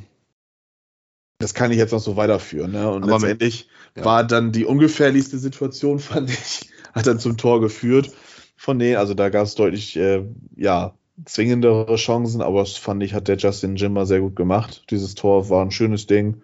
das 1.40 1.54
kann 1.54 1.72
ich 1.72 1.78
jetzt 1.78 1.92
noch 1.92 2.00
so 2.00 2.16
weiterführen. 2.18 2.72
Ne? 2.72 2.90
Und 2.90 3.04
Aber 3.04 3.14
letztendlich 3.14 3.68
ja. 3.96 4.06
war 4.06 4.24
dann 4.24 4.52
die 4.52 4.66
ungefährlichste 4.66 5.38
Situation, 5.38 6.00
fand 6.00 6.30
ich, 6.30 6.70
hat 6.94 7.08
dann 7.08 7.20
zum 7.20 7.38
Tor 7.38 7.62
geführt 7.62 8.12
von 8.56 8.80
denen. 8.80 8.98
Also 8.98 9.14
da 9.14 9.30
gab 9.30 9.44
es 9.46 9.56
deutlich, 9.56 9.96
äh, 9.98 10.24
ja, 10.56 10.94
zwingendere 11.26 11.96
Chancen, 11.96 12.42
aber 12.42 12.60
das 12.62 12.76
fand 12.78 13.02
ich, 13.04 13.14
hat 13.14 13.28
der 13.28 13.38
Justin 13.38 13.76
Jimmer 13.78 14.06
sehr 14.06 14.20
gut 14.22 14.36
gemacht. 14.36 14.86
Dieses 14.90 15.16
Tor 15.16 15.50
war 15.50 15.64
ein 15.64 15.72
schönes 15.72 16.08
Ding. 16.08 16.42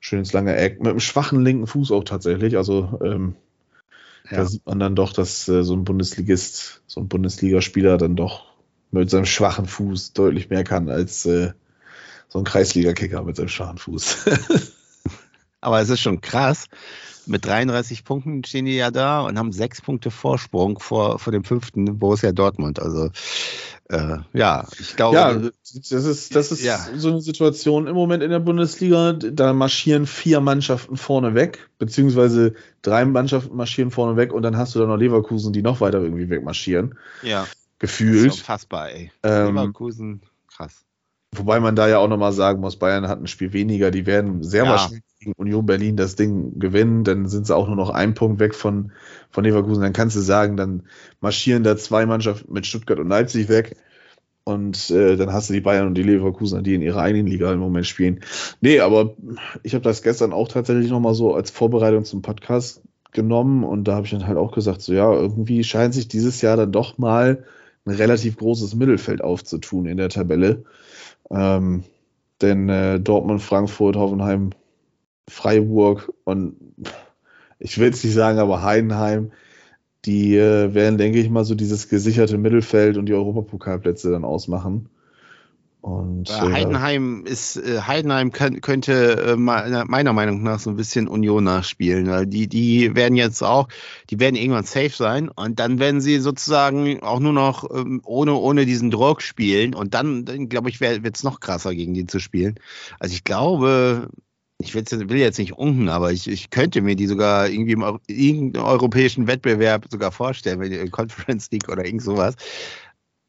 Schönes 0.00 0.32
lange 0.32 0.56
Eck. 0.56 0.80
Mit 0.80 0.90
einem 0.90 1.00
schwachen 1.00 1.42
linken 1.44 1.66
Fuß 1.66 1.92
auch 1.92 2.04
tatsächlich. 2.04 2.56
Also 2.56 2.98
ähm, 3.04 3.36
da 4.30 4.38
Ja. 4.38 4.44
sieht 4.44 4.66
man 4.66 4.78
dann 4.78 4.96
doch, 4.96 5.12
dass 5.12 5.48
äh, 5.48 5.62
so 5.64 5.74
ein 5.74 5.84
Bundesligist, 5.84 6.82
so 6.86 7.00
ein 7.00 7.08
Bundesligaspieler 7.08 7.98
dann 7.98 8.16
doch 8.16 8.46
mit 8.90 9.10
seinem 9.10 9.26
schwachen 9.26 9.66
Fuß 9.66 10.12
deutlich 10.12 10.50
mehr 10.50 10.64
kann 10.64 10.88
als 10.90 11.24
äh, 11.26 11.52
so 12.28 12.38
ein 12.38 12.44
Kreisliga-Kicker 12.44 13.22
mit 13.24 13.36
seinem 13.36 13.48
schwachen 13.48 13.78
Fuß. 13.78 14.26
Aber 15.60 15.80
es 15.80 15.88
ist 15.90 16.00
schon 16.00 16.20
krass. 16.20 16.66
Mit 17.26 17.44
33 17.46 18.04
Punkten 18.04 18.42
stehen 18.44 18.64
die 18.64 18.74
ja 18.76 18.90
da 18.90 19.20
und 19.20 19.38
haben 19.38 19.52
sechs 19.52 19.80
Punkte 19.80 20.10
Vorsprung 20.10 20.78
vor, 20.80 21.18
vor 21.18 21.32
dem 21.32 21.44
fünften 21.44 21.98
Borussia 21.98 22.32
Dortmund. 22.32 22.80
Also 22.80 23.10
äh, 23.88 24.18
ja, 24.32 24.66
ich 24.78 24.96
glaube, 24.96 25.16
ja, 25.16 25.34
das 25.34 25.90
ist, 25.92 26.34
das 26.34 26.50
ist 26.52 26.62
Ja. 26.64 26.78
so 26.96 27.10
eine 27.10 27.20
Situation 27.20 27.86
im 27.86 27.94
Moment 27.94 28.22
in 28.22 28.30
der 28.30 28.40
Bundesliga. 28.40 29.12
Da 29.12 29.52
marschieren 29.52 30.06
vier 30.06 30.40
Mannschaften 30.40 30.96
vorne 30.96 31.34
weg, 31.34 31.68
beziehungsweise 31.78 32.54
drei 32.82 33.04
Mannschaften 33.04 33.56
marschieren 33.56 33.90
vorne 33.90 34.16
weg 34.16 34.32
und 34.32 34.42
dann 34.42 34.56
hast 34.56 34.74
du 34.74 34.78
da 34.80 34.86
noch 34.86 34.96
Leverkusen, 34.96 35.52
die 35.52 35.62
noch 35.62 35.80
weiter 35.80 36.00
irgendwie 36.00 36.28
wegmarschieren. 36.30 36.98
ja, 37.22 37.42
das 37.42 37.50
ist 37.50 37.78
Gefühlt. 37.78 38.32
unfassbar, 38.32 38.90
ey. 38.90 39.10
Ähm, 39.22 39.54
Leverkusen, 39.56 40.22
krass. 40.48 40.84
Wobei 41.34 41.60
man 41.60 41.74
da 41.74 41.88
ja 41.88 41.98
auch 41.98 42.08
nochmal 42.08 42.32
sagen 42.32 42.60
muss, 42.60 42.76
Bayern 42.76 43.08
hat 43.08 43.18
ein 43.20 43.26
Spiel 43.26 43.52
weniger, 43.54 43.90
die 43.90 44.04
werden 44.04 44.42
sehr 44.42 44.64
Ja. 44.64 44.70
wahrscheinlich 44.70 45.02
gegen 45.18 45.32
Union 45.36 45.64
Berlin 45.64 45.96
das 45.96 46.14
Ding 46.14 46.58
gewinnen, 46.58 47.04
dann 47.04 47.26
sind 47.28 47.46
sie 47.46 47.56
auch 47.56 47.68
nur 47.68 47.76
noch 47.76 47.90
ein 47.90 48.14
Punkt 48.14 48.38
weg 48.38 48.54
von, 48.54 48.92
von 49.30 49.44
Leverkusen. 49.44 49.82
Dann 49.82 49.94
kannst 49.94 50.14
du 50.16 50.20
sagen, 50.20 50.56
dann 50.56 50.82
marschieren 51.20 51.62
da 51.62 51.76
zwei 51.76 52.04
Mannschaften 52.04 52.52
mit 52.52 52.66
Stuttgart 52.66 52.98
und 52.98 53.08
Leipzig 53.08 53.48
weg. 53.48 53.76
Und 54.44 54.90
äh, 54.90 55.16
dann 55.16 55.32
hast 55.32 55.48
du 55.48 55.54
die 55.54 55.60
Bayern 55.60 55.86
und 55.86 55.94
die 55.94 56.02
Leverkusen, 56.02 56.64
die 56.64 56.74
in 56.74 56.82
ihrer 56.82 57.00
eigenen 57.00 57.28
Liga 57.28 57.52
im 57.52 57.60
Moment 57.60 57.86
spielen. 57.86 58.20
Nee, 58.60 58.80
aber 58.80 59.14
ich 59.62 59.74
habe 59.74 59.84
das 59.84 60.02
gestern 60.02 60.32
auch 60.32 60.48
tatsächlich 60.48 60.90
nochmal 60.90 61.14
so 61.14 61.34
als 61.34 61.50
Vorbereitung 61.50 62.04
zum 62.04 62.22
Podcast 62.22 62.82
genommen 63.12 63.62
und 63.62 63.84
da 63.84 63.94
habe 63.94 64.06
ich 64.06 64.10
dann 64.10 64.26
halt 64.26 64.38
auch 64.38 64.52
gesagt, 64.52 64.82
so 64.82 64.92
ja, 64.92 65.12
irgendwie 65.12 65.62
scheint 65.62 65.94
sich 65.94 66.08
dieses 66.08 66.40
Jahr 66.42 66.56
dann 66.56 66.72
doch 66.72 66.98
mal 66.98 67.44
ein 67.84 67.94
relativ 67.94 68.36
großes 68.36 68.74
Mittelfeld 68.74 69.22
aufzutun 69.22 69.86
in 69.86 69.96
der 69.96 70.08
Tabelle. 70.08 70.64
Ähm, 71.32 71.84
denn 72.40 72.68
äh, 72.68 73.00
Dortmund, 73.00 73.42
Frankfurt, 73.42 73.96
Hoffenheim, 73.96 74.50
Freiburg 75.28 76.12
und 76.24 76.56
ich 77.58 77.78
will 77.78 77.90
es 77.90 78.04
nicht 78.04 78.14
sagen, 78.14 78.38
aber 78.38 78.62
Heidenheim, 78.62 79.32
die 80.04 80.36
äh, 80.36 80.74
werden, 80.74 80.98
denke 80.98 81.20
ich 81.20 81.30
mal, 81.30 81.44
so 81.44 81.54
dieses 81.54 81.88
gesicherte 81.88 82.38
Mittelfeld 82.38 82.96
und 82.98 83.06
die 83.06 83.14
Europapokalplätze 83.14 84.10
dann 84.10 84.24
ausmachen. 84.24 84.88
Und 85.82 86.30
Äh, 86.30 86.34
äh, 86.34 86.52
Heidenheim 86.52 87.24
ist, 87.26 87.56
äh, 87.56 87.80
Heidenheim 87.80 88.30
kann, 88.30 88.60
könnte 88.60 89.32
äh, 89.32 89.36
me- 89.36 89.84
meiner 89.88 90.12
Meinung 90.12 90.42
nach 90.44 90.60
so 90.60 90.70
ein 90.70 90.76
bisschen 90.76 91.08
Union 91.08 91.42
nachspielen. 91.42 92.06
Weil 92.08 92.26
die, 92.26 92.46
die 92.46 92.94
werden 92.94 93.16
jetzt 93.16 93.42
auch, 93.42 93.66
die 94.08 94.20
werden 94.20 94.36
irgendwann 94.36 94.62
safe 94.64 94.90
sein 94.90 95.28
und 95.28 95.58
dann 95.58 95.80
werden 95.80 96.00
sie 96.00 96.20
sozusagen 96.20 97.02
auch 97.02 97.18
nur 97.18 97.32
noch 97.32 97.68
ähm, 97.74 98.00
ohne, 98.04 98.34
ohne 98.34 98.64
diesen 98.64 98.92
Druck 98.92 99.22
spielen 99.22 99.74
und 99.74 99.92
dann, 99.94 100.24
dann 100.24 100.48
glaube 100.48 100.70
ich, 100.70 100.80
wird 100.80 101.16
es 101.16 101.24
noch 101.24 101.40
krasser 101.40 101.74
gegen 101.74 101.94
die 101.94 102.06
zu 102.06 102.20
spielen. 102.20 102.54
Also 103.00 103.14
ich 103.14 103.24
glaube, 103.24 104.08
ich 104.58 104.74
jetzt- 104.74 104.92
will 104.92 105.18
jetzt 105.18 105.38
nicht 105.40 105.54
unken, 105.54 105.88
aber 105.88 106.12
ich, 106.12 106.28
ich 106.28 106.50
könnte 106.50 106.80
mir 106.82 106.94
die 106.94 107.08
sogar 107.08 107.48
irgendwie 107.48 107.72
im 107.72 107.98
irgendeinem 108.06 108.66
europäischen 108.66 109.26
Wettbewerb 109.26 109.86
sogar 109.90 110.12
vorstellen, 110.12 110.60
wenn 110.60 110.70
die 110.70 110.90
Conference 110.90 111.50
League 111.50 111.68
oder 111.68 111.84
irgend 111.84 112.02
sowas. 112.02 112.36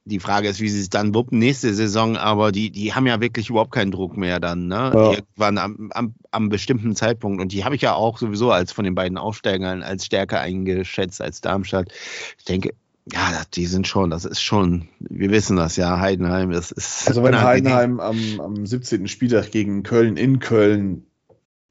Die 0.06 0.20
Frage 0.20 0.50
ist, 0.50 0.60
wie 0.60 0.68
sie 0.68 0.82
es 0.82 0.90
dann 0.90 1.16
wuppen 1.16 1.40
nächste 1.40 1.74
Saison, 1.74 2.18
aber 2.18 2.52
die, 2.52 2.72
die 2.72 2.94
haben 2.94 3.08
ja 3.08 3.22
wirklich 3.22 3.50
überhaupt 3.50 3.72
keinen 3.72 3.92
Druck 3.92 4.18
mehr 4.18 4.40
dann, 4.42 4.68
ne? 4.68 4.92
Ja. 4.94 5.12
Irgendwann 5.14 5.58
am, 5.58 5.90
am, 5.94 6.14
am 6.32 6.50
bestimmten 6.50 6.96
Zeitpunkt. 6.96 7.42
Und 7.42 7.54
die 7.54 7.64
habe 7.64 7.76
ich 7.76 7.82
ja 7.82 7.94
auch 7.94 8.18
sowieso 8.18 8.52
als 8.52 8.74
von 8.74 8.84
den 8.84 8.96
beiden 8.96 9.18
Aufsteigern 9.18 9.82
als 9.82 10.06
stärker 10.06 10.42
eingeschätzt 10.42 11.22
als 11.22 11.40
Darmstadt. 11.40 11.92
Ich 12.38 12.44
denke, 12.44 12.74
ja, 13.12 13.44
die 13.54 13.66
sind 13.66 13.88
schon, 13.88 14.10
das 14.10 14.26
ist 14.26 14.42
schon, 14.42 14.88
wir 15.00 15.30
wissen 15.30 15.58
das 15.58 15.76
ja, 15.76 16.00
Heidenheim, 16.00 16.52
das 16.52 16.72
ist. 16.72 17.08
also 17.08 17.24
wenn. 17.24 17.42
Heidenheim 17.42 18.00
am, 18.00 18.40
am 18.40 18.66
17. 18.66 19.08
Spieltag 19.08 19.52
gegen 19.52 19.84
Köln 19.84 20.18
in 20.18 20.40
Köln 20.40 21.06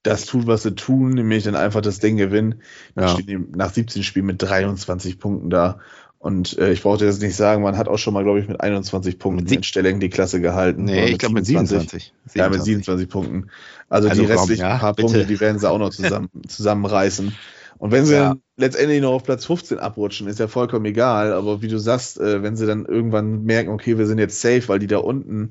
das 0.03 0.27
tut, 0.27 0.47
was 0.47 0.65
sie 0.65 0.75
tun, 0.75 1.11
nämlich 1.11 1.45
dann 1.45 1.55
einfach 1.55 1.81
das 1.81 2.01
Ding 2.01 2.17
gewinnen, 2.17 2.63
dann 2.95 3.05
Ja. 3.05 3.11
stehen 3.15 3.27
die 3.27 3.57
nach 3.57 3.73
17 3.73 4.03
Spielen 4.03 4.27
mit 4.27 4.43
23 4.43 5.19
Punkten 5.19 5.49
da. 5.49 5.79
Und 6.23 6.57
äh, 6.57 6.71
ich 6.71 6.83
brauchte 6.83 7.05
jetzt 7.05 7.21
nicht 7.21 7.35
sagen, 7.35 7.65
man 7.65 7.77
hat 7.77 7.89
auch 7.89 7.97
schon 7.99 8.15
mal, 8.15 8.23
glaube 8.23 8.39
ich, 8.39 8.47
mit 8.47 8.61
21 8.61 9.19
Punkten 9.19 9.43
Mit 9.43 9.53
in 9.53 9.65
Stelling 9.65 9.99
die 9.99 10.09
Klasse 10.09 10.41
gehalten. 10.41 10.85
Nee, 10.85 11.07
ich 11.07 11.19
glaube 11.19 11.35
mit 11.35 11.45
27. 11.47 12.15
Ja, 12.35 12.49
mit 12.49 12.63
27 12.63 13.09
Punkten. 13.09 13.51
Also, 13.89 14.09
Also 14.09 14.23
die 14.23 14.29
restlichen 14.31 14.63
ja, 14.63 14.79
paar 14.79 14.95
bitte. 14.95 15.07
Punkte, 15.07 15.27
die 15.27 15.41
werden 15.41 15.59
sie 15.59 15.69
auch 15.69 15.79
noch 15.79 15.91
zusammen, 15.91 16.29
zusammenreißen. 16.47 17.35
Und 17.79 17.91
wenn 17.91 18.07
sie 18.07 18.15
Ja. 18.15 18.29
dann 18.29 18.43
letztendlich 18.57 19.03
noch 19.03 19.11
auf 19.15 19.25
Platz 19.25 19.47
15 19.47 19.81
abrutschen, 19.81 20.29
ist 20.29 20.39
ja 20.39 20.47
vollkommen 20.47 20.85
egal. 20.85 21.33
Aber 21.33 21.61
wie 21.61 21.67
du 21.67 21.79
sagst, 21.79 22.21
äh, 22.21 22.41
wenn 22.41 22.55
sie 22.55 22.67
dann 22.67 22.87
irgendwann 22.87 23.43
merken, 23.43 23.71
okay, 23.71 23.99
wir 23.99 24.07
sind 24.07 24.21
jetzt 24.21 24.41
safe, 24.41 24.69
weil 24.69 24.79
die 24.79 24.87
da 24.87 24.99
unten, 24.99 25.49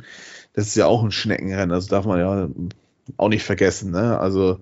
das 0.53 0.67
ist 0.67 0.75
ja 0.77 0.85
auch 0.85 1.03
ein 1.03 1.11
Schneckenrennen, 1.11 1.67
das 1.71 1.87
darf 1.87 2.05
man 2.05 2.17
ja 2.17 2.47
auch 3.17 3.27
nicht 3.27 3.43
vergessen. 3.43 3.91
Ne? 3.91 4.17
Also, 4.17 4.59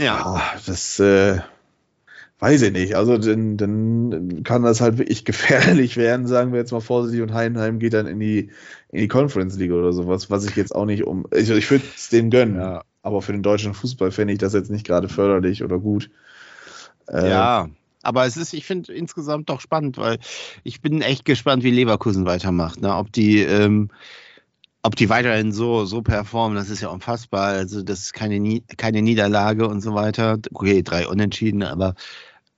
Ja. 0.00 0.36
ja, 0.36 0.42
das 0.64 1.00
äh, 1.00 1.40
weiß 2.38 2.62
ich 2.62 2.72
nicht. 2.72 2.94
Also 2.96 3.16
dann, 3.18 3.56
dann 3.56 4.42
kann 4.44 4.62
das 4.62 4.80
halt 4.80 4.98
wirklich 4.98 5.24
gefährlich 5.26 5.96
werden, 5.96 6.26
sagen 6.26 6.52
wir 6.52 6.58
jetzt 6.60 6.72
mal 6.72 6.80
vorsichtig, 6.80 7.22
und 7.22 7.32
Heidenheim 7.34 7.78
geht 7.78 7.94
dann 7.94 8.06
in 8.06 8.20
die, 8.20 8.50
in 8.90 9.00
die 9.00 9.08
Conference 9.08 9.56
League 9.56 9.72
oder 9.72 9.92
sowas, 9.92 10.30
was 10.30 10.44
ich 10.46 10.56
jetzt 10.56 10.74
auch 10.74 10.84
nicht 10.86 11.04
um. 11.04 11.26
Ich, 11.34 11.48
ich 11.50 11.70
würde 11.70 11.84
es 11.96 12.08
denen 12.08 12.30
gönnen, 12.30 12.56
Ja. 12.56 12.82
aber 13.02 13.22
für 13.22 13.32
den 13.32 13.42
deutschen 13.42 13.74
Fußball 13.74 14.10
fände 14.10 14.32
ich 14.32 14.38
das 14.38 14.52
jetzt 14.52 14.70
nicht 14.70 14.86
gerade 14.86 15.08
förderlich 15.08 15.62
oder 15.64 15.78
gut. 15.78 16.10
Äh, 17.08 17.28
Ja, 17.28 17.68
Aber 18.02 18.26
es 18.26 18.36
ist, 18.36 18.52
ich 18.52 18.66
finde 18.66 18.92
insgesamt 18.92 19.48
doch 19.48 19.60
spannend, 19.60 19.96
weil 19.98 20.18
ich 20.64 20.80
bin 20.80 21.02
echt 21.02 21.24
gespannt, 21.24 21.62
wie 21.64 21.70
Leverkusen 21.70 22.26
weitermacht. 22.26 22.80
Ne? 22.80 22.94
Ob 22.94 23.12
die, 23.12 23.40
ähm, 23.40 23.90
ob 24.82 24.94
die 24.94 25.08
weiterhin 25.08 25.50
so, 25.52 25.84
so 25.84 26.02
performen, 26.02 26.56
das 26.56 26.70
ist 26.70 26.80
ja 26.80 26.88
unfassbar. 26.90 27.48
Also 27.48 27.82
das 27.82 28.00
ist 28.02 28.12
keine, 28.12 28.60
keine 28.76 29.02
Niederlage 29.02 29.66
und 29.68 29.80
so 29.80 29.94
weiter. 29.94 30.38
Okay, 30.52 30.82
drei 30.84 31.08
Unentschieden, 31.08 31.62
aber 31.64 31.94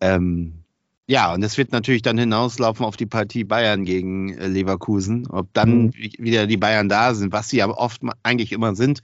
ähm, 0.01 0.65
ja, 1.11 1.33
und 1.33 1.41
das 1.41 1.57
wird 1.57 1.73
natürlich 1.73 2.03
dann 2.03 2.19
hinauslaufen 2.19 2.85
auf 2.85 2.99
die 2.99 3.07
Partie 3.07 3.45
Bayern 3.45 3.85
gegen 3.85 4.37
äh, 4.37 4.47
Leverkusen. 4.47 5.27
Ob 5.29 5.53
dann 5.55 5.87
mhm. 5.87 5.93
wieder 6.19 6.47
die 6.47 6.59
Bayern 6.59 6.91
da 6.91 7.15
sind, 7.15 7.33
was 7.33 7.49
sie 7.49 7.63
aber 7.63 7.79
oft 7.79 8.03
eigentlich 8.23 8.53
immer 8.53 8.75
sind. 8.77 9.01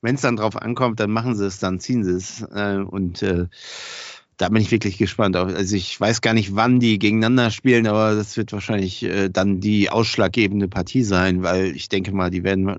Wenn 0.00 0.14
es 0.14 0.20
dann 0.20 0.36
drauf 0.36 0.56
ankommt, 0.56 1.00
dann 1.00 1.10
machen 1.10 1.34
sie 1.34 1.46
es, 1.46 1.58
dann 1.58 1.80
ziehen 1.80 2.04
sie 2.04 2.12
es. 2.12 2.42
Äh, 2.42 2.76
und 2.76 3.22
äh, 3.22 3.46
da 4.36 4.48
bin 4.48 4.62
ich 4.62 4.70
wirklich 4.70 4.98
gespannt. 4.98 5.34
Also 5.34 5.74
ich 5.74 6.00
weiß 6.00 6.20
gar 6.20 6.32
nicht, 6.32 6.54
wann 6.54 6.78
die 6.78 7.00
gegeneinander 7.00 7.50
spielen, 7.50 7.88
aber 7.88 8.14
das 8.14 8.36
wird 8.36 8.52
wahrscheinlich 8.52 9.02
äh, 9.02 9.28
dann 9.28 9.58
die 9.58 9.90
ausschlaggebende 9.90 10.68
Partie 10.68 11.02
sein, 11.02 11.42
weil 11.42 11.74
ich 11.74 11.88
denke 11.88 12.12
mal, 12.12 12.30
die 12.30 12.44
werden 12.44 12.76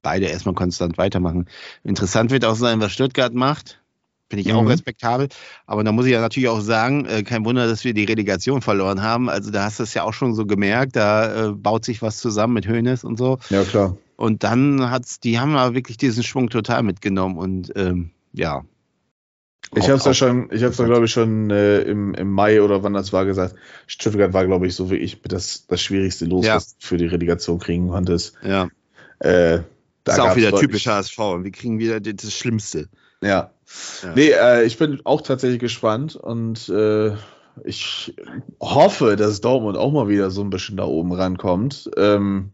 beide 0.00 0.26
erstmal 0.26 0.54
konstant 0.54 0.96
weitermachen. 0.96 1.46
Interessant 1.82 2.30
wird 2.30 2.46
auch 2.46 2.56
sein, 2.56 2.80
was 2.80 2.92
Stuttgart 2.92 3.34
macht. 3.34 3.83
Finde 4.30 4.42
ich 4.42 4.48
mhm. 4.48 4.58
auch 4.58 4.68
respektabel. 4.68 5.28
Aber 5.66 5.84
da 5.84 5.92
muss 5.92 6.06
ich 6.06 6.12
ja 6.12 6.20
natürlich 6.20 6.48
auch 6.48 6.60
sagen, 6.60 7.04
äh, 7.06 7.22
kein 7.22 7.44
Wunder, 7.44 7.66
dass 7.66 7.84
wir 7.84 7.94
die 7.94 8.04
Relegation 8.04 8.62
verloren 8.62 9.02
haben. 9.02 9.28
Also 9.28 9.50
da 9.50 9.64
hast 9.64 9.78
du 9.78 9.82
es 9.82 9.94
ja 9.94 10.02
auch 10.02 10.14
schon 10.14 10.34
so 10.34 10.46
gemerkt, 10.46 10.96
da 10.96 11.48
äh, 11.48 11.52
baut 11.52 11.84
sich 11.84 12.00
was 12.02 12.18
zusammen 12.18 12.54
mit 12.54 12.66
Hönes 12.66 13.04
und 13.04 13.18
so. 13.18 13.38
Ja, 13.50 13.62
klar. 13.64 13.96
Und 14.16 14.44
dann 14.44 14.90
hat's, 14.90 15.20
die 15.20 15.38
haben 15.38 15.56
aber 15.56 15.74
wirklich 15.74 15.96
diesen 15.96 16.22
Schwung 16.22 16.48
total 16.48 16.82
mitgenommen 16.82 17.36
und 17.36 17.72
ähm, 17.76 18.10
ja. 18.32 18.64
Ich 19.74 19.84
habe 19.84 19.94
es 19.94 20.04
ja 20.04 20.14
schon, 20.14 20.50
ich 20.52 20.62
habe 20.62 20.72
es 20.72 20.76
glaube 20.76 21.06
ich 21.06 21.10
schon 21.10 21.50
äh, 21.50 21.80
im, 21.80 22.14
im 22.14 22.30
Mai 22.30 22.62
oder 22.62 22.82
wann 22.82 22.92
das 22.92 23.12
war 23.12 23.24
gesagt. 23.24 23.56
Stuttgart 23.86 24.32
war 24.32 24.46
glaube 24.46 24.66
ich 24.66 24.74
so 24.74 24.90
wie 24.90 24.96
ich 24.96 25.20
das 25.22 25.66
das 25.66 25.82
schwierigste 25.82 26.26
Los, 26.26 26.46
ja. 26.46 26.56
was 26.56 26.76
für 26.78 26.96
die 26.96 27.06
Relegation 27.06 27.58
kriegen 27.58 27.88
konntest. 27.88 28.34
Ja. 28.42 28.68
Äh, 29.18 29.60
da 30.04 30.12
ist 30.12 30.20
auch 30.20 30.36
wieder 30.36 30.52
typisch 30.52 30.86
HSV. 30.86 31.18
Wir 31.18 31.50
kriegen 31.50 31.78
wieder 31.78 31.98
das 31.98 32.32
Schlimmste. 32.32 32.88
Ja. 33.22 33.53
Ja. 34.02 34.12
Nee, 34.14 34.30
äh, 34.30 34.64
ich 34.64 34.78
bin 34.78 35.00
auch 35.04 35.22
tatsächlich 35.22 35.60
gespannt 35.60 36.16
und 36.16 36.68
äh, 36.68 37.14
ich 37.62 38.14
hoffe, 38.60 39.16
dass 39.16 39.40
Dortmund 39.40 39.76
auch 39.76 39.92
mal 39.92 40.08
wieder 40.08 40.30
so 40.30 40.42
ein 40.42 40.50
bisschen 40.50 40.76
da 40.76 40.84
oben 40.84 41.12
rankommt. 41.12 41.90
Ähm, 41.96 42.52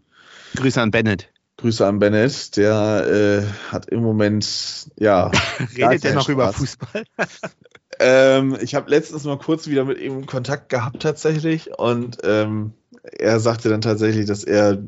Grüße 0.57 0.81
an 0.81 0.91
Bennett. 0.91 1.31
Grüße 1.57 1.87
an 1.87 1.99
Bennett, 1.99 2.57
der 2.57 3.07
äh, 3.07 3.71
hat 3.73 3.87
im 3.87 4.03
Moment, 4.03 4.91
ja. 4.97 5.31
Redet 5.77 6.05
er 6.05 6.15
noch 6.15 6.23
Spaß. 6.23 6.33
über 6.33 6.53
Fußball? 6.53 7.05
ähm, 8.01 8.57
ich 8.61 8.75
habe 8.75 8.91
letztens 8.91 9.25
mal 9.25 9.39
kurz 9.39 9.69
wieder 9.69 9.85
mit 9.85 9.99
ihm 9.99 10.27
Kontakt 10.27 10.69
gehabt 10.69 11.03
tatsächlich 11.03 11.79
und 11.79 12.19
ähm, 12.25 12.73
er 13.03 13.41
sagte 13.41 13.69
dann 13.69 13.81
tatsächlich, 13.81 14.27
dass 14.27 14.45
er 14.45 14.83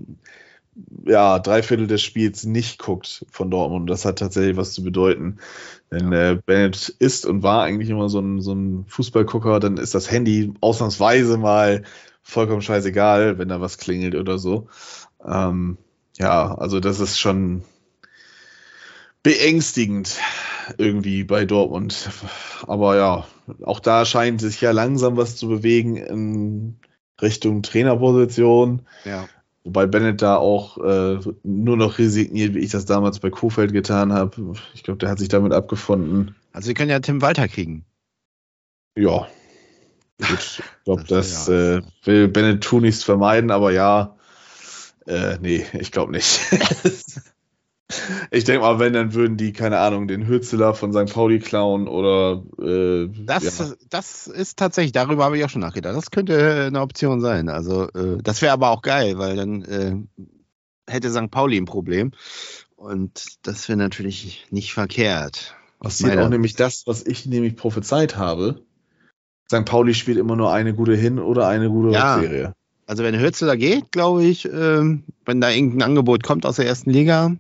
ja, 1.07 1.39
drei 1.39 1.63
Viertel 1.63 1.87
des 1.87 2.03
Spiels 2.03 2.45
nicht 2.45 2.79
guckt 2.79 3.27
von 3.31 3.51
Dortmund. 3.51 3.91
Das 3.91 4.05
hat 4.05 4.19
tatsächlich 4.19 4.57
was 4.57 4.73
zu 4.73 4.83
bedeuten. 4.83 5.39
Wenn 5.91 6.13
äh, 6.13 6.39
Bennett 6.45 6.89
ist 6.99 7.27
und 7.27 7.43
war 7.43 7.63
eigentlich 7.63 7.91
immer 7.91 8.09
so 8.09 8.21
ein, 8.21 8.41
so 8.41 8.55
ein 8.55 8.87
Fußballgucker, 8.89 9.61
dann 9.61 9.77
ist 9.77 9.95
das 9.95 10.11
Handy 10.11 10.55
ausnahmsweise 10.61 11.37
mal 11.37 11.83
vollkommen 12.23 12.63
scheißegal, 12.63 13.39
wenn 13.39 13.49
da 13.49 13.61
was 13.61 13.79
klingelt 13.79 14.15
oder 14.15 14.39
so. 14.39 14.69
Ähm, 15.27 15.77
ja, 16.19 16.55
also 16.55 16.81
das 16.81 17.01
ist 17.01 17.19
schon 17.19 17.65
beängstigend 19.23 20.19
irgendwie 20.79 21.25
bei 21.25 21.45
Dortmund. 21.45 22.11
Aber 22.67 22.97
ja, 22.97 23.27
auch 23.63 23.81
da 23.81 24.05
scheint 24.05 24.41
sich 24.41 24.61
ja 24.61 24.71
langsam 24.71 25.17
was 25.17 25.37
zu 25.37 25.49
bewegen 25.49 25.97
in 25.97 26.77
Richtung 27.21 27.63
Trainerposition. 27.63 28.87
Ja. 29.05 29.29
Wobei 29.65 29.87
Bennett 29.87 30.23
da 30.23 30.37
auch 30.37 30.79
äh, 30.79 31.21
nur 31.45 31.77
noch 31.77 31.99
resigniert, 31.99 32.55
wie 32.55 32.61
ich 32.61 32.73
das 32.73 32.85
damals 32.85 33.21
bei 33.21 33.31
Kofeld 33.31 33.73
getan 33.73 34.13
habe. 34.13 34.55
Ich 34.75 34.83
glaube, 34.83 34.99
der 34.99 35.09
hat 35.09 35.21
sich 35.21 35.29
damit 35.29 35.53
abgefunden. 35.53 36.35
Also 36.53 36.69
wir 36.69 36.75
können 36.75 36.91
ja 36.91 36.99
Tim 36.99 37.23
Walter 37.23 37.47
kriegen. 37.47 37.85
Ja. 38.97 39.29
Gut, 40.19 40.59
ich 40.59 40.85
glaube, 40.85 41.05
das, 41.09 41.47
das 41.47 41.47
ja. 41.47 41.77
äh, 41.77 41.83
will 42.05 42.29
Bennett 42.29 42.65
tunlichst 42.65 43.05
vermeiden, 43.05 43.53
aber 43.53 43.73
ja, 43.73 44.17
äh, 45.07 45.39
nee, 45.41 45.65
ich 45.79 45.93
glaube 45.93 46.13
nicht. 46.13 46.41
Ich 48.31 48.45
denke 48.45 48.63
mal, 48.63 48.79
wenn, 48.79 48.93
dann 48.93 49.15
würden 49.15 49.37
die, 49.37 49.53
keine 49.53 49.79
Ahnung, 49.79 50.09
den 50.09 50.27
Hützeler 50.27 50.75
von 50.75 50.93
St. 50.93 51.13
Pauli 51.13 51.39
klauen 51.39 51.89
oder. 51.89 52.43
Äh, 52.61 53.09
das, 53.25 53.59
ja. 53.59 53.67
das 53.91 54.27
ist 54.27 54.59
tatsächlich, 54.59 54.93
darüber 54.93 55.25
habe 55.25 55.39
ich 55.39 55.45
auch 55.45 55.51
schon 55.51 55.61
nachgedacht. 55.61 55.97
Das 55.97 56.11
könnte 56.11 56.67
eine 56.67 56.81
Option 56.81 57.21
sein. 57.21 57.49
Also, 57.49 57.89
äh, 57.91 58.19
das 58.23 58.43
wäre 58.43 58.53
aber 58.53 58.71
auch 58.71 58.83
geil, 58.83 59.19
weil 59.19 59.37
dann 59.37 59.63
äh, 59.63 59.97
hätte 60.89 61.11
St. 61.11 61.31
Pauli 61.31 61.57
ein 61.57 61.65
Problem. 61.65 62.13
Und 62.77 63.39
das 63.43 63.69
wäre 63.69 63.79
natürlich 63.79 64.47
nicht 64.51 64.73
verkehrt. 64.73 65.55
Das 65.81 66.01
ist 66.01 66.17
auch 66.17 66.29
nämlich 66.29 66.55
das, 66.55 66.87
was 66.87 67.05
ich 67.05 67.27
nämlich 67.27 67.57
prophezeit 67.57 68.17
habe. 68.17 68.63
St. 69.53 69.65
Pauli 69.65 69.95
spielt 69.95 70.19
immer 70.19 70.37
nur 70.37 70.53
eine 70.53 70.75
gute 70.75 70.95
Hin- 70.95 71.19
oder 71.19 71.49
eine 71.49 71.69
gute 71.69 71.93
ja. 71.93 72.21
Serie. 72.21 72.55
Also 72.87 73.05
wenn 73.05 73.19
Hützeler 73.19 73.57
geht, 73.57 73.93
glaube 73.93 74.25
ich, 74.25 74.45
ähm, 74.47 75.05
wenn 75.25 75.41
da 75.41 75.51
irgendein 75.51 75.83
Angebot 75.83 76.23
kommt 76.23 76.45
aus 76.47 76.57
der 76.57 76.67
ersten 76.67 76.91
Liga, 76.91 77.37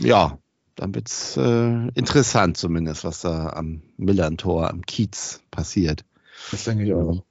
ja, 0.00 0.38
dann 0.76 0.94
wird 0.94 1.08
es 1.08 1.36
äh, 1.36 1.88
interessant 1.94 2.56
zumindest, 2.56 3.04
was 3.04 3.20
da 3.20 3.50
am 3.50 3.82
Millern-Tor, 3.96 4.70
am 4.70 4.82
Kiez 4.82 5.40
passiert. 5.50 6.04
Das 6.50 6.64
denke 6.64 6.84
ich 6.84 6.94
auch. 6.94 7.22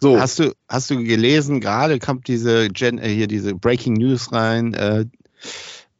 So. 0.00 0.18
Hast 0.18 0.38
du, 0.38 0.54
hast 0.68 0.90
du 0.90 1.02
gelesen, 1.02 1.60
gerade 1.60 1.98
kommt 1.98 2.26
diese 2.26 2.68
Gen, 2.68 2.98
äh, 2.98 3.08
hier 3.08 3.26
diese 3.26 3.54
Breaking 3.54 3.94
News 3.94 4.32
rein, 4.32 4.74
äh, 4.74 5.04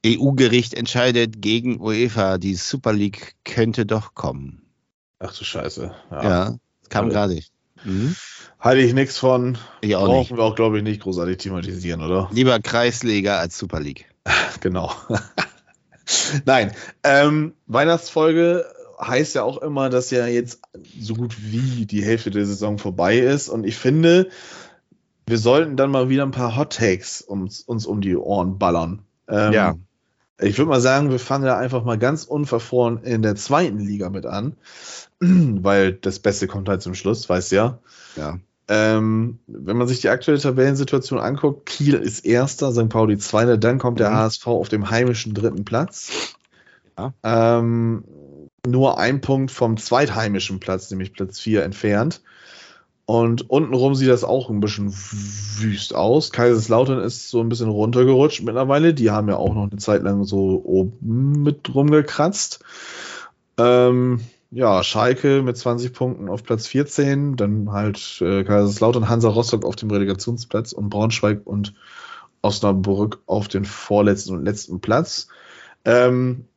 EU-Gericht 0.05 0.73
entscheidet 0.75 1.43
gegen 1.43 1.81
UEFA, 1.81 2.39
die 2.39 2.55
Super 2.55 2.95
League 2.95 3.35
könnte 3.45 3.85
doch 3.85 4.15
kommen. 4.15 4.63
Ach 5.19 5.37
du 5.37 5.45
Scheiße. 5.45 5.93
Ja, 6.11 6.23
ja 6.23 6.57
kam 6.89 7.11
gerade. 7.11 7.41
Mhm. 7.85 8.17
Halte 8.59 8.83
ich 8.83 8.95
nichts 8.95 9.19
von. 9.19 9.59
Ich 9.83 9.97
auch 9.97 10.07
Brauchen 10.07 10.19
nicht. 10.19 10.31
wir 10.33 10.43
auch, 10.43 10.55
glaube 10.55 10.79
ich, 10.79 10.83
nicht 10.85 11.03
großartig 11.03 11.39
thematisieren, 11.39 12.03
oder? 12.03 12.29
Lieber 12.33 12.59
Kreisliga 12.61 13.39
als 13.39 13.59
Super 13.59 13.81
League. 13.81 14.07
genau. 14.61 14.93
Nein, 16.45 16.73
ähm, 17.05 17.55
Weihnachtsfolge 17.67 18.67
heißt 19.01 19.35
ja 19.35 19.43
auch 19.43 19.59
immer, 19.59 19.89
dass 19.89 20.11
ja 20.11 20.27
jetzt 20.27 20.61
so 20.99 21.15
gut 21.15 21.37
wie 21.41 21.87
die 21.87 22.05
Hälfte 22.05 22.31
der 22.31 22.47
Saison 22.47 22.79
vorbei 22.79 23.19
ist. 23.19 23.49
Und 23.49 23.65
ich 23.65 23.77
finde, 23.77 24.29
wir 25.27 25.39
sollten 25.39 25.77
dann 25.77 25.91
mal 25.91 26.09
wieder 26.09 26.25
ein 26.25 26.33
paar 26.33 26.57
Hot 26.57 26.75
Takes 26.77 27.23
uns, 27.23 27.61
uns 27.63 27.87
um 27.87 28.01
die 28.01 28.17
Ohren 28.17 28.59
ballern. 28.59 29.03
Ähm, 29.29 29.53
ja. 29.53 29.77
Ich 30.39 30.57
würde 30.59 30.71
mal 30.71 30.81
sagen, 30.81 31.11
wir 31.11 31.19
fangen 31.19 31.45
da 31.45 31.59
einfach 31.59 31.85
mal 31.85 31.99
ganz 31.99 32.25
unverfroren 32.25 33.03
in 33.05 33.23
der 33.23 33.37
zweiten 33.37 33.79
Liga 33.79 34.09
mit 34.09 34.27
an, 34.27 34.57
weil 35.21 35.93
das 35.93 36.19
Beste 36.19 36.47
kommt 36.47 36.69
halt 36.69 36.83
zum 36.83 36.95
Schluss, 36.95 37.29
weißt 37.29 37.53
ja. 37.53 37.79
Ja. 38.17 38.39
Ähm, 38.73 39.41
wenn 39.49 39.77
man 39.77 39.89
sich 39.89 40.01
die 40.01 40.11
aktuelle 40.11 40.39
Tabellensituation 40.39 41.19
anguckt, 41.19 41.67
Kiel 41.67 41.95
ist 41.95 42.25
Erster, 42.25 42.71
St. 42.71 42.89
Pauli 42.89 43.19
Zweiter, 43.19 43.59
dann 43.59 43.79
kommt 43.79 43.99
der 43.99 44.11
mhm. 44.11 44.15
HSV 44.15 44.47
auf 44.47 44.69
dem 44.69 44.91
heimischen 44.91 45.35
dritten 45.35 45.65
Platz. 45.65 46.37
Ja. 46.97 47.13
Ähm, 47.25 48.05
nur 48.65 48.99
ein 48.99 49.21
Punkt 49.21 49.51
vom 49.51 49.77
zweitheimischen 49.77 50.61
Platz, 50.61 50.89
nämlich 50.89 51.13
Platz 51.13 51.41
4, 51.41 51.65
entfernt. 51.65 52.23
Und 53.07 53.51
untenrum 53.51 53.97
sieht 53.97 54.09
das 54.09 54.23
auch 54.23 54.51
ein 54.51 54.61
bisschen 54.61 54.95
wüst 54.95 55.93
aus. 55.97 56.31
Kaiserslautern 56.31 57.01
ist 57.01 57.29
so 57.29 57.41
ein 57.41 57.49
bisschen 57.49 57.71
runtergerutscht 57.71 58.45
mittlerweile. 58.45 58.95
Die 58.95 59.11
haben 59.11 59.29
ja 59.29 59.35
auch 59.35 59.53
noch 59.53 59.69
eine 59.69 59.79
Zeit 59.79 60.05
lang 60.05 60.23
so 60.23 60.63
oben 60.65 61.43
mit 61.43 61.75
rumgekratzt. 61.75 62.61
Ähm, 63.59 64.21
ja, 64.51 64.83
Schalke 64.83 65.43
mit 65.43 65.57
20 65.57 65.93
Punkten 65.93 66.29
auf 66.29 66.43
Platz 66.43 66.67
14, 66.67 67.37
dann 67.37 67.71
halt 67.71 68.21
äh, 68.21 68.43
Kaiserslautern, 68.43 69.09
Hansa 69.09 69.29
Rostock 69.29 69.65
auf 69.65 69.77
dem 69.77 69.91
Relegationsplatz 69.91 70.73
und 70.73 70.91
Braunschweig 70.91 71.47
und 71.47 71.75
Osnabrück 72.43 73.23
auf 73.27 73.49
den 73.49 73.65
vorletzten 73.65 74.35
und 74.35 74.45
letzten 74.45 74.81
Platz. 74.81 75.29
Ähm, 75.85 76.49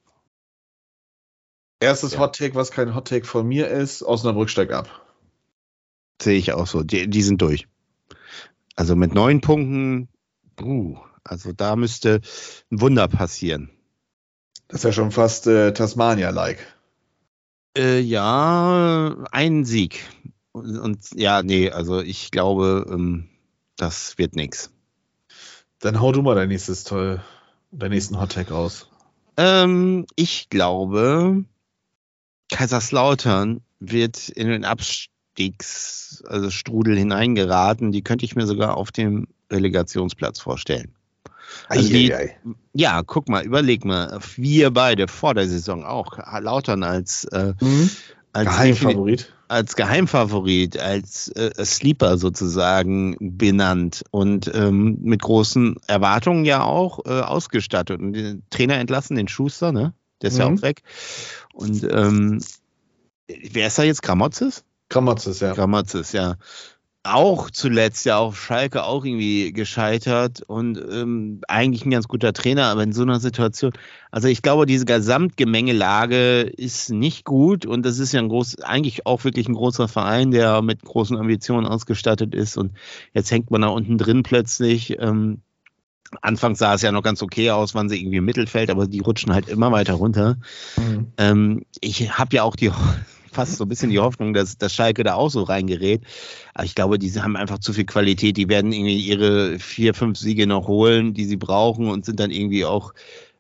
erstes 1.80 2.14
ja. 2.14 2.20
Hot 2.20 2.36
Take, 2.36 2.56
was 2.56 2.72
kein 2.72 2.96
Hot 2.96 3.08
Take 3.08 3.26
von 3.26 3.48
mir 3.48 3.68
ist, 3.68 4.02
Osnabrück 4.02 4.50
steigt 4.50 4.72
ab. 4.72 4.90
Sehe 6.22 6.38
ich 6.38 6.54
auch 6.54 6.68
so. 6.68 6.84
Die, 6.84 7.08
die 7.10 7.22
sind 7.22 7.42
durch. 7.42 7.68
Also 8.76 8.96
mit 8.96 9.14
neun 9.14 9.42
Punkten, 9.42 10.10
uh, 10.62 10.98
also 11.24 11.52
da 11.54 11.76
müsste 11.76 12.22
ein 12.72 12.82
Wunder 12.82 13.08
passieren. 13.08 13.70
Das 14.68 14.80
ist 14.80 14.86
ja 14.86 14.92
schon 14.94 15.12
fast 15.12 15.46
äh, 15.46 15.74
Tasmania-like. 15.74 16.73
Äh, 17.78 18.00
ja, 18.00 19.16
ein 19.32 19.66
Sieg. 19.66 20.08
Und, 20.52 20.78
und, 20.78 21.00
ja, 21.16 21.42
nee, 21.42 21.72
also 21.72 22.02
ich 22.02 22.32
glaube, 22.32 22.86
ähm, 22.90 23.30
das 23.76 24.18
wird 24.18 24.36
nichts. 24.36 24.72
Dann 25.80 26.00
hau 26.00 26.12
du 26.12 26.22
mal 26.22 26.36
dein 26.36 26.50
nächstes 26.50 26.84
toll, 26.84 27.22
dein 27.72 27.92
nächsten 27.92 28.20
Hottag 28.20 28.52
raus. 28.52 28.88
Ähm, 29.38 30.06
ich 30.16 30.50
glaube, 30.50 31.44
Kaiserslautern 32.52 33.62
wird 33.80 34.30
in 34.30 34.48
den 34.48 34.64
Abstieg 34.64 35.14
Abstiegs, 35.34 36.24
also 36.28 36.52
Strudel 36.52 36.96
hineingeraten. 36.96 37.92
Die 37.92 38.04
könnte 38.04 38.24
ich 38.24 38.36
mir 38.36 38.46
sogar 38.46 38.78
auf 38.78 38.92
dem 38.92 39.28
Relegationsplatz 39.52 40.40
vorstellen. 40.40 40.94
Also 41.68 41.90
die, 41.90 42.14
ja, 42.74 43.02
guck 43.04 43.30
mal, 43.30 43.46
überleg 43.46 43.86
mal, 43.86 44.20
wir 44.36 44.72
beide 44.72 45.08
vor 45.08 45.34
der 45.34 45.48
Saison 45.48 45.84
auch, 45.86 46.18
Lautern 46.40 46.84
als, 46.84 47.26
äh, 47.26 47.54
mhm. 47.60 47.90
als 48.34 48.50
Geheimfavorit. 48.50 49.34
Als 49.48 49.76
Geheimfavorit, 49.76 50.80
als 50.80 51.28
äh, 51.30 51.64
Sleeper 51.64 52.18
sozusagen 52.18 53.16
benannt 53.20 54.04
und 54.10 54.50
ähm, 54.54 54.98
mit 55.02 55.22
großen 55.22 55.76
Erwartungen 55.88 56.46
ja 56.46 56.64
auch 56.64 57.06
äh, 57.06 57.22
ausgestattet. 57.22 58.00
Und 58.00 58.14
den 58.14 58.44
Trainer 58.50 58.78
entlassen, 58.78 59.16
den 59.16 59.28
Schuster, 59.28 59.72
ne? 59.72 59.94
Der 60.22 60.30
ist 60.30 60.36
mhm. 60.36 60.40
ja 60.40 60.48
auch 60.48 60.62
weg. 60.64 60.82
Und 61.54 61.84
ähm, 61.84 62.40
wer 63.28 63.68
ist 63.68 63.78
da 63.78 63.84
jetzt? 63.84 64.02
Gramotzes? 64.02 64.64
Gramotzes, 64.90 65.40
ja. 65.40 65.54
Gramotzes, 65.54 66.14
ja 66.14 66.36
auch 67.04 67.50
zuletzt 67.50 68.06
ja 68.06 68.18
auf 68.18 68.42
Schalke 68.42 68.84
auch 68.84 69.04
irgendwie 69.04 69.52
gescheitert 69.52 70.42
und 70.42 70.78
ähm, 70.78 71.42
eigentlich 71.50 71.86
ein 71.86 71.92
ganz 71.92 72.08
guter 72.08 72.32
Trainer, 72.32 72.68
aber 72.68 72.84
in 72.84 72.94
so 72.94 73.02
einer 73.02 73.20
Situation, 73.20 73.74
also 74.10 74.30
ich 74.30 74.42
glaube, 74.42 74.66
diese 74.66 74.86
Gesamtgemengelage 74.86 76.42
ist 76.42 76.92
nicht 76.92 77.26
gut 77.26 77.66
und 77.66 77.86
das 77.86 78.00
ist 78.00 78.14
ja 78.14 78.22
ein 78.22 78.30
groß, 78.30 78.62
eigentlich 78.62 79.06
auch 79.06 79.26
wirklich 79.26 79.50
ein 79.50 79.56
großer 79.56 79.90
Verein, 79.90 80.32
der 80.32 80.62
mit 80.62 80.82
großen 80.84 81.18
Ambitionen 81.18 81.68
ausgestattet 81.68 82.34
ist 82.34 82.58
und 82.58 82.72
jetzt 83.14 83.32
hängt 83.32 83.52
man 83.52 83.62
da 83.62 83.68
unten 83.68 83.98
drin 83.98 84.24
plötzlich. 84.24 84.98
Ähm, 85.00 85.42
Anfangs 86.22 86.60
sah 86.60 86.76
es 86.76 86.84
ja 86.84 86.92
noch 86.92 87.02
ganz 87.02 87.22
okay 87.24 87.52
aus, 87.52 87.74
waren 87.74 87.90
sie 87.90 88.00
irgendwie 88.00 88.18
im 88.18 88.26
Mittelfeld, 88.26 88.70
aber 88.70 88.88
die 88.88 89.00
rutschen 89.00 89.34
halt 89.34 89.50
immer 89.50 89.72
weiter 89.72 89.94
runter. 89.94 90.38
Mhm. 90.78 91.08
Ähm, 91.18 91.66
ich 91.82 92.18
habe 92.18 92.36
ja 92.36 92.44
auch 92.44 92.56
die 92.56 92.72
fast 93.34 93.58
so 93.58 93.66
ein 93.66 93.70
bisschen 93.70 93.90
die 93.90 94.00
Hoffnung, 94.00 94.34
dass, 94.34 94.58
dass 94.58 94.74
Schalke 94.74 95.04
da 95.04 95.16
auch 95.16 95.30
so 95.30 95.44
reingerät. 95.44 96.02
Aber 96.54 96.66
ich 96.66 96.76
glaube, 96.76 97.00
die 97.00 97.12
haben 97.12 97.36
einfach 97.36 97.60
zu 97.60 97.74
viel 97.74 97.86
Qualität. 97.86 98.38
Die 98.38 98.50
werden 98.50 98.72
irgendwie 98.72 99.00
ihre 99.00 99.60
vier, 99.60 99.94
fünf 99.94 100.18
Siege 100.18 100.48
noch 100.48 100.68
holen, 100.68 101.14
die 101.14 101.26
sie 101.26 101.38
brauchen 101.38 101.90
und 101.90 102.06
sind 102.06 102.20
dann 102.20 102.32
irgendwie 102.32 102.66
auch 102.66 102.94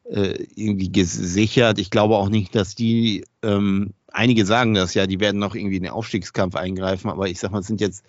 äh, 0.05 0.45
irgendwie 0.55 0.91
gesichert. 0.91 1.79
Ich 1.79 1.89
glaube 1.89 2.17
auch 2.17 2.29
nicht, 2.29 2.55
dass 2.55 2.75
die, 2.75 3.25
ähm, 3.41 3.93
einige 4.11 4.45
sagen 4.45 4.73
das 4.73 4.93
ja, 4.93 5.07
die 5.07 5.19
werden 5.19 5.39
noch 5.39 5.55
irgendwie 5.55 5.77
in 5.77 5.83
den 5.83 5.91
Aufstiegskampf 5.91 6.55
eingreifen, 6.55 7.09
aber 7.09 7.27
ich 7.27 7.39
sag 7.39 7.51
mal, 7.51 7.59
es 7.59 7.67
sind 7.67 7.81
jetzt 7.81 8.05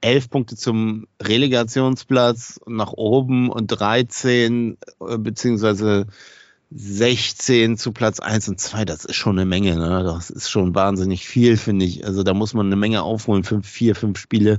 elf 0.00 0.28
Punkte 0.30 0.56
zum 0.56 1.06
Relegationsplatz 1.22 2.60
nach 2.66 2.92
oben 2.92 3.50
und 3.50 3.68
13 3.68 4.76
äh, 5.00 5.18
beziehungsweise 5.18 6.06
16 6.74 7.76
zu 7.76 7.92
Platz 7.92 8.20
1 8.20 8.48
und 8.48 8.60
2, 8.60 8.84
das 8.84 9.04
ist 9.04 9.16
schon 9.16 9.38
eine 9.38 9.46
Menge. 9.46 9.76
Ne? 9.76 10.02
Das 10.04 10.30
ist 10.30 10.50
schon 10.50 10.74
wahnsinnig 10.74 11.26
viel, 11.26 11.56
finde 11.56 11.84
ich. 11.84 12.04
Also 12.06 12.22
da 12.22 12.34
muss 12.34 12.54
man 12.54 12.66
eine 12.66 12.76
Menge 12.76 13.02
aufholen, 13.02 13.44
fünf, 13.44 13.68
vier, 13.68 13.94
fünf 13.94 14.18
Spiele. 14.18 14.58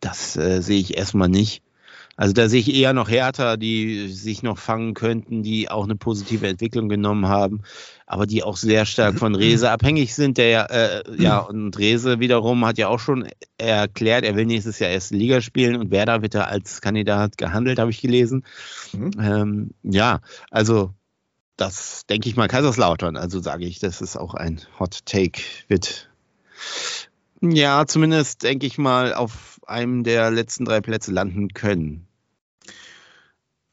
Das 0.00 0.36
äh, 0.36 0.60
sehe 0.60 0.80
ich 0.80 0.96
erstmal 0.96 1.28
nicht. 1.28 1.62
Also 2.18 2.32
da 2.32 2.48
sehe 2.48 2.58
ich 2.58 2.74
eher 2.74 2.92
noch 2.94 3.08
Härter, 3.08 3.56
die 3.56 4.08
sich 4.08 4.42
noch 4.42 4.58
fangen 4.58 4.94
könnten, 4.94 5.44
die 5.44 5.70
auch 5.70 5.84
eine 5.84 5.94
positive 5.94 6.48
Entwicklung 6.48 6.88
genommen 6.88 7.28
haben, 7.28 7.60
aber 8.06 8.26
die 8.26 8.42
auch 8.42 8.56
sehr 8.56 8.86
stark 8.86 9.20
von 9.20 9.36
Rese 9.36 9.70
abhängig 9.70 10.16
sind. 10.16 10.36
Der 10.36 10.68
äh, 10.68 11.22
ja 11.22 11.38
und 11.38 11.78
Rese 11.78 12.18
wiederum 12.18 12.66
hat 12.66 12.76
ja 12.76 12.88
auch 12.88 12.98
schon 12.98 13.28
erklärt, 13.56 14.24
er 14.24 14.34
will 14.34 14.46
nächstes 14.46 14.80
Jahr 14.80 14.90
erste 14.90 15.14
Liga 15.14 15.40
spielen 15.40 15.76
und 15.76 15.92
Werder 15.92 16.20
wird 16.20 16.34
da 16.34 16.42
als 16.42 16.80
Kandidat 16.80 17.38
gehandelt, 17.38 17.78
habe 17.78 17.92
ich 17.92 18.00
gelesen. 18.00 18.44
Mhm. 18.92 19.10
Ähm, 19.20 19.70
ja, 19.84 20.18
also 20.50 20.94
das 21.58 22.06
denke 22.06 22.28
ich 22.28 22.36
mal 22.36 22.48
Kaiserslautern. 22.48 23.16
Also 23.16 23.40
sage 23.40 23.66
ich, 23.66 23.80
das 23.80 24.00
ist 24.00 24.16
auch 24.16 24.34
ein 24.34 24.60
Hot 24.78 25.04
Take 25.04 25.42
wird. 25.66 26.08
Ja, 27.42 27.86
zumindest 27.86 28.42
denke 28.44 28.66
ich 28.66 28.78
mal 28.78 29.12
auf 29.12 29.60
einem 29.66 30.04
der 30.04 30.30
letzten 30.30 30.64
drei 30.64 30.80
Plätze 30.80 31.12
landen 31.12 31.48
können. 31.48 32.06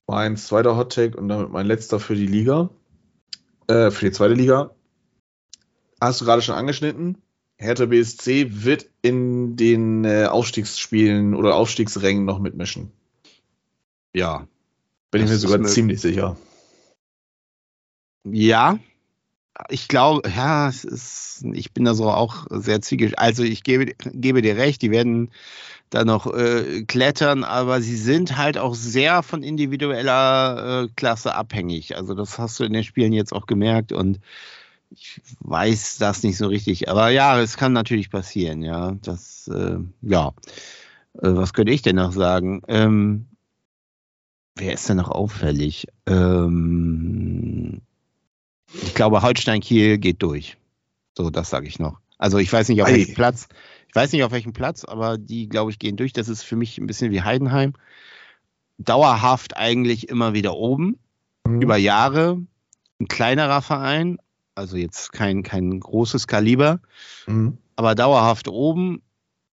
Mein 0.08 0.36
zweiter 0.36 0.76
Hot 0.76 0.94
Take 0.94 1.16
und 1.16 1.30
damit 1.30 1.50
mein 1.50 1.66
letzter 1.66 2.00
für 2.00 2.16
die 2.16 2.28
Liga, 2.28 2.70
äh, 3.68 3.92
für 3.92 4.06
die 4.06 4.12
zweite 4.12 4.34
Liga. 4.34 4.72
Hast 6.02 6.22
du 6.22 6.26
gerade 6.26 6.42
schon 6.42 6.56
angeschnitten? 6.56 7.18
Hertha 7.58 7.86
BSC 7.86 8.64
wird 8.66 8.90
in 9.02 9.56
den 9.56 10.06
äh, 10.06 10.26
Aufstiegsspielen 10.26 11.36
oder 11.36 11.56
Aufstiegsrängen 11.56 12.26
noch 12.26 12.40
mitmischen. 12.40 12.92
Ja. 14.14 14.48
Bin 15.12 15.24
ich 15.24 15.30
mir 15.30 15.38
sogar 15.38 15.64
ziemlich 15.64 16.02
sicher. 16.02 16.36
Ja, 18.26 18.80
ich 19.70 19.88
glaube, 19.88 20.30
ja, 20.30 20.70
es 20.70 20.84
ist, 20.86 21.46
ich 21.54 21.74
bin 21.74 21.86
da 21.86 21.94
so 21.96 22.10
auch 22.12 22.48
sehr 22.50 22.82
zügig. 22.82 23.20
Also 23.20 23.44
ich 23.44 23.64
gebe, 23.64 23.94
gebe 24.14 24.42
dir 24.42 24.58
recht, 24.58 24.82
die 24.82 24.92
werden 24.92 25.32
da 25.92 26.06
noch 26.06 26.28
äh, 26.34 26.84
klettern, 26.86 27.44
aber 27.44 27.82
sie 27.82 27.98
sind 27.98 28.38
halt 28.38 28.58
auch 28.58 28.76
sehr 28.76 29.24
von 29.24 29.44
individueller 29.44 30.86
äh, 30.86 30.90
Klasse 30.96 31.36
abhängig. 31.36 31.98
Also 31.98 32.16
das 32.16 32.40
hast 32.40 32.60
du 32.60 32.66
in 32.66 32.74
den 32.74 32.84
Spielen 32.84 33.14
jetzt 33.14 33.34
auch 33.34 33.48
gemerkt 33.48 33.92
und 33.94 34.20
ich 34.92 35.22
weiß 35.42 35.98
das 36.00 36.24
nicht 36.24 36.38
so 36.38 36.48
richtig. 36.48 36.90
Aber 36.90 37.10
ja, 37.10 37.40
es 37.42 37.58
kann 37.58 37.74
natürlich 37.74 38.10
passieren, 38.12 38.64
ja. 38.64 38.94
Das, 39.04 39.48
äh, 39.50 39.78
ja. 40.02 40.30
Äh, 41.16 41.36
was 41.36 41.54
könnte 41.54 41.74
ich 41.74 41.82
denn 41.82 41.98
noch 41.98 42.14
sagen? 42.14 42.62
Ähm, 42.68 43.28
wer 44.56 44.74
ist 44.74 44.90
denn 44.90 44.98
noch 44.98 45.10
auffällig? 45.10 45.88
Ähm, 46.08 47.82
ich 48.96 48.98
glaube, 48.98 49.22
Holstein 49.22 49.60
Kiel 49.60 49.98
geht 49.98 50.24
durch. 50.24 50.56
So, 51.18 51.30
das 51.30 51.50
sage 51.50 51.68
ich 51.68 51.80
noch. 51.80 52.00
Also 52.18 52.38
ich 52.38 52.54
weiß 52.54 52.70
nicht 52.70 52.82
auf 52.82 52.88
Ei. 52.88 52.94
welchem 52.94 53.14
Platz. 53.14 53.50
Ich 53.90 53.94
weiß 53.94 54.14
nicht 54.14 54.24
auf 54.24 54.32
welchem 54.32 54.54
Platz, 54.54 54.86
aber 54.86 55.18
die, 55.18 55.50
glaube 55.50 55.70
ich, 55.70 55.80
gehen 55.80 55.98
durch. 55.98 56.14
Das 56.14 56.30
ist 56.30 56.44
für 56.44 56.56
mich 56.56 56.78
ein 56.78 56.88
bisschen 56.88 57.12
wie 57.12 57.22
Heidenheim. 57.22 57.74
Dauerhaft 58.78 59.58
eigentlich 59.58 60.08
immer 60.08 60.34
wieder 60.34 60.56
oben. 60.56 60.98
Mhm. 61.46 61.62
Über 61.62 61.76
Jahre. 61.76 62.42
Ein 63.02 63.10
kleinerer 63.10 63.62
Verein. 63.62 64.18
Also 64.56 64.78
jetzt 64.78 65.12
kein, 65.12 65.44
kein 65.44 65.78
großes 65.78 66.26
Kaliber. 66.26 66.80
Mhm. 67.28 67.58
Aber 67.76 67.96
dauerhaft 67.96 68.48
oben 68.48 69.02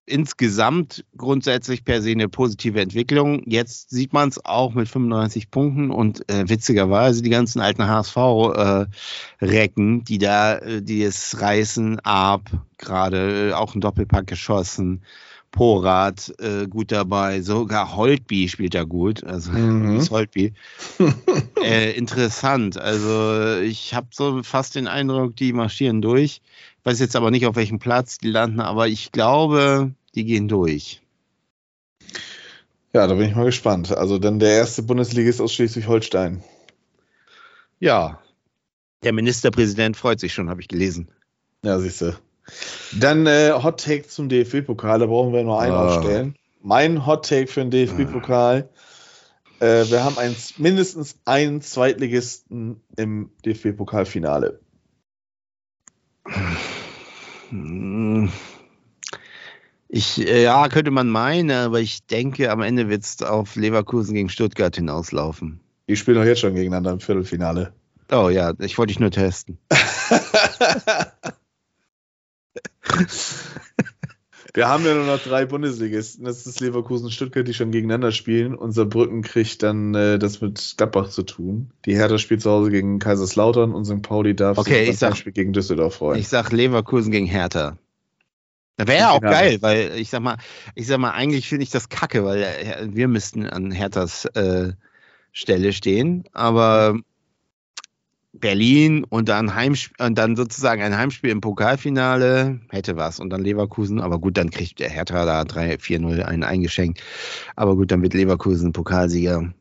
insgesamt 0.07 1.05
grundsätzlich 1.17 1.85
per 1.85 2.03
se 2.03 2.11
eine 2.11 2.29
positive 2.29 2.81
Entwicklung. 2.81 3.43
Jetzt 3.47 3.91
sieht 3.91 4.13
man 4.13 4.29
es 4.29 4.45
auch 4.45 4.75
mit 4.75 4.89
95 4.89 5.51
Punkten 5.51 5.91
und 5.91 6.29
äh, 6.29 6.49
witzigerweise 6.49 7.23
die 7.23 7.31
ganzen 7.31 7.61
alten 7.61 7.87
HSV-Recken, 7.87 10.01
äh, 10.01 10.05
die 10.05 10.19
da, 10.19 10.59
äh, 10.59 10.83
die 10.83 11.03
es 11.03 11.41
reißen, 11.41 12.01
ab, 12.01 12.51
gerade 12.79 13.51
äh, 13.51 13.53
auch 13.53 13.75
ein 13.75 13.81
Doppelpack 13.81 14.27
geschossen. 14.27 15.03
Porat 15.53 16.33
äh, 16.41 16.67
gut 16.67 16.93
dabei, 16.93 17.43
sogar 17.43 17.95
Holtby 17.95 18.49
spielt 18.49 18.75
da 18.75 18.85
gut, 18.85 19.23
also 19.23 19.53
mhm. 19.53 20.01
Holtby. 20.11 20.55
äh, 21.63 21.93
interessant, 21.93 22.79
also 22.79 23.61
ich 23.61 23.93
habe 23.93 24.07
so 24.11 24.43
fast 24.43 24.75
den 24.75 24.89
Eindruck, 24.89 25.37
die 25.37 25.53
marschieren 25.53 26.01
durch. 26.01 26.41
Weiß 26.85 26.99
jetzt 26.99 27.17
aber 27.17 27.31
nicht, 27.31 27.47
auf 27.47 27.57
welchem 27.57 27.79
Platz 27.79 28.19
die 28.19 28.31
landen, 28.31 28.61
aber 28.61 28.89
ich 28.89 29.13
glaube, 29.13 29.93
die 30.15 30.25
gehen 30.25 30.49
durch. 30.49 31.01
Ja, 32.93 33.07
da 33.07 33.15
bin 33.15 33.29
ich 33.29 33.35
mal 33.35 33.45
gespannt. 33.45 33.97
Also 33.97 34.19
dann 34.19 34.39
der 34.39 34.53
erste 34.53 34.83
Bundesligist 34.83 35.41
aus 35.41 35.55
Schleswig-Holstein. 35.55 36.43
Ja, 37.79 38.21
der 39.03 39.13
Ministerpräsident 39.13 39.97
freut 39.97 40.21
sich 40.21 40.35
schon, 40.35 40.51
habe 40.51 40.61
ich 40.61 40.69
gelesen. 40.69 41.09
Ja, 41.65 41.79
siehst 41.79 42.03
du. 42.03 42.17
Dann 42.99 43.27
äh, 43.27 43.53
Hot 43.53 43.83
Take 43.83 44.09
zum 44.09 44.29
DFB-Pokal, 44.29 44.99
da 44.99 45.07
brauchen 45.07 45.33
wir 45.33 45.43
nur 45.43 45.61
einen 45.61 45.75
ah. 45.75 45.87
aufstellen. 45.87 46.37
Mein 46.61 47.07
Hot 47.07 47.29
Take 47.29 47.47
für 47.47 47.65
den 47.65 47.71
DFB-Pokal. 47.71 48.69
Ah. 49.61 49.65
Äh, 49.65 49.91
wir 49.91 50.05
haben 50.05 50.19
ein, 50.19 50.35
mindestens 50.59 51.17
einen 51.25 51.63
Zweitligisten 51.63 52.81
im 52.97 53.31
DFB-Pokalfinale. 53.45 54.61
Ich, 59.89 60.27
äh, 60.27 60.45
ja, 60.45 60.69
könnte 60.69 60.91
man 60.91 61.09
meinen, 61.09 61.51
aber 61.51 61.81
ich 61.81 62.07
denke, 62.07 62.51
am 62.51 62.63
Ende 62.63 62.89
wird 62.89 63.03
es 63.03 63.23
auf 63.23 63.57
Leverkusen 63.57 64.15
gegen 64.15 64.31
Stuttgart 64.31 64.75
hinauslaufen. 64.75 65.61
Die 65.89 65.97
spielen 65.97 66.17
doch 66.17 66.25
jetzt 66.25 66.41
schon 66.41 66.55
gegeneinander 66.55 66.93
im 66.93 67.01
Viertelfinale. 67.01 67.75
Oh 68.11 68.31
ja, 68.31 68.55
ich 68.59 68.79
wollte 68.79 68.93
dich 68.93 69.01
nur 69.01 69.11
testen. 69.11 69.59
Wir 74.55 74.69
haben 74.69 74.85
ja 74.85 74.95
nur 74.95 75.07
noch 75.07 75.19
drei 75.19 75.47
Bundesligisten. 75.47 76.27
Das 76.27 76.47
ist 76.47 76.61
Leverkusen 76.61 77.07
und 77.07 77.11
Stuttgart, 77.11 77.49
die 77.49 77.55
schon 77.55 77.71
gegeneinander 77.71 78.13
spielen. 78.13 78.55
Unser 78.55 78.85
Brücken 78.85 79.23
kriegt 79.23 79.63
dann 79.63 79.95
äh, 79.95 80.19
das 80.19 80.43
mit 80.43 80.75
Gladbach 80.77 81.09
zu 81.09 81.23
tun. 81.23 81.71
Die 81.87 81.95
Hertha 81.95 82.19
spielt 82.19 82.43
zu 82.43 82.51
Hause 82.51 82.71
gegen 82.71 82.99
Kaiserslautern 82.99 83.73
und 83.75 83.87
St. 83.87 84.03
Pauli 84.03 84.37
darf 84.37 84.59
okay, 84.59 84.91
sich 84.91 85.01
beim 85.01 85.15
Spiel 85.15 85.33
gegen 85.33 85.55
Düsseldorf 85.55 85.95
freuen. 85.95 86.21
Ich 86.21 86.29
sag 86.29 86.53
Leverkusen 86.53 87.11
gegen 87.11 87.27
Hertha. 87.27 87.79
Wäre 88.77 88.99
ja 88.99 89.11
auch 89.11 89.21
geil, 89.21 89.59
weil 89.61 89.93
ich 89.97 90.11
sag 90.11 90.21
mal, 90.21 90.37
ich 90.75 90.87
sag 90.87 90.99
mal, 90.99 91.13
eigentlich 91.13 91.49
finde 91.49 91.63
ich 91.63 91.71
das 91.71 91.89
kacke, 91.89 92.25
weil 92.25 92.43
äh, 92.43 92.89
wir 92.91 93.09
müssten 93.09 93.47
an 93.47 93.71
Herthas 93.71 94.27
äh, 94.27 94.73
Stelle 95.31 95.73
stehen. 95.73 96.25
Aber 96.33 96.99
Berlin 98.33 99.05
und 99.05 99.29
dann, 99.29 99.55
Heimsp 99.55 99.93
und 100.01 100.17
dann 100.17 100.37
sozusagen 100.37 100.83
ein 100.83 100.97
Heimspiel 100.97 101.31
im 101.31 101.41
Pokalfinale, 101.41 102.61
hätte 102.71 102.97
was. 102.97 103.21
Und 103.21 103.31
dann 103.31 103.43
Leverkusen, 103.43 104.01
aber 104.01 104.19
gut, 104.19 104.37
dann 104.37 104.51
kriegt 104.51 104.81
der 104.81 104.89
Hertha 104.89 105.25
da 105.25 105.43
3-4-0 105.43 106.23
einen 106.23 106.43
eingeschenkt. 106.43 107.03
Aber 107.57 107.77
gut, 107.77 107.91
dann 107.91 108.03
wird 108.03 108.15
Leverkusen 108.15 108.73
Pokalsieger. 108.73 109.53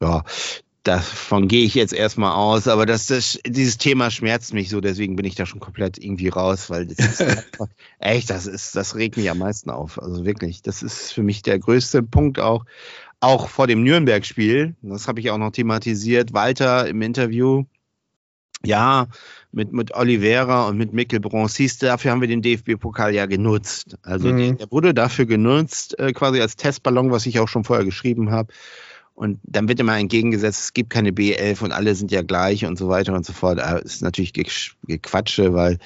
Ja, 0.00 0.24
davon 0.84 1.48
gehe 1.48 1.64
ich 1.64 1.74
jetzt 1.74 1.92
erstmal 1.92 2.34
aus, 2.34 2.68
aber 2.68 2.86
das, 2.86 3.06
das, 3.06 3.38
dieses 3.46 3.78
Thema 3.78 4.10
schmerzt 4.10 4.52
mich 4.52 4.68
so, 4.68 4.80
deswegen 4.80 5.16
bin 5.16 5.24
ich 5.24 5.34
da 5.34 5.46
schon 5.46 5.60
komplett 5.60 5.98
irgendwie 5.98 6.28
raus, 6.28 6.68
weil 6.70 6.86
das 6.86 6.98
ist 6.98 7.22
einfach, 7.22 7.68
echt, 7.98 8.30
das 8.30 8.46
ist, 8.46 8.76
das 8.76 8.94
regt 8.94 9.16
mich 9.16 9.30
am 9.30 9.38
meisten 9.38 9.70
auf. 9.70 10.00
Also 10.00 10.24
wirklich, 10.24 10.62
das 10.62 10.82
ist 10.82 11.12
für 11.12 11.22
mich 11.22 11.42
der 11.42 11.58
größte 11.58 12.02
Punkt 12.02 12.38
auch, 12.38 12.64
auch 13.20 13.48
vor 13.48 13.66
dem 13.66 13.82
Nürnberg-Spiel. 13.82 14.76
Das 14.82 15.08
habe 15.08 15.20
ich 15.20 15.30
auch 15.30 15.38
noch 15.38 15.50
thematisiert. 15.50 16.34
Walter 16.34 16.86
im 16.86 17.00
Interview, 17.00 17.64
ja, 18.66 19.08
mit, 19.52 19.72
mit 19.72 19.94
Oliveira 19.94 20.66
und 20.68 20.76
mit 20.76 20.92
Mikkel 20.92 21.20
Bronsis, 21.20 21.78
dafür 21.78 22.10
haben 22.10 22.20
wir 22.20 22.28
den 22.28 22.42
DFB-Pokal 22.42 23.14
ja 23.14 23.26
genutzt. 23.26 23.96
Also 24.02 24.28
mhm. 24.28 24.58
der 24.58 24.70
wurde 24.70 24.94
dafür 24.94 25.26
genutzt, 25.26 25.98
äh, 25.98 26.12
quasi 26.12 26.40
als 26.40 26.56
Testballon, 26.56 27.10
was 27.10 27.26
ich 27.26 27.38
auch 27.38 27.48
schon 27.48 27.64
vorher 27.64 27.84
geschrieben 27.84 28.30
habe. 28.30 28.52
Und 29.14 29.38
dann 29.44 29.68
wird 29.68 29.78
immer 29.78 29.96
entgegengesetzt, 29.96 30.60
es 30.60 30.72
gibt 30.72 30.90
keine 30.90 31.10
B11 31.10 31.62
und 31.62 31.70
alle 31.70 31.94
sind 31.94 32.10
ja 32.10 32.22
gleich 32.22 32.66
und 32.66 32.76
so 32.76 32.88
weiter 32.88 33.14
und 33.14 33.24
so 33.24 33.32
fort. 33.32 33.58
Das 33.58 33.82
ist 33.82 34.02
natürlich 34.02 34.32
Gequatsche, 34.32 35.54
weil 35.54 35.78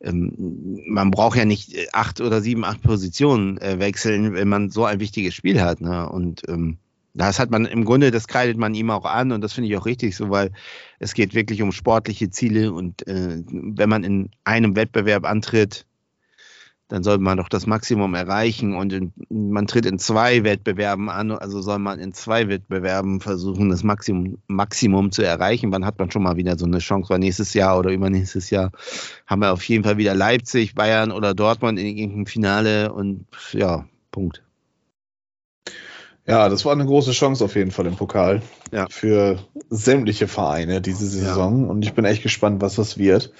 ähm, 0.00 0.78
man 0.86 1.10
braucht 1.10 1.36
ja 1.36 1.44
nicht 1.44 1.74
äh, 1.74 1.88
acht 1.92 2.22
oder 2.22 2.40
sieben, 2.40 2.64
acht 2.64 2.80
Positionen 2.80 3.58
äh, 3.58 3.78
wechseln, 3.78 4.32
wenn 4.32 4.48
man 4.48 4.70
so 4.70 4.86
ein 4.86 4.98
wichtiges 4.98 5.34
Spiel 5.34 5.60
hat. 5.60 5.82
Ne? 5.82 6.08
Und 6.08 6.48
ähm, 6.48 6.78
das 7.14 7.38
hat 7.38 7.50
man 7.50 7.64
im 7.64 7.84
Grunde, 7.84 8.10
das 8.10 8.28
kreidet 8.28 8.56
man 8.56 8.74
ihm 8.74 8.90
auch 8.90 9.04
an 9.04 9.32
und 9.32 9.40
das 9.42 9.52
finde 9.52 9.68
ich 9.68 9.76
auch 9.76 9.86
richtig 9.86 10.16
so, 10.16 10.30
weil 10.30 10.52
es 10.98 11.14
geht 11.14 11.34
wirklich 11.34 11.62
um 11.62 11.72
sportliche 11.72 12.30
Ziele 12.30 12.72
und 12.72 13.06
äh, 13.06 13.42
wenn 13.46 13.88
man 13.88 14.04
in 14.04 14.30
einem 14.44 14.76
Wettbewerb 14.76 15.24
antritt, 15.24 15.86
dann 16.90 17.04
soll 17.04 17.18
man 17.18 17.38
doch 17.38 17.48
das 17.48 17.68
Maximum 17.68 18.14
erreichen 18.14 18.74
und 18.74 18.92
in, 18.92 19.12
man 19.28 19.68
tritt 19.68 19.86
in 19.86 20.00
zwei 20.00 20.42
Wettbewerben 20.42 21.08
an, 21.08 21.30
also 21.30 21.62
soll 21.62 21.78
man 21.78 22.00
in 22.00 22.12
zwei 22.12 22.48
Wettbewerben 22.48 23.20
versuchen, 23.20 23.70
das 23.70 23.84
Maximum, 23.84 24.38
Maximum 24.48 25.12
zu 25.12 25.22
erreichen. 25.22 25.70
Wann 25.72 25.86
hat 25.86 26.00
man 26.00 26.10
schon 26.10 26.24
mal 26.24 26.36
wieder 26.36 26.58
so 26.58 26.66
eine 26.66 26.78
Chance? 26.78 27.08
Weil 27.10 27.20
nächstes 27.20 27.54
Jahr 27.54 27.78
oder 27.78 27.92
übernächstes 27.92 28.50
Jahr 28.50 28.72
haben 29.26 29.40
wir 29.40 29.52
auf 29.52 29.62
jeden 29.62 29.84
Fall 29.84 29.98
wieder 29.98 30.16
Leipzig, 30.16 30.74
Bayern 30.74 31.12
oder 31.12 31.32
Dortmund 31.32 31.78
in 31.78 31.86
irgendeinem 31.86 32.26
Finale 32.26 32.92
und 32.92 33.24
ja, 33.52 33.86
Punkt. 34.10 34.42
Ja, 36.30 36.48
das 36.48 36.64
war 36.64 36.72
eine 36.72 36.86
große 36.86 37.12
Chance 37.12 37.44
auf 37.44 37.54
jeden 37.54 37.70
Fall 37.70 37.86
im 37.86 37.96
Pokal 37.96 38.42
ja. 38.72 38.86
für 38.88 39.38
sämtliche 39.68 40.28
Vereine 40.28 40.80
diese 40.80 41.06
Saison 41.06 41.64
ja. 41.64 41.70
und 41.70 41.82
ich 41.84 41.92
bin 41.92 42.04
echt 42.04 42.22
gespannt, 42.22 42.60
was 42.62 42.76
das 42.76 42.98
wird. 42.98 43.32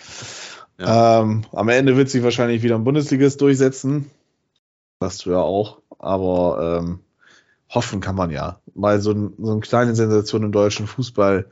Ja. 0.78 1.20
Ähm, 1.20 1.45
am 1.53 1.68
Ende 1.68 1.97
wird 1.97 2.09
sich 2.09 2.22
wahrscheinlich 2.22 2.62
wieder 2.62 2.74
ein 2.74 2.84
Bundesligist 2.84 3.41
durchsetzen. 3.41 4.11
Sagst 4.99 5.26
du 5.26 5.30
ja 5.30 5.41
auch. 5.41 5.78
Aber 5.99 6.80
ähm, 6.80 7.01
hoffen 7.68 8.01
kann 8.01 8.16
man 8.16 8.30
ja. 8.30 8.61
Mal 8.74 9.01
so, 9.01 9.12
ein, 9.12 9.34
so 9.38 9.53
eine 9.53 9.61
kleine 9.61 9.95
Sensation 9.95 10.43
im 10.43 10.53
deutschen 10.53 10.86
Fußball. 10.86 11.47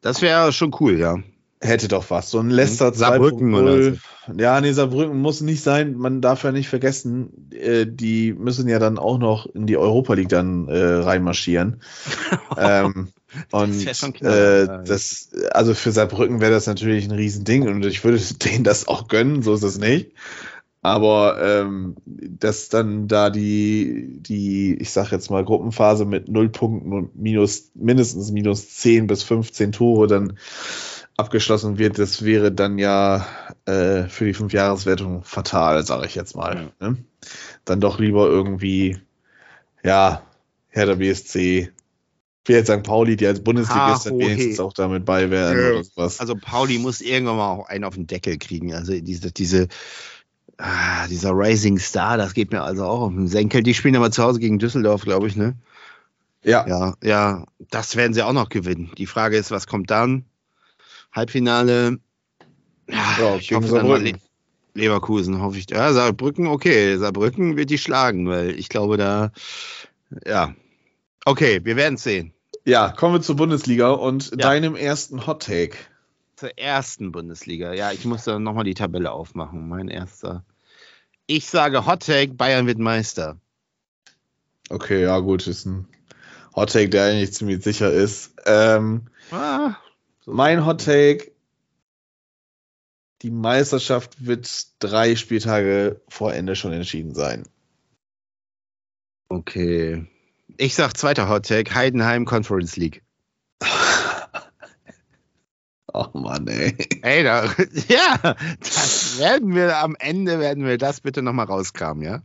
Das 0.00 0.22
wäre 0.22 0.52
schon 0.52 0.74
cool, 0.80 0.98
ja. 0.98 1.18
Hätte 1.60 1.88
doch 1.88 2.10
was. 2.10 2.30
So 2.30 2.38
ein 2.38 2.50
Leicester 2.50 2.94
Saarbrücken 2.94 3.54
oder 3.54 3.82
so. 3.82 3.92
Ja, 4.36 4.60
nee, 4.60 4.72
Saarbrücken 4.72 5.18
muss 5.18 5.40
nicht 5.40 5.62
sein. 5.62 5.96
Man 5.96 6.20
darf 6.20 6.44
ja 6.44 6.52
nicht 6.52 6.68
vergessen, 6.68 7.50
äh, 7.52 7.84
die 7.86 8.32
müssen 8.32 8.68
ja 8.68 8.78
dann 8.78 8.98
auch 8.98 9.18
noch 9.18 9.46
in 9.46 9.66
die 9.66 9.76
Europa 9.76 10.14
League 10.14 10.28
dann 10.28 10.68
äh, 10.68 10.78
reinmarschieren. 10.78 11.80
ähm, 12.56 13.08
und 13.50 13.86
das, 13.86 14.02
äh, 14.20 14.68
das, 14.84 15.30
also 15.50 15.74
für 15.74 15.90
Saarbrücken 15.90 16.40
wäre 16.40 16.52
das 16.52 16.66
natürlich 16.66 17.06
ein 17.06 17.16
Riesending 17.16 17.66
und 17.66 17.84
ich 17.84 18.04
würde 18.04 18.20
denen 18.44 18.62
das 18.62 18.86
auch 18.86 19.08
gönnen, 19.08 19.42
so 19.42 19.54
ist 19.54 19.64
es 19.64 19.78
nicht. 19.78 20.12
Aber 20.80 21.38
ähm, 21.42 21.96
dass 22.06 22.68
dann 22.68 23.08
da 23.08 23.30
die, 23.30 24.20
die, 24.20 24.76
ich 24.76 24.90
sag 24.90 25.10
jetzt 25.10 25.28
mal, 25.28 25.44
Gruppenphase 25.44 26.04
mit 26.04 26.28
null 26.28 26.50
Punkten 26.50 26.92
und 26.92 27.16
minus, 27.16 27.72
mindestens 27.74 28.30
minus 28.30 28.76
10 28.76 29.08
bis 29.08 29.24
15 29.24 29.72
Tore 29.72 30.06
dann 30.06 30.38
abgeschlossen 31.18 31.78
wird, 31.78 31.98
das 31.98 32.24
wäre 32.24 32.52
dann 32.52 32.78
ja 32.78 33.26
äh, 33.66 34.04
für 34.04 34.24
die 34.24 34.34
Fünfjahreswertung 34.34 35.24
fatal, 35.24 35.84
sage 35.84 36.06
ich 36.06 36.14
jetzt 36.14 36.36
mal. 36.36 36.70
Ja. 36.80 36.88
Ne? 36.88 36.96
Dann 37.64 37.80
doch 37.80 37.98
lieber 37.98 38.28
irgendwie, 38.28 38.98
ja, 39.82 40.22
Hertha 40.68 40.94
BSC, 40.94 41.72
ich 42.42 42.48
will 42.48 42.56
jetzt 42.56 42.68
sagen 42.68 42.84
Pauli, 42.84 43.16
die 43.16 43.26
als 43.26 43.42
Bundesligist 43.42 44.06
dann 44.06 44.18
wenigstens 44.18 44.60
auch 44.60 44.72
damit 44.72 45.04
bei 45.04 45.28
werden 45.28 45.60
ja. 45.60 45.70
oder 45.70 45.84
sowas. 45.84 46.20
Also 46.20 46.34
Pauli 46.36 46.78
muss 46.78 47.00
irgendwann 47.00 47.36
mal 47.36 47.52
auch 47.52 47.68
einen 47.68 47.84
auf 47.84 47.94
den 47.94 48.06
Deckel 48.06 48.38
kriegen. 48.38 48.72
Also 48.72 48.92
diese, 48.92 49.32
diese 49.32 49.68
ah, 50.56 51.06
dieser 51.08 51.32
Rising 51.32 51.78
Star, 51.78 52.16
das 52.16 52.32
geht 52.32 52.52
mir 52.52 52.62
also 52.62 52.84
auch 52.84 53.00
auf 53.02 53.12
den 53.12 53.28
Senkel. 53.28 53.62
Die 53.64 53.74
spielen 53.74 53.96
aber 53.96 54.12
zu 54.12 54.22
Hause 54.22 54.38
gegen 54.38 54.58
Düsseldorf, 54.60 55.02
glaube 55.02 55.26
ich, 55.26 55.36
ne? 55.36 55.56
Ja. 56.44 56.66
Ja, 56.68 56.94
ja, 57.02 57.44
das 57.70 57.96
werden 57.96 58.14
sie 58.14 58.22
auch 58.22 58.32
noch 58.32 58.48
gewinnen. 58.48 58.92
Die 58.96 59.06
Frage 59.06 59.36
ist, 59.36 59.50
was 59.50 59.66
kommt 59.66 59.90
dann? 59.90 60.24
Halbfinale. 61.12 61.98
Ja, 62.88 63.16
ja 63.18 63.36
ich 63.36 63.52
hoffe 63.52 63.68
dann 63.68 63.88
mal 63.88 64.02
Le 64.02 64.14
Leverkusen, 64.74 65.40
hoffe 65.40 65.58
ich. 65.58 65.68
Ja, 65.70 65.92
Saarbrücken, 65.92 66.46
okay. 66.46 66.96
Saarbrücken 66.96 67.56
wird 67.56 67.70
die 67.70 67.78
schlagen, 67.78 68.28
weil 68.28 68.50
ich 68.58 68.68
glaube, 68.68 68.96
da, 68.96 69.32
ja. 70.24 70.54
Okay, 71.24 71.60
wir 71.64 71.76
werden 71.76 71.94
es 71.94 72.04
sehen. 72.04 72.32
Ja, 72.64 72.90
kommen 72.90 73.14
wir 73.14 73.22
zur 73.22 73.36
Bundesliga 73.36 73.90
und 73.90 74.30
ja. 74.30 74.36
deinem 74.36 74.76
ersten 74.76 75.26
Hot 75.26 75.42
Take. 75.42 75.76
Zur 76.36 76.56
ersten 76.56 77.12
Bundesliga. 77.12 77.72
Ja, 77.72 77.90
ich 77.92 78.04
muss 78.04 78.24
da 78.24 78.38
nochmal 78.38 78.64
die 78.64 78.74
Tabelle 78.74 79.10
aufmachen. 79.10 79.68
Mein 79.68 79.88
erster. 79.88 80.44
Ich 81.26 81.46
sage 81.46 81.84
Hot 81.86 82.06
Take, 82.06 82.34
Bayern 82.34 82.66
wird 82.66 82.78
Meister. 82.78 83.36
Okay, 84.70 85.02
ja, 85.02 85.18
gut, 85.18 85.46
ist 85.46 85.66
ein 85.66 85.88
Hot 86.54 86.72
Take, 86.72 86.90
der 86.90 87.04
eigentlich 87.06 87.32
ziemlich 87.32 87.64
sicher 87.64 87.90
ist. 87.90 88.34
Ähm, 88.46 89.08
ah, 89.30 89.76
mein 90.28 90.64
Hot 90.64 90.84
Take: 90.84 91.32
Die 93.22 93.30
Meisterschaft 93.30 94.24
wird 94.24 94.48
drei 94.78 95.16
Spieltage 95.16 96.00
vor 96.08 96.32
Ende 96.34 96.56
schon 96.56 96.72
entschieden 96.72 97.14
sein. 97.14 97.44
Okay. 99.28 100.06
Ich 100.56 100.74
sag 100.74 100.96
zweiter 100.96 101.28
Hot 101.28 101.46
Take: 101.46 101.74
Heidenheim 101.74 102.24
Conference 102.24 102.76
League. 102.76 103.02
Oh 105.94 106.06
Mann, 106.12 106.46
ey. 106.46 106.76
Ey, 107.00 107.22
da, 107.24 107.44
ja, 107.88 108.36
das 108.60 109.18
werden 109.18 109.54
wir 109.54 109.78
am 109.78 109.96
Ende, 109.98 110.38
werden 110.38 110.64
wir 110.64 110.76
das 110.76 111.00
bitte 111.00 111.22
nochmal 111.22 111.46
rauskramen, 111.46 112.04
ja? 112.04 112.22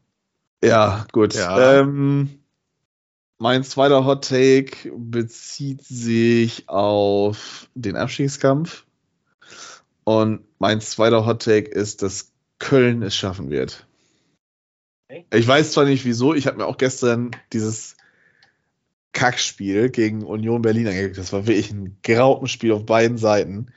Ja, 0.61 1.07
gut. 1.11 1.33
Ja. 1.33 1.79
Ähm, 1.79 2.42
mein 3.39 3.63
zweiter 3.63 4.05
Hot 4.05 4.27
Take 4.29 4.91
bezieht 4.95 5.83
sich 5.83 6.69
auf 6.69 7.69
den 7.73 7.95
Abstiegskampf. 7.95 8.85
Und 10.03 10.45
mein 10.59 10.81
zweiter 10.81 11.25
Hot 11.25 11.43
Take 11.43 11.69
ist, 11.69 12.01
dass 12.01 12.31
Köln 12.59 13.01
es 13.01 13.15
schaffen 13.15 13.49
wird. 13.49 13.85
Ich 15.31 15.47
weiß 15.47 15.73
zwar 15.73 15.85
nicht 15.85 16.05
wieso, 16.05 16.33
ich 16.33 16.47
habe 16.47 16.57
mir 16.57 16.65
auch 16.65 16.77
gestern 16.77 17.31
dieses 17.51 17.95
Kackspiel 19.11 19.89
gegen 19.89 20.23
Union 20.23 20.61
Berlin 20.61 20.87
angeguckt. 20.87 21.17
Das 21.17 21.33
war 21.33 21.45
wirklich 21.45 21.71
ein 21.71 21.97
Graupenspiel 22.03 22.71
auf 22.71 22.85
beiden 22.85 23.17
Seiten. 23.17 23.67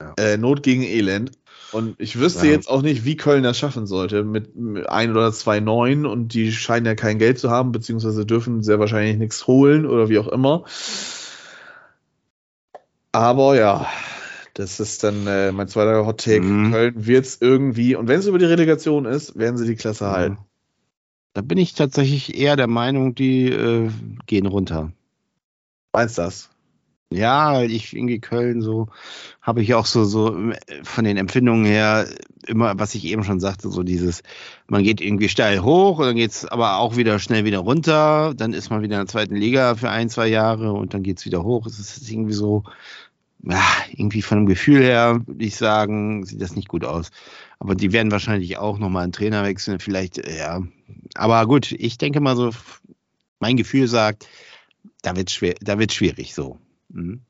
Ja. 0.00 0.14
Äh, 0.18 0.36
Not 0.38 0.62
gegen 0.62 0.82
Elend. 0.82 1.32
Und 1.72 1.94
ich 1.98 2.18
wüsste 2.18 2.46
ja. 2.46 2.52
jetzt 2.52 2.68
auch 2.68 2.82
nicht, 2.82 3.04
wie 3.04 3.16
Köln 3.16 3.42
das 3.42 3.58
schaffen 3.58 3.86
sollte 3.86 4.24
mit 4.24 4.50
ein 4.88 5.10
oder 5.12 5.32
zwei 5.32 5.60
Neuen 5.60 6.06
und 6.06 6.34
die 6.34 6.52
scheinen 6.52 6.86
ja 6.86 6.94
kein 6.94 7.18
Geld 7.18 7.38
zu 7.38 7.50
haben, 7.50 7.72
beziehungsweise 7.72 8.26
dürfen 8.26 8.62
sehr 8.62 8.80
wahrscheinlich 8.80 9.16
nichts 9.16 9.46
holen 9.46 9.86
oder 9.86 10.08
wie 10.08 10.18
auch 10.18 10.28
immer. 10.28 10.64
Aber 13.12 13.56
ja, 13.56 13.86
das 14.54 14.80
ist 14.80 15.04
dann 15.04 15.26
äh, 15.26 15.52
mein 15.52 15.68
zweiter 15.68 16.06
Hot 16.06 16.24
Take. 16.24 16.42
Mhm. 16.42 16.72
Köln 16.72 17.06
wird 17.06 17.26
es 17.26 17.40
irgendwie, 17.40 17.94
und 17.94 18.08
wenn 18.08 18.18
es 18.18 18.26
über 18.26 18.38
die 18.38 18.44
Relegation 18.44 19.04
ist, 19.04 19.38
werden 19.38 19.56
sie 19.56 19.66
die 19.66 19.76
Klasse 19.76 20.04
mhm. 20.04 20.10
halten. 20.10 20.38
Da 21.32 21.42
bin 21.42 21.58
ich 21.58 21.74
tatsächlich 21.74 22.36
eher 22.36 22.56
der 22.56 22.66
Meinung, 22.66 23.14
die 23.14 23.48
äh, 23.48 23.90
gehen 24.26 24.46
runter. 24.46 24.92
Meinst 25.92 26.18
du 26.18 26.22
das? 26.22 26.50
Ja, 27.12 27.62
ich 27.62 27.92
irgendwie 27.92 28.20
Köln 28.20 28.62
so 28.62 28.86
habe 29.42 29.62
ich 29.62 29.74
auch 29.74 29.86
so 29.86 30.04
so 30.04 30.52
von 30.84 31.04
den 31.04 31.16
Empfindungen 31.16 31.64
her 31.64 32.06
immer, 32.46 32.78
was 32.78 32.94
ich 32.94 33.04
eben 33.04 33.24
schon 33.24 33.40
sagte, 33.40 33.68
so 33.68 33.82
dieses, 33.82 34.22
man 34.68 34.84
geht 34.84 35.00
irgendwie 35.00 35.28
steil 35.28 35.60
hoch 35.62 35.98
und 35.98 36.06
dann 36.06 36.14
geht's 36.16 36.44
aber 36.44 36.78
auch 36.78 36.96
wieder 36.96 37.18
schnell 37.18 37.44
wieder 37.44 37.58
runter, 37.58 38.32
dann 38.36 38.52
ist 38.52 38.70
man 38.70 38.82
wieder 38.82 38.94
in 38.96 39.06
der 39.06 39.12
zweiten 39.12 39.34
Liga 39.34 39.74
für 39.74 39.90
ein 39.90 40.08
zwei 40.08 40.28
Jahre 40.28 40.72
und 40.72 40.94
dann 40.94 41.02
geht's 41.02 41.24
wieder 41.26 41.42
hoch. 41.42 41.66
Es 41.66 41.80
ist 41.80 42.08
irgendwie 42.08 42.32
so, 42.32 42.62
ja, 43.42 43.62
irgendwie 43.92 44.22
von 44.22 44.38
dem 44.38 44.46
Gefühl 44.46 44.82
her 44.82 45.20
würde 45.26 45.44
ich 45.44 45.56
sagen, 45.56 46.24
sieht 46.26 46.40
das 46.40 46.56
nicht 46.56 46.68
gut 46.68 46.84
aus. 46.84 47.10
Aber 47.58 47.74
die 47.74 47.92
werden 47.92 48.12
wahrscheinlich 48.12 48.58
auch 48.58 48.78
nochmal 48.78 49.04
einen 49.04 49.12
Trainer 49.12 49.44
wechseln, 49.44 49.80
vielleicht, 49.80 50.18
ja. 50.28 50.62
Aber 51.14 51.46
gut, 51.46 51.72
ich 51.72 51.98
denke 51.98 52.20
mal 52.20 52.36
so, 52.36 52.50
mein 53.40 53.56
Gefühl 53.56 53.88
sagt, 53.88 54.28
da 55.02 55.16
wird 55.16 55.30
schwer, 55.30 55.54
da 55.60 55.78
wird 55.78 55.92
schwierig 55.92 56.34
so. 56.34 56.58
Mhm. 56.92 57.22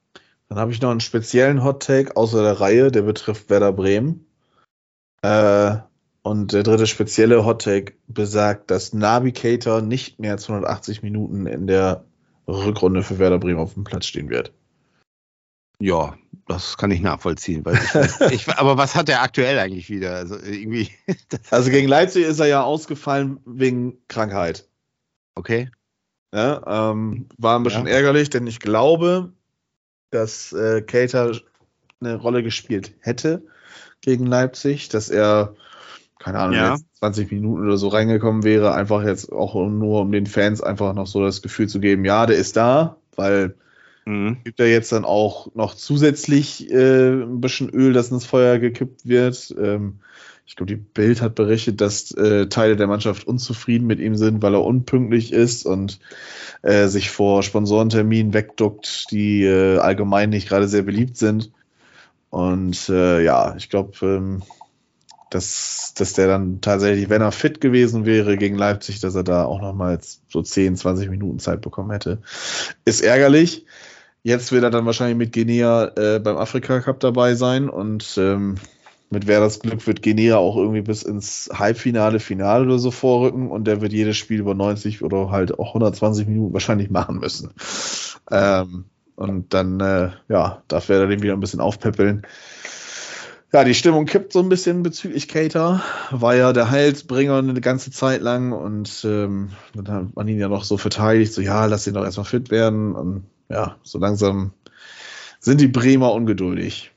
Dann 0.49 0.59
habe 0.59 0.73
ich 0.73 0.81
noch 0.81 0.91
einen 0.91 1.01
speziellen 1.01 1.63
Hot 1.63 1.83
Take 1.85 2.17
außer 2.17 2.43
der 2.43 2.61
Reihe, 2.61 2.91
der 2.91 3.03
betrifft 3.03 3.51
Werder 3.51 3.73
Bremen. 3.73 4.27
Äh, 5.23 5.77
und 6.23 6.53
der 6.53 6.65
dritte 6.65 6.87
spezielle 6.87 7.45
Hot 7.45 7.63
Take 7.63 7.95
besagt, 8.09 8.71
dass 8.71 8.93
Navigator 8.93 9.81
nicht 9.81 10.19
mehr 10.19 10.33
als 10.33 10.49
180 10.49 11.03
Minuten 11.03 11.47
in 11.47 11.67
der 11.67 12.05
Rückrunde 12.49 13.03
für 13.03 13.19
Werder 13.19 13.39
Bremen 13.39 13.61
auf 13.61 13.75
dem 13.75 13.85
Platz 13.85 14.07
stehen 14.07 14.29
wird. 14.29 14.53
Ja, 15.81 16.19
das 16.47 16.77
kann 16.77 16.91
ich 16.91 17.01
nachvollziehen. 17.01 17.65
Weil 17.65 17.77
ich, 17.77 18.33
ich, 18.33 18.59
aber 18.59 18.77
was 18.77 18.95
hat 18.95 19.09
er 19.09 19.23
aktuell 19.23 19.59
eigentlich 19.59 19.89
wieder? 19.89 20.17
Also 20.17 20.37
irgendwie. 20.37 20.91
also 21.51 21.71
gegen 21.71 21.89
Leipzig 21.89 22.25
ist 22.25 22.39
er 22.39 22.47
ja 22.47 22.63
ausgefallen 22.63 23.41
wegen 23.47 23.99
Krankheit. 24.09 24.69
Okay. 25.37 25.71
Ja, 26.35 26.91
ähm, 26.91 27.29
war 27.39 27.59
ein 27.59 27.63
bisschen 27.63 27.87
ja. 27.87 27.95
ärgerlich, 27.95 28.31
denn 28.31 28.47
ich 28.47 28.61
glaube, 28.61 29.33
dass 30.11 30.53
äh, 30.53 30.83
Cater 30.83 31.33
eine 32.01 32.17
Rolle 32.17 32.43
gespielt 32.43 32.95
hätte 33.01 33.43
gegen 34.01 34.27
Leipzig, 34.27 34.89
dass 34.89 35.11
er, 35.11 35.55
keine 36.19 36.39
Ahnung, 36.39 36.57
ja. 36.57 36.77
20 36.99 37.31
Minuten 37.31 37.65
oder 37.65 37.77
so 37.77 37.89
reingekommen 37.89 38.43
wäre, 38.43 38.75
einfach 38.75 39.03
jetzt 39.03 39.33
auch 39.33 39.55
nur 39.55 40.03
um 40.03 40.13
den 40.13 40.27
Fans 40.27 40.63
einfach 40.63 40.95
noch 40.95 41.07
so 41.07 41.23
das 41.23 41.43
Gefühl 41.43 41.69
zu 41.69 41.81
geben, 41.81 42.05
ja, 42.05 42.27
der 42.27 42.37
ist 42.37 42.57
da, 42.57 42.97
weil 43.17 43.55
Mhm. 44.11 44.39
Gibt 44.45 44.59
ja 44.59 44.67
jetzt 44.67 44.93
dann 44.93 45.05
auch 45.05 45.55
noch 45.55 45.75
zusätzlich 45.75 46.71
äh, 46.71 47.23
ein 47.23 47.41
bisschen 47.41 47.71
Öl, 47.71 47.93
das 47.93 48.11
ins 48.11 48.25
Feuer 48.25 48.59
gekippt 48.59 49.07
wird. 49.07 49.55
Ähm, 49.59 50.01
ich 50.51 50.57
glaube, 50.57 50.75
die 50.75 50.83
Bild 50.83 51.23
hat 51.23 51.37
berichtet, 51.37 51.81
dass 51.81 52.11
äh, 52.11 52.49
Teile 52.49 52.75
der 52.75 52.89
Mannschaft 52.89 53.25
unzufrieden 53.25 53.87
mit 53.87 54.01
ihm 54.01 54.17
sind, 54.17 54.43
weil 54.43 54.55
er 54.55 54.65
unpünktlich 54.65 55.33
ist 55.33 55.65
und 55.65 56.01
äh, 56.63 56.89
sich 56.89 57.13
vor 57.13 57.45
Sponsorenterminen 57.45 58.35
wegduckt, 58.35 59.13
die 59.13 59.45
äh, 59.45 59.79
allgemein 59.79 60.31
nicht 60.31 60.49
gerade 60.49 60.67
sehr 60.67 60.83
beliebt 60.83 61.17
sind. 61.17 61.53
Und 62.31 62.89
äh, 62.89 63.23
ja, 63.23 63.55
ich 63.59 63.71
glaube, 63.71 63.93
ähm, 64.03 64.43
dass, 65.31 65.95
dass 65.97 66.15
der 66.15 66.27
dann 66.27 66.61
tatsächlich, 66.61 67.09
wenn 67.11 67.23
er 67.23 67.31
fit 67.31 67.61
gewesen 67.61 68.05
wäre 68.05 68.37
gegen 68.37 68.57
Leipzig, 68.59 68.99
dass 68.99 69.15
er 69.15 69.23
da 69.23 69.45
auch 69.45 69.61
nochmals 69.61 70.21
so 70.29 70.43
10, 70.43 70.75
20 70.75 71.11
Minuten 71.11 71.39
Zeit 71.39 71.61
bekommen 71.61 71.93
hätte. 71.93 72.23
Ist 72.85 73.03
ärgerlich. 73.03 73.67
Jetzt 74.25 74.51
wird 74.51 74.65
er 74.65 74.71
dann 74.71 74.85
wahrscheinlich 74.85 75.17
mit 75.17 75.33
Guinea 75.33 75.93
äh, 75.95 76.19
beim 76.19 76.39
Afrika 76.39 76.81
Cup 76.81 76.99
dabei 76.99 77.37
sein 77.37 77.69
und 77.69 78.19
ähm, 78.19 78.57
mit 79.11 79.27
Werders 79.27 79.59
Glück 79.59 79.87
wird 79.87 80.03
Guinea 80.03 80.37
auch 80.37 80.57
irgendwie 80.57 80.83
bis 80.83 81.03
ins 81.03 81.51
Halbfinale, 81.53 82.21
Finale 82.21 82.65
oder 82.65 82.79
so 82.79 82.93
vorrücken 82.93 83.51
und 83.51 83.65
der 83.65 83.81
wird 83.81 83.93
jedes 83.93 84.17
Spiel 84.17 84.39
über 84.41 84.55
90 84.55 85.03
oder 85.03 85.31
halt 85.31 85.59
auch 85.59 85.69
120 85.69 86.29
Minuten 86.29 86.53
wahrscheinlich 86.53 86.91
machen 86.91 87.19
müssen. 87.19 87.51
Ähm, 88.31 88.85
und 89.17 89.53
dann, 89.53 89.81
äh, 89.81 90.11
ja, 90.29 90.63
darf 90.69 90.89
Werder 90.89 91.09
den 91.09 91.23
wieder 91.23 91.35
ein 91.35 91.41
bisschen 91.41 91.61
aufpäppeln. 91.61 92.23
Ja, 93.53 93.65
die 93.65 93.75
Stimmung 93.75 94.07
kippt 94.07 94.33
so 94.33 94.39
ein 94.39 94.49
bisschen 94.49 94.85
bezüglich 94.85 95.27
Cater. 95.27 95.83
War 96.13 96.37
ja 96.37 96.53
der 96.53 96.71
Heilsbringer 96.71 97.39
eine 97.39 97.61
ganze 97.61 97.91
Zeit 97.91 98.23
lang 98.23 98.53
und 98.53 99.05
ähm, 99.05 99.51
dann 99.75 99.89
hat 99.89 100.15
man 100.17 100.29
ihn 100.29 100.39
ja 100.39 100.49
noch 100.49 100.63
so 100.63 100.79
verteidigt, 100.79 101.33
so 101.33 101.43
ja, 101.43 101.67
lass 101.67 101.87
ihn 101.89 101.95
doch 101.95 102.05
erstmal 102.05 102.27
fit 102.27 102.53
werden. 102.53 102.95
Und 102.95 103.25
ja, 103.49 103.77
so 103.83 103.99
langsam 103.99 104.53
sind 105.41 105.61
die 105.61 105.67
Bremer 105.67 106.13
ungeduldig. 106.13 106.93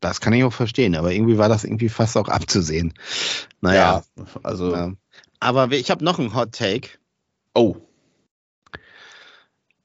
Das 0.00 0.20
kann 0.20 0.32
ich 0.32 0.44
auch 0.44 0.52
verstehen, 0.52 0.96
aber 0.96 1.12
irgendwie 1.12 1.38
war 1.38 1.48
das 1.48 1.64
irgendwie 1.64 1.88
fast 1.88 2.16
auch 2.16 2.28
abzusehen. 2.28 2.94
Naja, 3.60 4.02
ja, 4.16 4.24
also. 4.42 4.74
Ja. 4.74 4.92
Aber 5.40 5.70
ich 5.72 5.90
habe 5.90 6.04
noch 6.04 6.18
einen 6.18 6.34
Hot 6.34 6.52
Take. 6.52 6.88
Oh. 7.54 7.76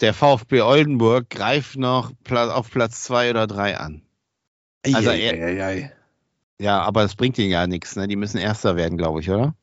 Der 0.01 0.13
VfB 0.13 0.61
Oldenburg 0.61 1.29
greift 1.29 1.77
noch 1.77 2.11
auf 2.29 2.71
Platz 2.71 3.03
zwei 3.03 3.29
oder 3.29 3.47
drei 3.47 3.77
an. 3.77 4.01
Also, 4.85 5.09
ei, 5.09 5.31
ei, 5.31 5.65
ei, 5.65 5.95
ja, 6.59 6.81
aber 6.81 7.03
es 7.03 7.15
bringt 7.15 7.37
ihnen 7.37 7.51
ja 7.51 7.67
nichts. 7.67 7.95
Ne? 7.95 8.07
Die 8.07 8.15
müssen 8.15 8.37
Erster 8.37 8.75
werden, 8.75 8.97
glaube 8.97 9.19
ich, 9.19 9.29
oder? 9.29 9.55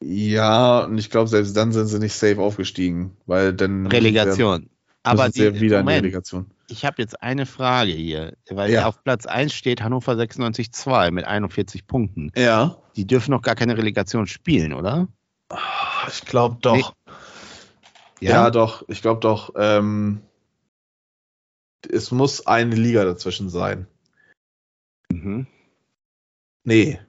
Ja, 0.00 0.84
und 0.84 0.96
ich 0.98 1.10
glaube, 1.10 1.28
selbst 1.28 1.56
dann 1.56 1.72
sind 1.72 1.88
sie 1.88 1.98
nicht 1.98 2.14
safe 2.14 2.40
aufgestiegen, 2.40 3.16
weil 3.26 3.52
dann. 3.52 3.86
Relegation. 3.86 4.70
Aber 5.02 5.28
die, 5.28 5.60
wieder 5.60 5.78
Moment, 5.78 5.98
in 5.98 6.02
die 6.02 6.08
Relegation. 6.08 6.50
Ich 6.70 6.84
habe 6.84 7.00
jetzt 7.00 7.22
eine 7.22 7.46
Frage 7.46 7.92
hier, 7.92 8.36
weil 8.50 8.70
ja. 8.70 8.86
auf 8.86 9.02
Platz 9.02 9.24
1 9.24 9.54
steht 9.54 9.82
Hannover 9.82 10.12
96-2 10.12 11.10
mit 11.10 11.24
41 11.24 11.86
Punkten. 11.86 12.30
Ja. 12.36 12.76
Die 12.94 13.06
dürfen 13.06 13.30
noch 13.30 13.40
gar 13.40 13.54
keine 13.54 13.76
Relegation 13.78 14.26
spielen, 14.26 14.74
oder? 14.74 15.08
Ich 16.08 16.26
glaube 16.26 16.58
doch. 16.60 16.94
Nee. 18.20 18.28
Ja? 18.28 18.44
ja? 18.44 18.50
doch. 18.50 18.84
Ich 18.88 19.00
glaube 19.00 19.20
doch. 19.20 19.54
Ähm, 19.56 20.20
es 21.90 22.10
muss 22.10 22.46
eine 22.46 22.74
Liga 22.74 23.04
dazwischen 23.04 23.48
sein. 23.48 23.86
Mhm. 25.10 25.46
Nee. 26.64 27.00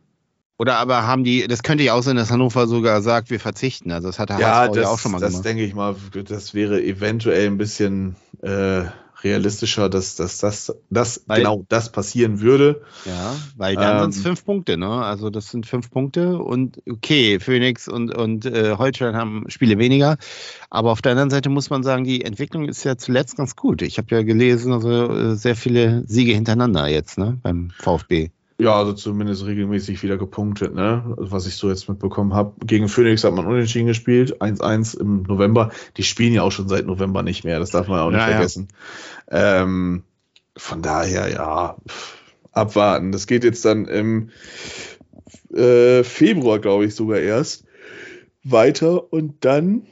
Oder 0.57 0.77
aber 0.77 1.05
haben 1.07 1.23
die, 1.23 1.47
das 1.47 1.63
könnte 1.63 1.83
ja 1.83 1.93
auch 1.93 2.01
sein, 2.01 2.15
dass 2.15 2.31
Hannover 2.31 2.67
sogar 2.67 3.01
sagt, 3.01 3.29
wir 3.29 3.39
verzichten. 3.39 3.91
Also 3.91 4.07
das 4.07 4.19
hat 4.19 4.29
der 4.29 4.39
ja, 4.39 4.55
HSV 4.55 4.73
das, 4.73 4.83
ja 4.83 4.89
auch 4.89 4.99
schon 4.99 5.11
mal 5.11 5.19
das 5.19 5.31
gemacht. 5.31 5.45
Das 5.45 5.49
denke 5.49 5.65
ich 5.65 5.73
mal, 5.73 5.95
das 6.13 6.53
wäre 6.53 6.81
eventuell 6.81 7.47
ein 7.47 7.57
bisschen 7.57 8.15
äh, 8.41 8.85
realistischer, 9.23 9.89
dass, 9.89 10.15
dass, 10.15 10.37
dass, 10.39 10.75
dass 10.89 11.23
weil, 11.27 11.39
genau 11.39 11.65
das 11.69 11.91
passieren 11.91 12.41
würde. 12.41 12.81
Ja, 13.05 13.35
weil 13.57 13.75
dann 13.75 13.97
ähm, 13.97 14.01
sind 14.03 14.15
es 14.15 14.21
fünf 14.21 14.45
Punkte, 14.45 14.77
ne? 14.77 14.89
Also 14.89 15.29
das 15.29 15.49
sind 15.49 15.65
fünf 15.65 15.89
Punkte 15.91 16.37
und 16.37 16.81
okay, 16.89 17.39
Phoenix 17.39 17.87
und, 17.87 18.15
und 18.15 18.45
äh, 18.45 18.75
Holstein 18.77 19.15
haben 19.15 19.45
Spiele 19.49 19.77
weniger. 19.77 20.17
Aber 20.69 20.91
auf 20.91 21.01
der 21.01 21.13
anderen 21.13 21.29
Seite 21.29 21.49
muss 21.49 21.69
man 21.69 21.83
sagen, 21.83 22.03
die 22.03 22.23
Entwicklung 22.23 22.67
ist 22.67 22.83
ja 22.83 22.97
zuletzt 22.97 23.37
ganz 23.37 23.55
gut. 23.55 23.81
Ich 23.81 23.97
habe 23.97 24.07
ja 24.15 24.23
gelesen, 24.23 24.73
also 24.73 24.89
äh, 24.89 25.35
sehr 25.35 25.55
viele 25.55 26.03
Siege 26.07 26.33
hintereinander 26.33 26.87
jetzt, 26.87 27.17
ne, 27.17 27.37
beim 27.41 27.71
VfB. 27.71 28.31
Ja, 28.59 28.75
also 28.75 28.91
zumindest 28.91 29.45
regelmäßig 29.45 30.03
wieder 30.03 30.17
gepunktet, 30.17 30.75
ne? 30.75 31.15
Was 31.15 31.47
ich 31.47 31.55
so 31.55 31.69
jetzt 31.69 31.87
mitbekommen 31.87 32.33
habe. 32.33 32.53
Gegen 32.65 32.89
Phoenix 32.89 33.23
hat 33.23 33.33
man 33.33 33.47
unentschieden 33.47 33.87
gespielt, 33.87 34.41
1-1 34.41 34.99
im 34.99 35.23
November. 35.23 35.71
Die 35.95 36.03
spielen 36.03 36.33
ja 36.33 36.43
auch 36.43 36.51
schon 36.51 36.67
seit 36.67 36.85
November 36.85 37.23
nicht 37.23 37.45
mehr, 37.45 37.59
das 37.59 37.69
darf 37.69 37.87
man 37.87 38.01
auch 38.01 38.11
nicht 38.11 38.19
ja, 38.19 38.27
vergessen. 38.27 38.67
Ja. 39.31 39.61
Ähm, 39.61 40.03
von 40.57 40.81
daher, 40.81 41.29
ja, 41.31 41.77
abwarten. 42.51 43.13
Das 43.13 43.27
geht 43.27 43.45
jetzt 43.45 43.63
dann 43.63 43.85
im 43.85 44.29
äh, 45.53 46.03
Februar, 46.03 46.59
glaube 46.59 46.83
ich, 46.83 46.95
sogar 46.95 47.19
erst 47.19 47.63
weiter 48.43 49.13
und 49.13 49.45
dann, 49.45 49.87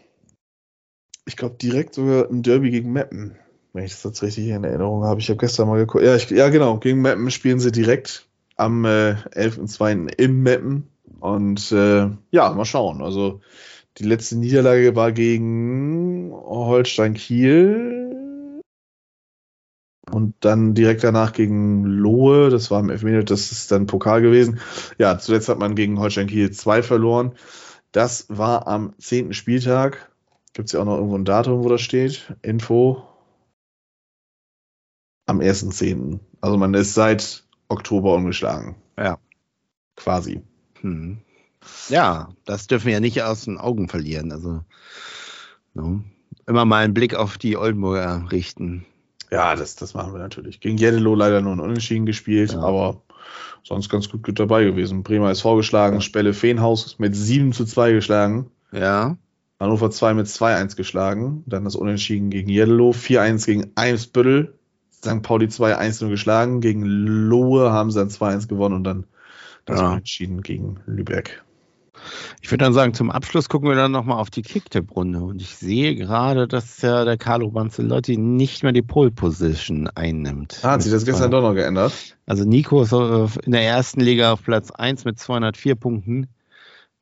ich 1.26 1.38
glaube, 1.38 1.56
direkt 1.56 1.94
sogar 1.94 2.30
im 2.30 2.44
Derby 2.44 2.72
gegen 2.72 2.92
Meppen 2.92 3.38
wenn 3.74 3.86
ich 3.86 3.92
das 3.92 4.04
jetzt 4.04 4.24
richtig 4.24 4.48
in 4.48 4.64
Erinnerung 4.64 5.04
habe. 5.04 5.22
Ich 5.22 5.30
habe 5.30 5.38
gestern 5.38 5.68
mal 5.68 5.78
geguckt. 5.78 6.04
Ja, 6.04 6.16
ich, 6.16 6.28
ja, 6.32 6.50
genau. 6.50 6.78
Gegen 6.80 7.00
Meppen 7.00 7.30
spielen 7.30 7.60
sie 7.60 7.72
direkt 7.72 8.27
am 8.58 8.86
äh, 8.86 9.16
11.2. 9.34 10.14
im 10.18 10.44
Mappen. 10.44 10.90
Und 11.20 11.72
äh, 11.72 12.10
ja, 12.32 12.52
mal 12.52 12.66
schauen. 12.66 13.02
Also 13.02 13.42
die 13.98 14.04
letzte 14.04 14.38
Niederlage 14.38 14.96
war 14.96 15.12
gegen 15.12 16.32
Holstein 16.34 17.14
Kiel. 17.14 18.62
Und 20.12 20.36
dann 20.40 20.74
direkt 20.74 21.04
danach 21.04 21.34
gegen 21.34 21.84
Lohe, 21.84 22.50
das 22.50 22.72
war 22.72 22.80
im 22.80 22.90
Elfmeter, 22.90 23.24
das 23.24 23.52
ist 23.52 23.72
dann 23.72 23.88
Pokal 23.88 24.22
gewesen. 24.22 24.60
Ja, 24.98 25.18
zuletzt 25.20 25.50
hat 25.50 25.60
man 25.60 25.76
gegen 25.76 26.00
Holstein 26.00 26.28
Kiel 26.28 26.52
2 26.52 26.82
verloren. 26.82 27.34
Das 27.92 28.26
war 28.30 28.68
am 28.68 28.94
10. 29.00 29.34
Spieltag. 29.34 30.12
Gibt 30.54 30.68
es 30.68 30.74
ja 30.74 30.80
auch 30.80 30.86
noch 30.86 30.96
irgendwo 30.96 31.18
ein 31.18 31.26
Datum, 31.26 31.64
wo 31.64 31.70
das 31.70 31.82
steht? 31.82 32.34
Info. 32.42 33.04
Am 35.26 35.40
1.10. 35.40 36.20
Also 36.40 36.58
man 36.58 36.74
ist 36.74 36.94
seit 36.94 37.47
Oktober 37.70 38.16
ungeschlagen. 38.16 38.76
Ja. 38.98 39.18
Quasi. 39.96 40.42
Hm. 40.82 41.18
Ja, 41.90 42.30
das 42.46 42.68
dürfen 42.68 42.86
wir 42.86 42.94
ja 42.94 43.00
nicht 43.00 43.22
aus 43.22 43.46
den 43.46 43.58
Augen 43.58 43.90
verlieren. 43.90 44.32
Also 44.32 44.62
no. 45.74 46.02
immer 46.46 46.66
mal 46.66 46.84
einen 46.84 46.94
Blick 46.94 47.16
auf 47.16 47.38
die 47.38 47.58
Oldenburger 47.58 48.26
richten. 48.32 48.86
Ja, 49.32 49.56
das, 49.56 49.76
das 49.76 49.94
machen 49.94 50.14
wir 50.14 50.20
natürlich. 50.20 50.60
Gegen 50.62 50.78
Jeddelo 50.78 51.16
leider 51.16 51.42
nur 51.42 51.54
ein 51.54 51.60
Unentschieden 51.60 52.06
gespielt, 52.06 52.54
ja. 52.54 52.62
aber 52.62 53.02
sonst 53.64 53.90
ganz 53.90 54.10
gut, 54.10 54.24
gut 54.24 54.40
dabei 54.40 54.64
gewesen. 54.64 55.04
Bremer 55.04 55.32
ist 55.32 55.42
vorgeschlagen. 55.42 56.02
Spelle 56.02 56.34
Feenhaus 56.34 56.98
mit 57.00 57.16
7 57.16 57.52
zu 57.52 57.66
2 57.66 57.92
geschlagen. 57.92 58.50
Ja. 58.72 59.18
Hannover 59.60 59.90
2 59.90 60.14
mit 60.14 60.28
2-1 60.28 60.76
geschlagen. 60.76 61.44
Dann 61.48 61.66
das 61.66 61.76
Unentschieden 61.76 62.30
gegen 62.30 62.50
Jeddelo, 62.50 62.92
4-1 62.92 63.46
gegen 63.46 63.72
Eimsbüttel, 63.76 64.57
St. 65.04 65.22
Pauli 65.22 65.48
2-1 65.48 66.10
geschlagen. 66.10 66.62
Gegen 66.62 66.84
Lohe 66.84 67.72
haben 67.72 67.92
sie 67.92 68.00
dann 68.00 68.10
2-1 68.10 68.48
gewonnen 68.48 68.76
und 68.76 68.84
dann 68.84 69.06
das 69.66 69.80
ja. 69.80 69.96
entschieden 69.96 70.42
gegen 70.42 70.80
Lübeck. 70.86 71.44
Ich 72.42 72.52
würde 72.52 72.64
dann 72.64 72.74
sagen, 72.74 72.94
zum 72.94 73.12
Abschluss 73.12 73.50
gucken 73.50 73.70
wir 73.70 73.76
dann 73.76 73.92
nochmal 73.92 74.20
auf 74.20 74.30
die 74.30 74.42
Kicktipp-Runde. 74.42 75.20
Und 75.20 75.42
ich 75.42 75.56
sehe 75.56 75.96
gerade, 75.96 76.48
dass 76.48 76.82
ja 76.82 77.06
der 77.06 77.18
Carlo 77.18 77.50
Banzelotti 77.50 78.18
nicht 78.18 78.64
mehr 78.64 78.72
die 78.72 78.82
Pole-Position 78.82 79.88
einnimmt. 79.88 80.60
Ah, 80.62 80.72
hat 80.72 80.84
sich 80.84 80.92
das 80.92 81.06
gestern 81.06 81.32
doch 81.32 81.42
noch 81.42 81.54
geändert? 81.54 81.94
Also 82.26 82.46
Nico 82.46 82.82
ist 82.82 82.94
in 82.94 83.52
der 83.52 83.64
ersten 83.64 84.00
Liga 84.00 84.34
auf 84.34 84.44
Platz 84.44 84.72
1 84.72 85.06
mit 85.06 85.20
204 85.20 85.76
Punkten. 85.76 86.28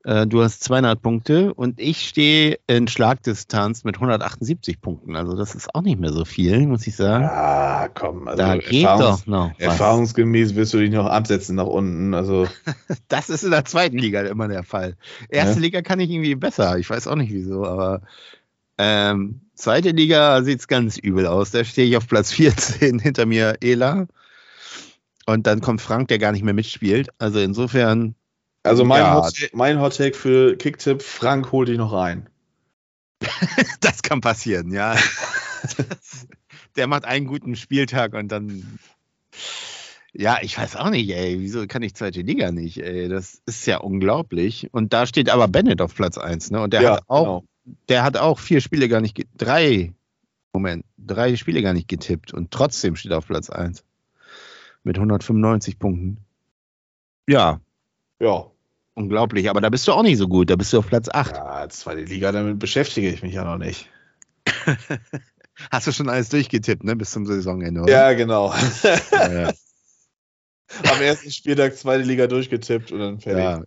Äh, 0.05 0.27
du 0.27 0.43
hast 0.43 0.63
200 0.63 1.01
Punkte 1.01 1.51
und 1.55 1.79
ich 1.79 2.07
stehe 2.07 2.59
in 2.67 2.87
Schlagdistanz 2.87 3.83
mit 3.83 3.95
178 3.95 4.79
Punkten. 4.79 5.15
Also 5.15 5.35
das 5.35 5.55
ist 5.55 5.73
auch 5.73 5.81
nicht 5.81 5.99
mehr 5.99 6.13
so 6.13 6.25
viel, 6.25 6.67
muss 6.67 6.85
ich 6.85 6.95
sagen. 6.95 7.25
Ah, 7.25 7.87
komm. 7.91 8.27
Also 8.27 8.37
da 8.37 8.57
geht 8.57 8.85
doch 8.85 9.25
noch. 9.25 9.49
was. 9.51 9.59
Erfahrungsgemäß 9.59 10.53
wirst 10.53 10.75
du 10.75 10.77
dich 10.77 10.91
noch 10.91 11.07
absetzen 11.07 11.55
nach 11.55 11.65
unten. 11.65 12.13
Also, 12.13 12.47
Das 13.07 13.29
ist 13.29 13.43
in 13.43 13.49
der 13.49 13.65
zweiten 13.65 13.97
Liga 13.97 14.21
immer 14.21 14.47
der 14.47 14.61
Fall. 14.63 14.95
Erste 15.27 15.55
Ja. 15.55 15.61
Liga 15.61 15.81
kann 15.81 15.99
ich 15.99 16.11
irgendwie 16.11 16.35
besser. 16.35 16.77
Ich 16.77 16.87
weiß 16.87 17.07
auch 17.07 17.15
nicht 17.15 17.33
wieso, 17.33 17.65
aber 17.65 18.01
ähm, 18.77 19.41
zweite 19.55 19.89
Liga 19.89 20.43
sieht 20.43 20.59
es 20.59 20.67
ganz 20.67 20.97
übel 20.97 21.25
aus. 21.25 21.49
Da 21.49 21.63
stehe 21.63 21.87
ich 21.87 21.97
auf 21.97 22.07
Platz 22.07 22.31
14 22.31 22.99
hinter 22.99 23.25
mir 23.25 23.55
Ela. 23.61 24.05
Und 25.25 25.47
dann 25.47 25.61
kommt 25.61 25.81
Frank, 25.81 26.09
der 26.09 26.19
gar 26.19 26.31
nicht 26.31 26.43
mehr 26.43 26.53
mitspielt. 26.53 27.09
Also 27.17 27.39
insofern, 27.39 28.13
also 28.65 28.85
mein, 28.85 29.01
Ja. 29.01 29.15
Hot, 29.15 29.33
mein 29.53 29.79
Hot 29.79 29.97
Take 29.97 30.15
für 30.15 30.57
Kicktipp: 30.57 31.01
Frank 31.01 31.51
holt 31.51 31.69
dich 31.69 31.77
noch 31.77 31.93
rein. 31.93 32.29
das 33.81 34.01
kann 34.01 34.21
passieren, 34.21 34.71
ja. 34.71 34.95
der 36.75 36.87
macht 36.87 37.05
einen 37.05 37.27
guten 37.27 37.55
Spieltag 37.55 38.13
und 38.13 38.29
dann. 38.29 38.79
Ja, 40.13 40.37
ich 40.41 40.57
weiß 40.57 40.77
auch 40.77 40.89
nicht, 40.89 41.09
ey. 41.09 41.39
Wieso 41.39 41.67
kann 41.67 41.83
ich 41.83 41.93
zweite 41.93 42.21
Liga 42.21 42.51
nicht, 42.51 42.77
ey? 42.77 43.09
Das 43.09 43.41
ist 43.45 43.65
ja 43.65 43.79
unglaublich. 43.79 44.69
Und 44.71 44.93
da 44.93 45.05
steht 45.05 45.29
aber 45.29 45.47
Bennett 45.47 45.81
auf 45.81 45.93
Platz 45.93 46.17
1, 46.17 46.51
ne? 46.51 46.61
Und 46.61 46.73
der 46.73 46.93
hat 46.93 47.03
auch 47.07 47.23
genau. 47.23 47.43
der 47.89 48.03
hat 48.03 48.15
auch 48.17 48.39
vier 48.39 48.61
Spiele 48.61 48.87
gar 48.87 49.01
nicht, 49.01 49.21
drei, 49.35 49.93
Moment, 50.53 50.85
drei 50.97 51.35
Spiele 51.35 51.61
gar 51.61 51.73
nicht 51.73 51.89
getippt 51.89 52.33
und 52.33 52.51
trotzdem 52.51 52.95
steht 52.95 53.11
er 53.11 53.17
auf 53.17 53.27
Platz 53.27 53.49
1 53.49 53.83
mit 54.83 54.97
195 54.97 55.79
Punkten. 55.79 56.17
Ja, 57.27 57.59
Ja. 58.19 58.51
Unglaublich, 58.95 59.49
aber 59.49 59.61
da 59.61 59.69
bist 59.69 59.87
du 59.87 59.91
auch 59.93 60.01
nicht 60.03 60.17
so 60.17 60.27
gut, 60.27 60.49
da 60.49 60.55
bist 60.55 60.73
du 60.73 60.79
auf 60.79 60.87
Platz 60.87 61.09
8. 61.09 61.35
ja, 61.35 61.69
zweite 61.69 62.01
Liga, 62.01 62.31
damit 62.31 62.59
beschäftige 62.59 63.09
ich 63.09 63.21
mich 63.21 63.33
ja 63.33 63.43
noch 63.43 63.57
nicht. 63.57 63.89
Hast 65.71 65.87
du 65.87 65.91
schon 65.91 66.09
alles 66.09 66.29
durchgetippt, 66.29 66.83
ne, 66.83 66.95
bis 66.95 67.11
zum 67.11 67.25
Saisonende, 67.25 67.81
oder? 67.81 67.91
Ja, 67.91 68.13
genau. 68.13 68.53
Ja, 69.11 69.31
ja. 69.47 69.53
Am 70.91 71.01
ersten 71.01 71.31
Spieltag 71.31 71.75
zweite 71.77 72.03
Liga 72.03 72.27
durchgetippt 72.27 72.91
und 72.91 72.99
dann 72.99 73.19
fertig. 73.19 73.43
ja. 73.43 73.63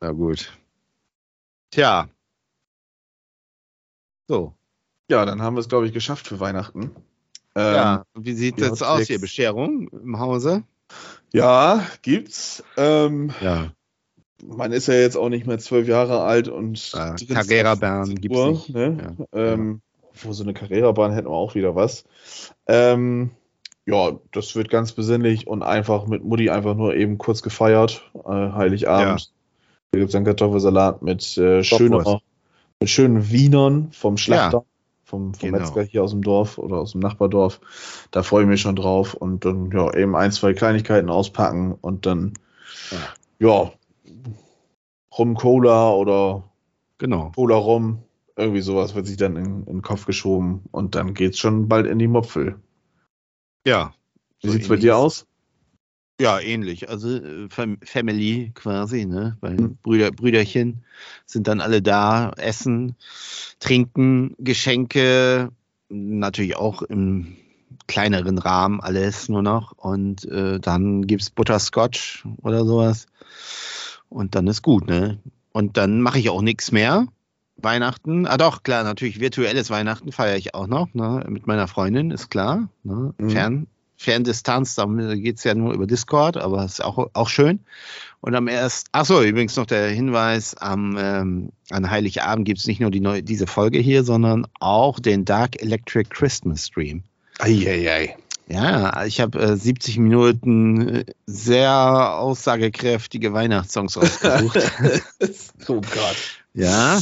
Na 0.00 0.10
gut. 0.12 0.52
Tja. 1.70 2.08
So, 4.28 4.54
Ja, 5.10 5.24
dann 5.24 5.42
haben 5.42 5.56
wir 5.56 5.60
es, 5.60 5.68
glaube 5.68 5.86
ich, 5.86 5.92
geschafft 5.92 6.26
für 6.28 6.40
Weihnachten. 6.40 6.94
Ähm, 7.56 7.74
ja, 7.74 8.04
wie 8.14 8.34
sieht 8.34 8.58
ja, 8.60 8.68
es 8.68 8.82
aus 8.82 9.06
hier? 9.06 9.20
Bescherung 9.20 9.88
im 9.88 10.18
Hause? 10.18 10.64
ja, 11.32 11.84
gibt's. 12.02 12.62
Ähm, 12.76 13.32
Ja. 13.40 13.72
Man 14.42 14.72
ist 14.72 14.88
ja 14.88 14.94
jetzt 14.94 15.16
auch 15.16 15.28
nicht 15.28 15.46
mehr 15.46 15.58
zwölf 15.58 15.88
Jahre 15.88 16.22
alt 16.22 16.48
und 16.48 16.92
Ja, 16.92 17.14
drin 17.14 17.28
Carrera-Bahn 17.28 18.14
gibt's 18.16 18.38
Uhr, 18.38 18.50
nicht. 18.50 18.74
Ne? 18.74 19.16
Ja, 19.18 19.26
Ähm, 19.32 19.80
Wo 20.22 20.32
so 20.32 20.42
eine 20.42 20.54
Carrera-Bahn 20.54 21.12
hätten 21.12 21.28
wir 21.28 21.34
auch 21.34 21.54
wieder 21.54 21.74
was. 21.74 22.04
Ähm, 22.66 23.30
ja, 23.86 24.18
das 24.32 24.56
wird 24.56 24.70
ganz 24.70 24.92
besinnlich 24.92 25.46
und 25.46 25.62
einfach 25.62 26.06
mit 26.06 26.24
Mutti 26.24 26.50
einfach 26.50 26.74
nur 26.74 26.94
eben 26.94 27.18
kurz 27.18 27.42
gefeiert. 27.42 28.10
Äh, 28.14 28.30
Heiligabend. 28.30 29.32
Da 29.92 29.98
gibt 29.98 30.08
es 30.08 30.12
dann 30.12 30.24
Kartoffelsalat 30.24 31.02
mit, 31.02 31.36
äh, 31.36 31.62
schöner, 31.62 32.20
mit 32.80 32.90
schönen 32.90 33.30
Wienern 33.30 33.92
vom 33.92 34.16
Schlachter, 34.16 34.64
vom, 35.04 35.34
vom 35.34 35.50
Genau. 35.50 35.58
Metzger 35.60 35.82
hier 35.82 36.02
aus 36.02 36.10
dem 36.10 36.22
Dorf 36.22 36.58
oder 36.58 36.78
aus 36.78 36.92
dem 36.92 37.00
Nachbardorf. 37.00 37.60
Da 38.10 38.22
freue 38.22 38.42
ich 38.42 38.48
mich 38.48 38.60
schon 38.60 38.76
drauf. 38.76 39.14
Und 39.14 39.44
dann 39.44 39.70
ja 39.70 39.94
eben 39.94 40.16
ein, 40.16 40.32
zwei 40.32 40.54
Kleinigkeiten 40.54 41.10
auspacken 41.10 41.76
und 41.80 42.06
dann 42.06 42.34
ja, 43.38 43.70
Rum 45.18 45.34
Cola 45.34 45.92
oder 45.92 46.50
Genau. 46.98 47.32
Cola 47.34 47.56
Rum. 47.56 48.02
Irgendwie 48.36 48.62
sowas 48.62 48.94
wird 48.94 49.06
sich 49.06 49.16
dann 49.16 49.36
in, 49.36 49.44
in 49.44 49.64
den 49.66 49.82
Kopf 49.82 50.06
geschoben 50.06 50.62
und 50.72 50.94
dann 50.94 51.14
geht's 51.14 51.38
schon 51.38 51.68
bald 51.68 51.86
in 51.86 51.98
die 51.98 52.08
Mopfel. 52.08 52.56
Ja. 53.66 53.94
Wie 54.40 54.48
So 54.48 54.52
sieht's 54.52 54.68
bei 54.68 54.76
dir 54.76 54.96
aus? 54.96 55.26
Ja, 56.20 56.38
ähnlich. 56.38 56.88
Also 56.88 57.16
äh, 57.16 57.48
Fam 57.48 57.78
Family 57.84 58.52
quasi, 58.54 59.04
ne? 59.04 59.36
Weil 59.40 59.54
Mhm. 59.54 59.78
Brüder, 59.82 60.10
Brüderchen 60.10 60.84
sind 61.26 61.48
dann 61.48 61.60
alle 61.60 61.82
da, 61.82 62.30
essen, 62.36 62.96
trinken, 63.58 64.34
Geschenke, 64.38 65.50
natürlich 65.88 66.56
auch 66.56 66.82
im 66.82 67.36
kleineren 67.86 68.38
Rahmen 68.38 68.80
alles 68.80 69.28
nur 69.28 69.42
noch. 69.42 69.72
Und 69.72 70.24
äh, 70.26 70.60
dann 70.60 71.06
gibt's 71.06 71.30
Butterscotch 71.30 72.24
oder 72.42 72.64
sowas. 72.64 73.06
Und 74.14 74.36
dann 74.36 74.46
ist 74.46 74.62
gut, 74.62 74.86
ne? 74.86 75.18
Und 75.50 75.76
dann 75.76 76.00
mache 76.00 76.20
ich 76.20 76.30
auch 76.30 76.40
nichts 76.40 76.70
mehr. 76.70 77.08
Weihnachten, 77.56 78.26
ah 78.26 78.36
doch, 78.36 78.62
klar, 78.62 78.84
natürlich 78.84 79.18
virtuelles 79.18 79.70
Weihnachten 79.70 80.12
feiere 80.12 80.36
ich 80.36 80.54
auch 80.54 80.68
noch, 80.68 80.94
ne? 80.94 81.24
Mit 81.28 81.48
meiner 81.48 81.66
Freundin, 81.66 82.12
ist 82.12 82.30
klar. 82.30 82.68
Ne? 82.84 83.12
Mhm. 83.18 83.30
Fern, 83.30 83.66
Ferndistanz, 83.96 84.76
da 84.76 84.86
geht 84.86 85.38
es 85.38 85.44
ja 85.44 85.56
nur 85.56 85.72
über 85.72 85.88
Discord, 85.88 86.36
aber 86.36 86.64
ist 86.64 86.82
auch, 86.84 87.10
auch 87.12 87.28
schön. 87.28 87.58
Und 88.20 88.36
am 88.36 88.46
ersten, 88.46 88.88
achso, 88.92 89.20
übrigens 89.20 89.56
noch 89.56 89.66
der 89.66 89.88
Hinweis, 89.88 90.54
am, 90.54 90.96
ähm, 90.96 91.48
an 91.70 91.90
Heiligabend 91.90 92.44
gibt 92.46 92.60
es 92.60 92.68
nicht 92.68 92.80
nur 92.80 92.92
die 92.92 93.00
neue, 93.00 93.24
diese 93.24 93.48
Folge 93.48 93.80
hier, 93.80 94.04
sondern 94.04 94.46
auch 94.60 95.00
den 95.00 95.24
Dark 95.24 95.60
Electric 95.60 96.08
Christmas 96.10 96.66
Stream. 96.66 97.02
Eieiei. 97.40 98.16
Ja, 98.46 99.04
ich 99.06 99.20
habe 99.20 99.38
äh, 99.40 99.56
70 99.56 99.98
Minuten 99.98 100.88
äh, 100.88 101.04
sehr 101.26 101.72
aussagekräftige 102.18 103.32
Weihnachtssongs 103.32 103.96
ausgesucht. 103.96 104.58
oh 105.68 105.80
Gott. 105.80 106.16
ja. 106.52 107.00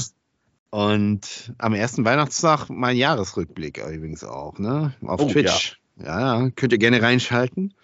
Und 0.70 1.52
am 1.58 1.74
ersten 1.74 2.04
Weihnachtstag 2.06 2.70
mein 2.70 2.96
Jahresrückblick 2.96 3.76
übrigens 3.78 4.24
auch, 4.24 4.58
ne? 4.58 4.94
Auf 5.04 5.20
Oh, 5.20 5.28
Twitch. 5.28 5.78
Ja. 5.98 6.38
ja, 6.44 6.50
könnt 6.56 6.72
ihr 6.72 6.78
gerne 6.78 7.02
reinschalten. 7.02 7.74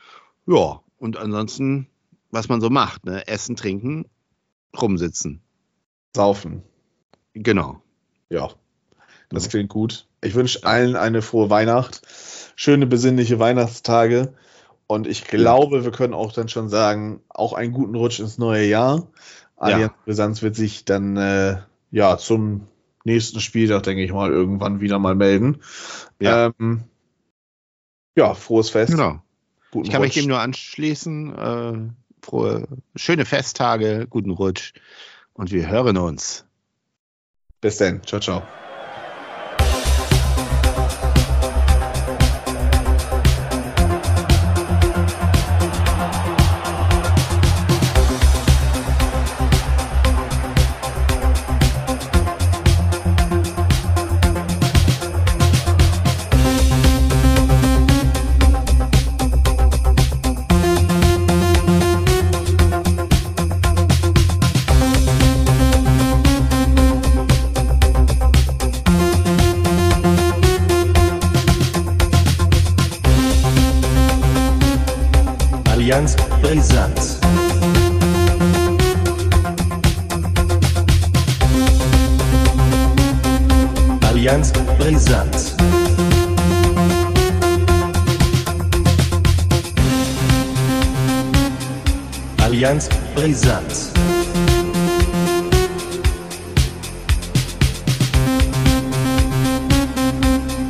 Ja, 0.47 0.81
und 0.99 1.19
ansonsten, 1.19 1.87
was 2.31 2.49
man 2.49 2.63
so 2.63 2.71
macht, 2.71 3.05
ne? 3.05 3.29
Essen, 3.29 3.57
trinken, 3.57 4.07
rumsitzen. 4.81 5.43
Saufen. 6.17 6.63
Genau. 7.35 7.83
Ja. 8.31 8.49
Das 9.29 9.51
klingt 9.51 9.69
gut. 9.69 10.08
Ich 10.21 10.35
wünsche 10.35 10.65
allen 10.65 10.97
eine 10.97 11.23
frohe 11.23 11.51
Weihnacht. 11.51 12.03
Schöne 12.57 12.87
besinnliche 12.87 13.39
Weihnachtstage. 13.39 14.35
Und 14.87 15.07
ich 15.07 15.25
glaube, 15.25 15.85
wir 15.85 15.93
können 15.93 16.15
auch 16.15 16.33
dann 16.33 16.49
schon 16.49 16.69
sagen, 16.69 17.21
auch 17.29 17.53
einen 17.53 17.73
guten 17.73 17.95
Rutsch 17.95 18.21
ins 18.21 18.39
neue 18.39 18.65
Jahr. 18.65 19.07
Allianz 19.57 19.93
Brisanz 20.05 20.43
wird 20.43 20.57
sich 20.57 20.85
dann 20.85 21.17
äh, 21.17 21.59
ja 21.91 22.17
zum 22.17 22.67
nächsten 23.05 23.41
Spieltag, 23.41 23.83
denke 23.83 24.03
ich 24.03 24.13
mal, 24.13 24.31
irgendwann 24.31 24.81
wieder 24.81 24.99
mal 24.99 25.15
melden. 25.15 25.61
Ja. 26.21 26.53
ähm, 26.59 26.85
ja 28.17 28.35
frohes 28.35 28.71
Fest. 28.71 28.93
Genau. 28.93 29.21
Guten 29.71 29.87
Ich 29.87 29.93
kann 29.93 30.01
mich 30.01 30.13
Rutsch. 30.13 30.23
dem 30.23 30.29
nur 30.29 30.41
anschließen. 30.41 31.39
Äh, 31.39 32.25
frohe, 32.25 32.69
schöne 32.97 33.25
Festtage, 33.25 34.07
guten 34.09 34.31
Rutsch. 34.31 34.73
Und 35.35 35.53
wir 35.53 35.69
hören 35.69 35.97
uns. 35.97 36.47
Bis 37.61 37.77
dann. 37.79 38.03
Ciao, 38.05 38.21
ciao. 38.21 38.43
Brisant. 93.19 93.91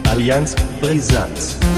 Allianz 0.09 0.57
Brisant. 0.81 1.78